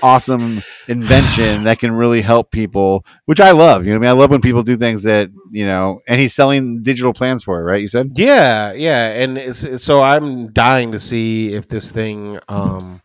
[0.02, 3.84] awesome invention that can really help people, which I love.
[3.86, 6.00] You know, what I mean, I love when people do things that you know.
[6.08, 7.80] And he's selling digital plans for it, right?
[7.80, 12.38] You said, yeah yeah and it's, it's- so i'm dying to see if this thing
[12.48, 13.00] um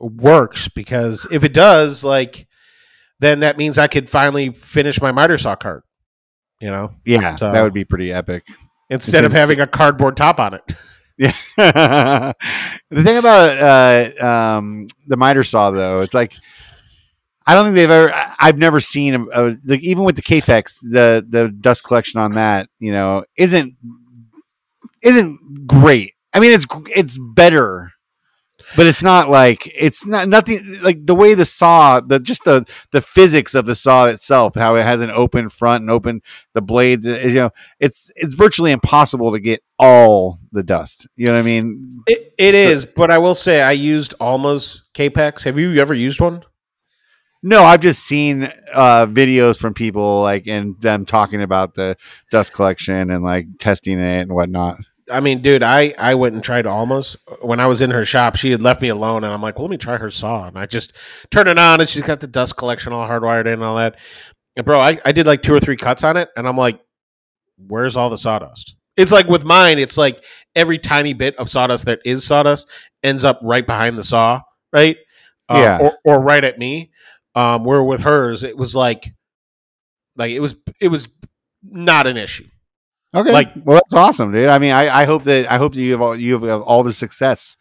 [0.00, 2.46] works because if it does like
[3.20, 5.84] then that means i could finally finish my miter saw cart
[6.60, 8.44] you know yeah, So- that would be pretty epic.
[8.88, 10.62] instead of having a cardboard top on it
[11.18, 11.34] Yeah.
[12.90, 16.32] the thing about uh, um, the miter saw, though, it's like
[17.46, 18.10] I don't think they've ever.
[18.38, 22.32] I've never seen a, a, like even with the Kapex, the the dust collection on
[22.36, 23.74] that, you know, isn't
[25.02, 26.14] isn't great.
[26.32, 27.92] I mean, it's it's better,
[28.76, 32.64] but it's not like it's not nothing like the way the saw, the just the
[32.92, 36.20] the physics of the saw itself, how it has an open front and open
[36.54, 37.06] the blades.
[37.06, 41.06] is, You know, it's it's virtually impossible to get all the dust.
[41.16, 42.02] You know what I mean?
[42.06, 45.44] It, it So- is, but I will say I used Alma's Kapex.
[45.44, 46.42] Have you ever used one?
[47.42, 51.96] No, I've just seen uh, videos from people like and them talking about the
[52.30, 54.76] dust collection and like testing it and whatnot.
[55.10, 58.36] I mean, dude, I I went and tried almost when I was in her shop.
[58.36, 60.46] She had left me alone, and I'm like, well, let me try her saw.
[60.46, 60.92] And I just
[61.30, 63.96] turned it on, and she's got the dust collection all hardwired in and all that.
[64.56, 66.80] And bro, I, I did like two or three cuts on it, and I'm like,
[67.56, 68.76] where's all the sawdust?
[68.96, 70.24] It's like with mine, it's like
[70.54, 72.68] every tiny bit of sawdust that is sawdust
[73.02, 74.42] ends up right behind the saw,
[74.72, 74.96] right?
[75.48, 75.78] Uh, Yeah.
[75.80, 76.90] or, or right at me.
[77.34, 79.14] Um, where with hers, it was like,
[80.16, 81.06] like it was, it was
[81.62, 82.48] not an issue.
[83.14, 84.48] Okay, Like- well, that's awesome, dude.
[84.48, 86.82] I mean, I, I hope that I hope that you have all you have all
[86.84, 87.56] the success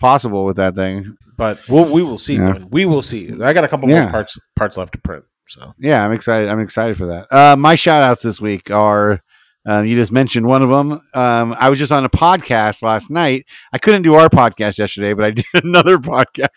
[0.00, 1.16] possible with that thing.
[1.36, 2.36] but we'll, we will see.
[2.36, 2.64] Yeah.
[2.70, 3.30] We will see.
[3.42, 4.02] I got a couple Yeah.
[4.04, 5.24] more parts parts left to print.
[5.46, 6.48] So Yeah, I'm excited.
[6.48, 7.26] I'm excited for that.
[7.30, 9.20] Uh, my shout outs this week are.
[9.66, 11.00] Um, you just mentioned one of them.
[11.14, 13.46] Um, I was just on a podcast last night.
[13.72, 16.48] I couldn't do our podcast yesterday, but I did another podcast.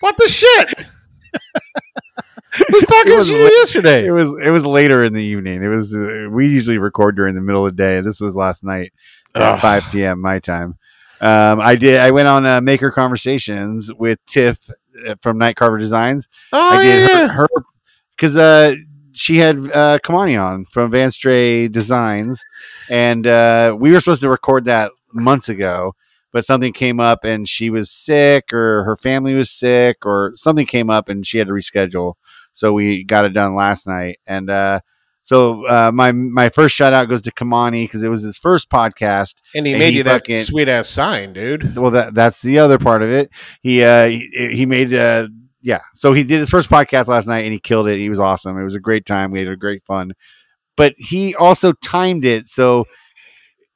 [0.00, 0.86] what the shit?
[2.68, 4.06] Whose It podcast you late- yesterday?
[4.06, 5.62] It was it was later in the evening.
[5.62, 8.00] It was uh, we usually record during the middle of the day.
[8.02, 8.92] This was last night
[9.34, 9.60] at Ugh.
[9.60, 10.20] 5 p.m.
[10.20, 10.76] my time.
[11.20, 12.00] Um, I did.
[12.00, 14.68] I went on uh, Maker Conversations with Tiff
[15.06, 16.28] uh, from Night Carver Designs.
[16.52, 17.48] oh I did yeah, her
[18.16, 18.74] because uh,
[19.12, 22.42] she had uh, Kamani on from Van Stray Designs,
[22.90, 25.94] and uh, we were supposed to record that months ago,
[26.32, 30.66] but something came up and she was sick, or her family was sick, or something
[30.66, 32.14] came up and she had to reschedule.
[32.52, 34.80] So we got it done last night, and uh,
[35.22, 38.68] so uh, my my first shout out goes to Kamani because it was his first
[38.70, 39.34] podcast.
[39.54, 41.76] And he And made he you that sweet ass sign, dude.
[41.76, 43.30] Well, that that's the other part of it.
[43.62, 45.28] He uh, he, he made uh,
[45.60, 45.80] yeah.
[45.94, 47.98] So he did his first podcast last night and he killed it.
[47.98, 48.58] He was awesome.
[48.58, 49.30] It was a great time.
[49.30, 50.12] We had a great fun.
[50.76, 52.86] But he also timed it so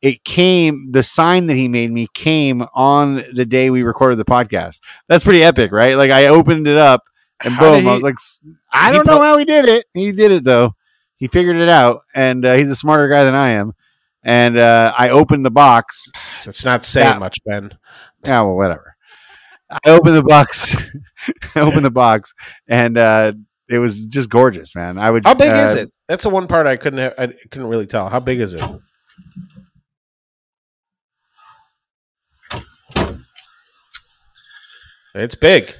[0.02, 4.24] it came the sign that he made me came on the day we recorded the
[4.24, 4.80] podcast.
[5.08, 5.96] That's pretty epic, right?
[5.96, 7.02] Like I opened it up
[7.44, 8.16] and boom, I was like,
[8.72, 9.86] I he don't know put- how he did it.
[9.94, 10.74] He did it though.
[11.16, 13.72] He figured it out, and uh, he's a smarter guy than I am.
[14.22, 16.10] And uh, I opened the box,
[16.44, 17.18] It's not saying Yeah.
[17.18, 17.70] much, Ben.
[18.24, 18.96] yeah, well, whatever.
[19.70, 20.76] I opened the box.
[21.54, 22.34] I opened the box,
[22.68, 23.32] and uh,
[23.68, 24.98] it was just gorgeous, man.
[24.98, 25.24] I would.
[25.24, 25.92] How big uh, is it?
[26.08, 28.08] That's the one part I couldn't ha- I couldn't really tell.
[28.08, 28.62] How big is it?
[35.14, 35.74] It's big.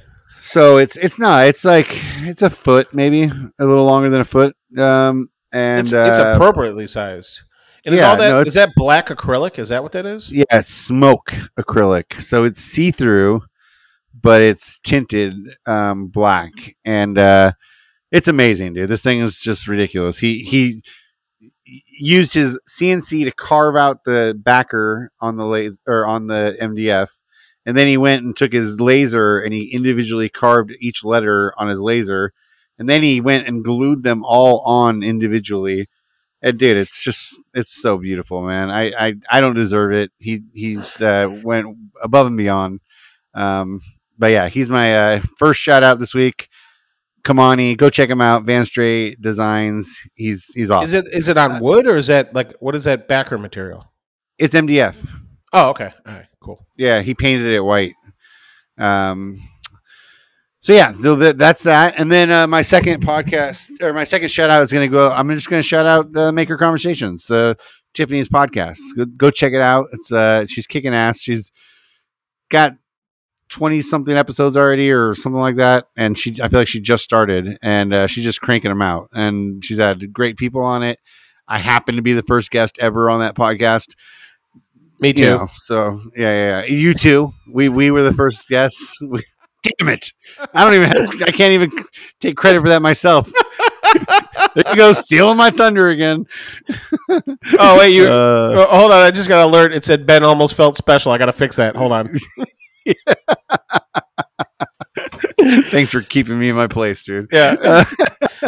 [0.47, 1.47] So it's it's not.
[1.47, 1.87] It's like
[2.19, 4.55] it's a foot, maybe a little longer than a foot.
[4.77, 7.41] Um, and It's, it's uh, appropriately sized.
[7.85, 9.59] And is yeah, all that no, is that black acrylic?
[9.59, 10.31] Is that what that is?
[10.31, 12.19] yeah, it's smoke acrylic.
[12.21, 13.41] So it's see through,
[14.13, 15.33] but it's tinted
[15.65, 16.51] um, black,
[16.85, 17.51] and uh,
[18.11, 18.89] it's amazing, dude.
[18.89, 20.17] This thing is just ridiculous.
[20.17, 20.81] He he
[21.65, 27.09] used his CNC to carve out the backer on the la- or on the MDF,
[27.67, 31.67] and then he went and took his laser and he individually carved each letter on
[31.67, 32.31] his laser,
[32.79, 35.89] and then he went and glued them all on individually.
[36.41, 38.69] And dude, it's just it's so beautiful, man.
[38.69, 40.11] I I, I don't deserve it.
[40.17, 42.79] He he's uh, went above and beyond.
[43.33, 43.81] Um,
[44.17, 46.47] but yeah, he's my uh, first shout out this week.
[47.23, 48.43] Kamani, go check him out.
[48.43, 49.99] Van Stray Designs.
[50.15, 50.85] He's he's awesome.
[50.85, 53.91] Is it is it on wood or is that like what is that backer material?
[54.37, 55.26] It's MDF.
[55.53, 55.91] Oh, okay.
[56.05, 56.65] All right, cool.
[56.75, 57.93] Yeah, he painted it white.
[58.77, 59.39] Um,
[60.59, 61.95] so yeah, so that, that's that.
[61.97, 65.09] And then uh, my second podcast or my second shout out is going to go.
[65.09, 67.53] I'm just going to shout out the Maker Conversations, uh,
[67.93, 68.79] Tiffany's podcast.
[68.95, 69.87] Go, go check it out.
[69.93, 71.21] It's uh, she's kicking ass.
[71.21, 71.51] She's
[72.49, 72.73] got
[73.49, 77.03] twenty something episodes already or something like that, and she I feel like she just
[77.03, 79.09] started and uh, she's just cranking them out.
[79.13, 80.99] And she's had great people on it.
[81.47, 83.95] I happen to be the first guest ever on that podcast
[84.99, 85.23] Me too.
[85.23, 86.65] you know, so yeah, yeah, yeah.
[86.65, 87.33] You too.
[87.51, 88.97] We we were the first guests.
[89.01, 89.23] We,
[89.79, 90.11] damn it!
[90.53, 90.89] I don't even.
[90.89, 91.71] Have, I can't even
[92.19, 93.31] take credit for that myself.
[94.55, 96.25] there you go, stealing my thunder again.
[97.59, 99.01] Oh wait, you Uh, oh, hold on.
[99.03, 99.73] I just got an alert.
[99.73, 101.11] It said Ben almost felt special.
[101.11, 101.75] I got to fix that.
[101.75, 102.09] Hold on.
[105.69, 107.27] thanks for keeping me in my place, dude.
[107.31, 107.55] Yeah,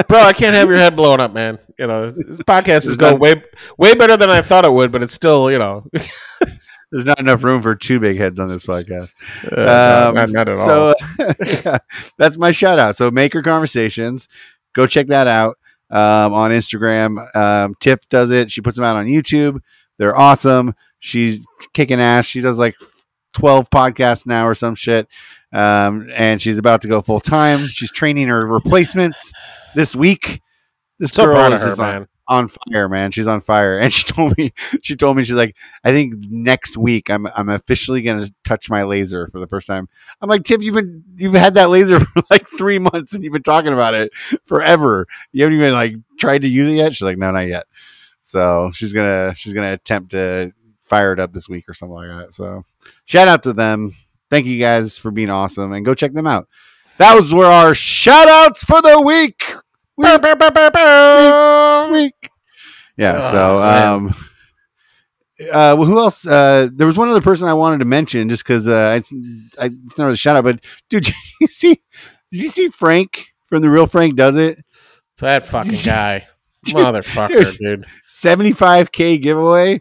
[0.08, 1.60] bro, I can't have your head blown up, man.
[1.78, 3.42] You know, this podcast is going way
[3.78, 5.86] way better than I thought it would, but it's still, you know,
[6.92, 9.14] there's not enough room for two big heads on this podcast.
[9.52, 10.66] uh, Um, not, not at all.
[10.66, 10.94] So
[11.46, 11.78] yeah,
[12.18, 12.96] that's my shout out.
[12.96, 14.28] So Maker Conversations,
[14.74, 15.58] go check that out
[15.90, 17.36] um, on Instagram.
[17.36, 18.52] Um, Tiff does it.
[18.52, 19.60] She puts them out on YouTube.
[19.98, 20.76] They're awesome.
[21.00, 22.26] She's kicking ass.
[22.26, 22.76] She does like
[23.34, 25.08] 12 podcasts now or some shit.
[25.52, 27.68] Um, and she's about to go full time.
[27.68, 29.34] She's training her replacements
[29.76, 30.42] this week.
[31.00, 33.10] This so girl is her, just on- on fire, man.
[33.12, 33.80] She's on fire.
[33.80, 37.50] And she told me, she told me, she's like, I think next week I'm I'm
[37.50, 39.90] officially gonna touch my laser for the first time.
[40.22, 43.34] I'm like, Tiff, you've been you've had that laser for like three months and you've
[43.34, 44.12] been talking about it
[44.46, 45.08] forever.
[45.32, 46.94] You haven't even like tried to use it yet.
[46.94, 47.66] She's like, no, not yet.
[48.22, 50.52] So she's gonna she's gonna attempt to
[50.82, 52.34] fire it up this week or something like that.
[52.34, 52.64] So
[53.06, 53.94] shout out to them.
[54.30, 56.48] Thank you guys for being awesome and go check them out.
[56.98, 59.42] That was where our shout outs for the week.
[59.98, 60.22] Week,
[61.92, 62.32] week.
[62.98, 63.88] Yeah, Oh, so man.
[63.88, 64.16] um
[65.54, 68.44] uh well, who else uh there was one other person I wanted to mention just
[68.44, 69.12] because uh it's
[69.58, 71.82] I it's not really a shout out, but dude, did you see
[72.32, 74.64] did you see Frank from the real Frank does it?
[75.20, 76.28] That fucking guy,
[76.66, 77.86] Dude, motherfucker, dude.
[78.08, 79.74] 75k giveaway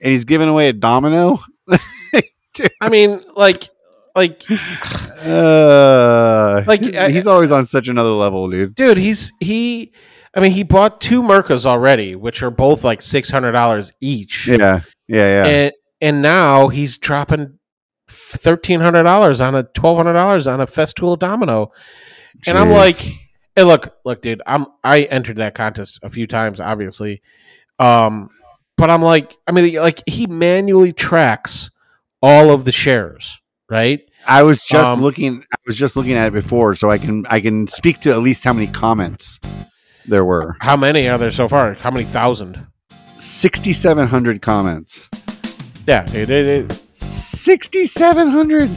[0.00, 1.38] and he's giving away a domino.
[2.80, 3.68] I mean, like,
[4.14, 8.74] like, Uh Like, he's, always on such another level, dude.
[8.74, 9.92] dude, he's he.
[10.36, 14.48] I mean, he bought two Mirkas already, which are both like six hundred dollars each.
[14.48, 14.80] Yeah.
[15.06, 15.46] Yeah, yeah.
[15.46, 17.58] and and now he's dropping
[18.08, 21.72] thirteen hundred dollars on a twelve hundred dollars on a Festool domino,
[22.46, 22.96] and I'm like,
[23.54, 27.22] hey, look, look, dude, I'm I entered that contest a few times, obviously,
[27.78, 28.30] um,
[28.76, 31.70] but I'm like, I mean, like he manually tracks
[32.22, 33.40] all of the shares,
[33.74, 34.08] right?
[34.26, 37.26] I was just um, looking I was just looking at it before so I can
[37.28, 39.40] I can speak to at least how many comments.
[40.06, 41.74] there were How many are there so far?
[41.74, 42.66] How many thousand?
[43.16, 45.08] 6,700 comments.
[45.86, 48.70] Yeah, it, it, it, 6,700.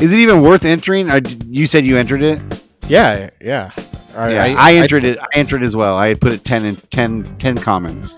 [0.00, 1.10] Is it even worth entering?
[1.10, 2.40] I, you said you entered it.
[2.88, 3.72] yeah, yeah.
[4.16, 5.18] I, yeah, I, entered it.
[5.18, 5.96] I entered as well.
[5.98, 8.16] I had put it 10 and 10, 10 comments.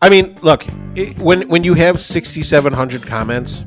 [0.00, 0.66] I mean, look,
[0.96, 3.66] it, when when you have sixty seven hundred comments,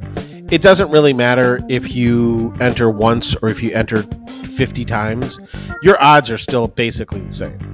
[0.52, 5.40] it doesn't really matter if you enter once or if you enter fifty times.
[5.82, 7.74] Your odds are still basically the same.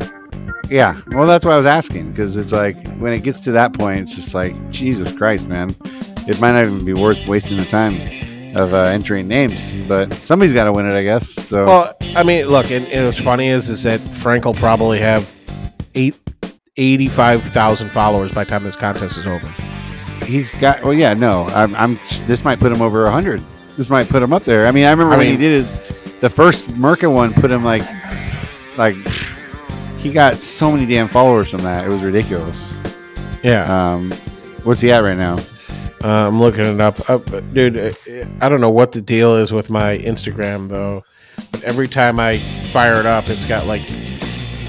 [0.69, 3.73] Yeah, well, that's why I was asking because it's like when it gets to that
[3.73, 5.76] point, it's just like Jesus Christ, man.
[6.27, 7.93] It might not even be worth wasting the time
[8.56, 11.30] of uh, entering names, but somebody's got to win it, I guess.
[11.30, 14.99] So Well, I mean, look, and, and what's funny is is that Frank will probably
[14.99, 15.30] have
[15.95, 16.18] eight.
[16.77, 19.53] 85,000 followers by the time this contest is over.
[20.31, 20.81] He's got.
[20.83, 21.75] Well, yeah, no, I'm.
[21.75, 23.41] I'm this might put him over hundred.
[23.75, 24.65] This might put him up there.
[24.65, 25.75] I mean, I remember I when he did his
[26.21, 27.83] the first Mirka one, put him like,
[28.77, 28.95] like
[29.97, 31.85] he got so many damn followers from that.
[31.85, 32.79] It was ridiculous.
[33.43, 33.65] Yeah.
[33.93, 34.11] Um,
[34.63, 35.37] what's he at right now?
[36.03, 37.09] Uh, I'm looking it up.
[37.09, 37.17] Uh,
[37.53, 37.91] dude, uh,
[38.39, 41.03] I don't know what the deal is with my Instagram though.
[41.51, 42.37] But every time I
[42.71, 43.83] fire it up, it's got like,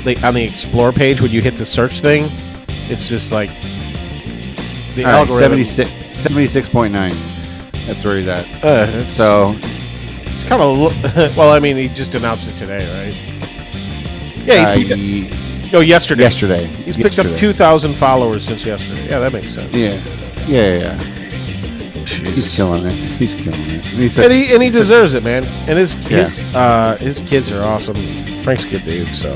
[0.04, 2.28] like on the explore page when you hit the search thing,
[2.88, 3.50] it's just like
[4.94, 5.64] the All right, algorithm.
[5.64, 5.90] 76
[6.70, 7.86] 76.9.
[7.86, 8.44] That's where he's at.
[8.64, 11.50] Uh, it's, So it's kind of well.
[11.52, 13.16] I mean, he just announced it today, right?
[14.46, 15.30] Yeah, uh, he's picked ye-
[15.66, 16.22] up, no, yesterday.
[16.22, 16.66] yesterday.
[16.66, 17.38] He's picked up Yesterday.
[17.40, 19.08] two thousand followers since yesterday.
[19.08, 19.74] Yeah, that makes sense.
[19.74, 19.94] Yeah,
[20.46, 20.78] yeah, yeah.
[20.78, 20.98] yeah.
[22.04, 22.54] He's Jesus.
[22.54, 22.92] killing it.
[22.92, 23.86] He's killing it.
[23.86, 25.44] And he's such- And he and he deserves it, man.
[25.68, 27.96] And his his uh his kids are awesome.
[28.42, 29.34] Frank's a good dude, so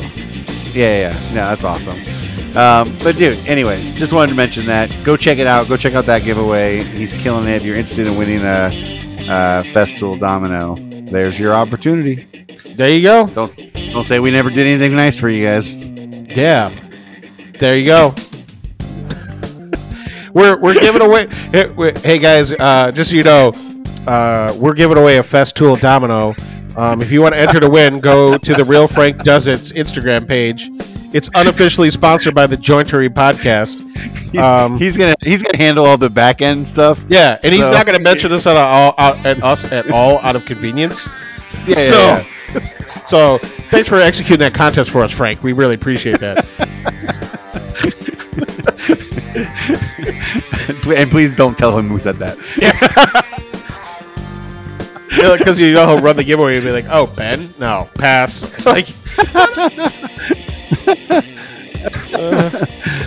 [0.72, 2.00] Yeah, yeah, no, that's awesome.
[2.56, 4.96] Um, but dude, anyways, just wanted to mention that.
[5.04, 5.68] Go check it out.
[5.68, 6.82] Go check out that giveaway.
[6.82, 7.56] He's killing it.
[7.56, 8.68] If you're interested in winning a,
[9.28, 10.76] a Festool Domino,
[11.10, 12.26] there's your opportunity.
[12.74, 13.26] there you go.
[13.26, 13.54] Don't
[13.92, 15.76] don't say we never did anything nice for you guys.
[15.76, 16.72] Yeah.
[17.58, 18.14] There you go.
[20.32, 21.26] we're we're giving away.
[22.00, 23.52] Hey, guys, uh, just so you know,
[24.06, 26.34] uh, we're giving away a Festool Domino.
[26.74, 29.72] Um, if you want to enter to win, go to the Real Frank Does It's
[29.72, 30.70] Instagram page.
[31.12, 33.82] It's unofficially sponsored by the Jointery Podcast.
[34.36, 37.02] Um, he's gonna he's gonna handle all the back end stuff.
[37.08, 40.18] yeah, and he's not going to mention this at all, out, at us at all
[40.18, 41.08] out of convenience.
[41.64, 42.60] Yeah, so, yeah,
[43.06, 43.38] so
[43.70, 45.42] thanks for executing that contest for us, Frank.
[45.42, 46.44] We really appreciate that.
[50.96, 52.36] and please don't tell him who said that.
[55.38, 58.88] Because you know he'll run the giveaway and be like, "Oh, Ben, no, pass." like,
[59.34, 59.70] uh,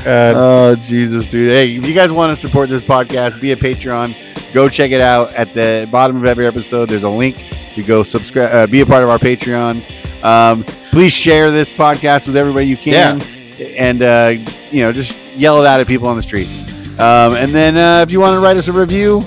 [0.05, 1.51] Oh Jesus, dude!
[1.51, 4.15] Hey, if you guys want to support this podcast, be a Patreon.
[4.53, 6.89] Go check it out at the bottom of every episode.
[6.89, 7.43] There's a link
[7.75, 9.83] to go subscribe, uh, be a part of our Patreon.
[10.23, 13.21] Um, please share this podcast with everybody you can,
[13.61, 14.33] and uh,
[14.71, 16.61] you know, just yell it out at people on the streets.
[16.99, 19.21] Um, and then uh, if you want to write us a review,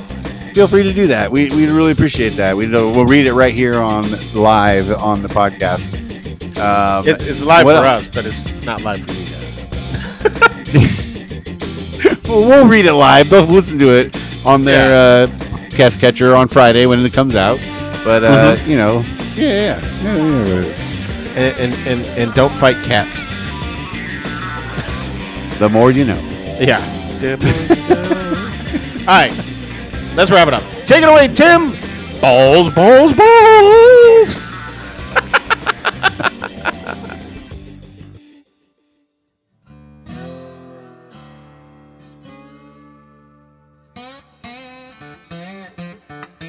[0.53, 1.31] feel free to do that.
[1.31, 2.57] We we really appreciate that.
[2.57, 6.12] We we'll read it right here on live on the podcast.
[6.59, 8.07] Um, it, it's live for else?
[8.07, 9.39] us, but it's not live for you guys.
[12.33, 13.29] Well, we'll read it live.
[13.29, 14.17] They'll listen to it
[14.47, 15.27] on their uh,
[15.71, 17.59] cast catcher on Friday when it comes out.
[18.05, 19.03] But uh, you know,
[19.37, 20.75] yeah, yeah, yeah, yeah.
[21.37, 23.19] And and, and and don't fight cats.
[25.59, 26.19] The more you know.
[26.59, 26.81] Yeah.
[29.01, 29.33] All right,
[30.17, 30.63] let's wrap it up.
[30.87, 31.79] Take it away, Tim.
[32.21, 34.39] Balls, balls, balls.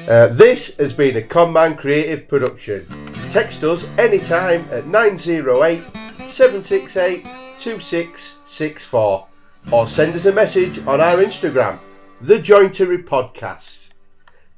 [0.08, 2.86] Uh, this has been a Conman Creative production.
[3.30, 5.82] Text us anytime at 908
[6.28, 7.24] 768
[7.58, 9.26] 2664
[9.72, 11.78] or send us a message on our Instagram,
[12.20, 13.92] The Jointery Podcast.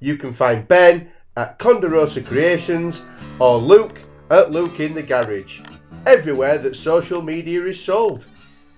[0.01, 3.05] You can find Ben at Conderosa Creations
[3.39, 5.61] or Luke at Luke in the Garage.
[6.07, 8.27] Everywhere that social media is sold.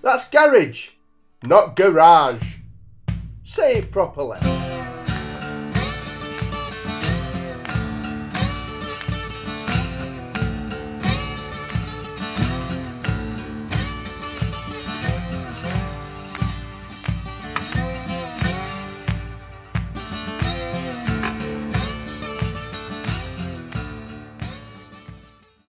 [0.03, 0.89] That's garage,
[1.41, 2.57] not garage.
[3.43, 4.37] Say it properly.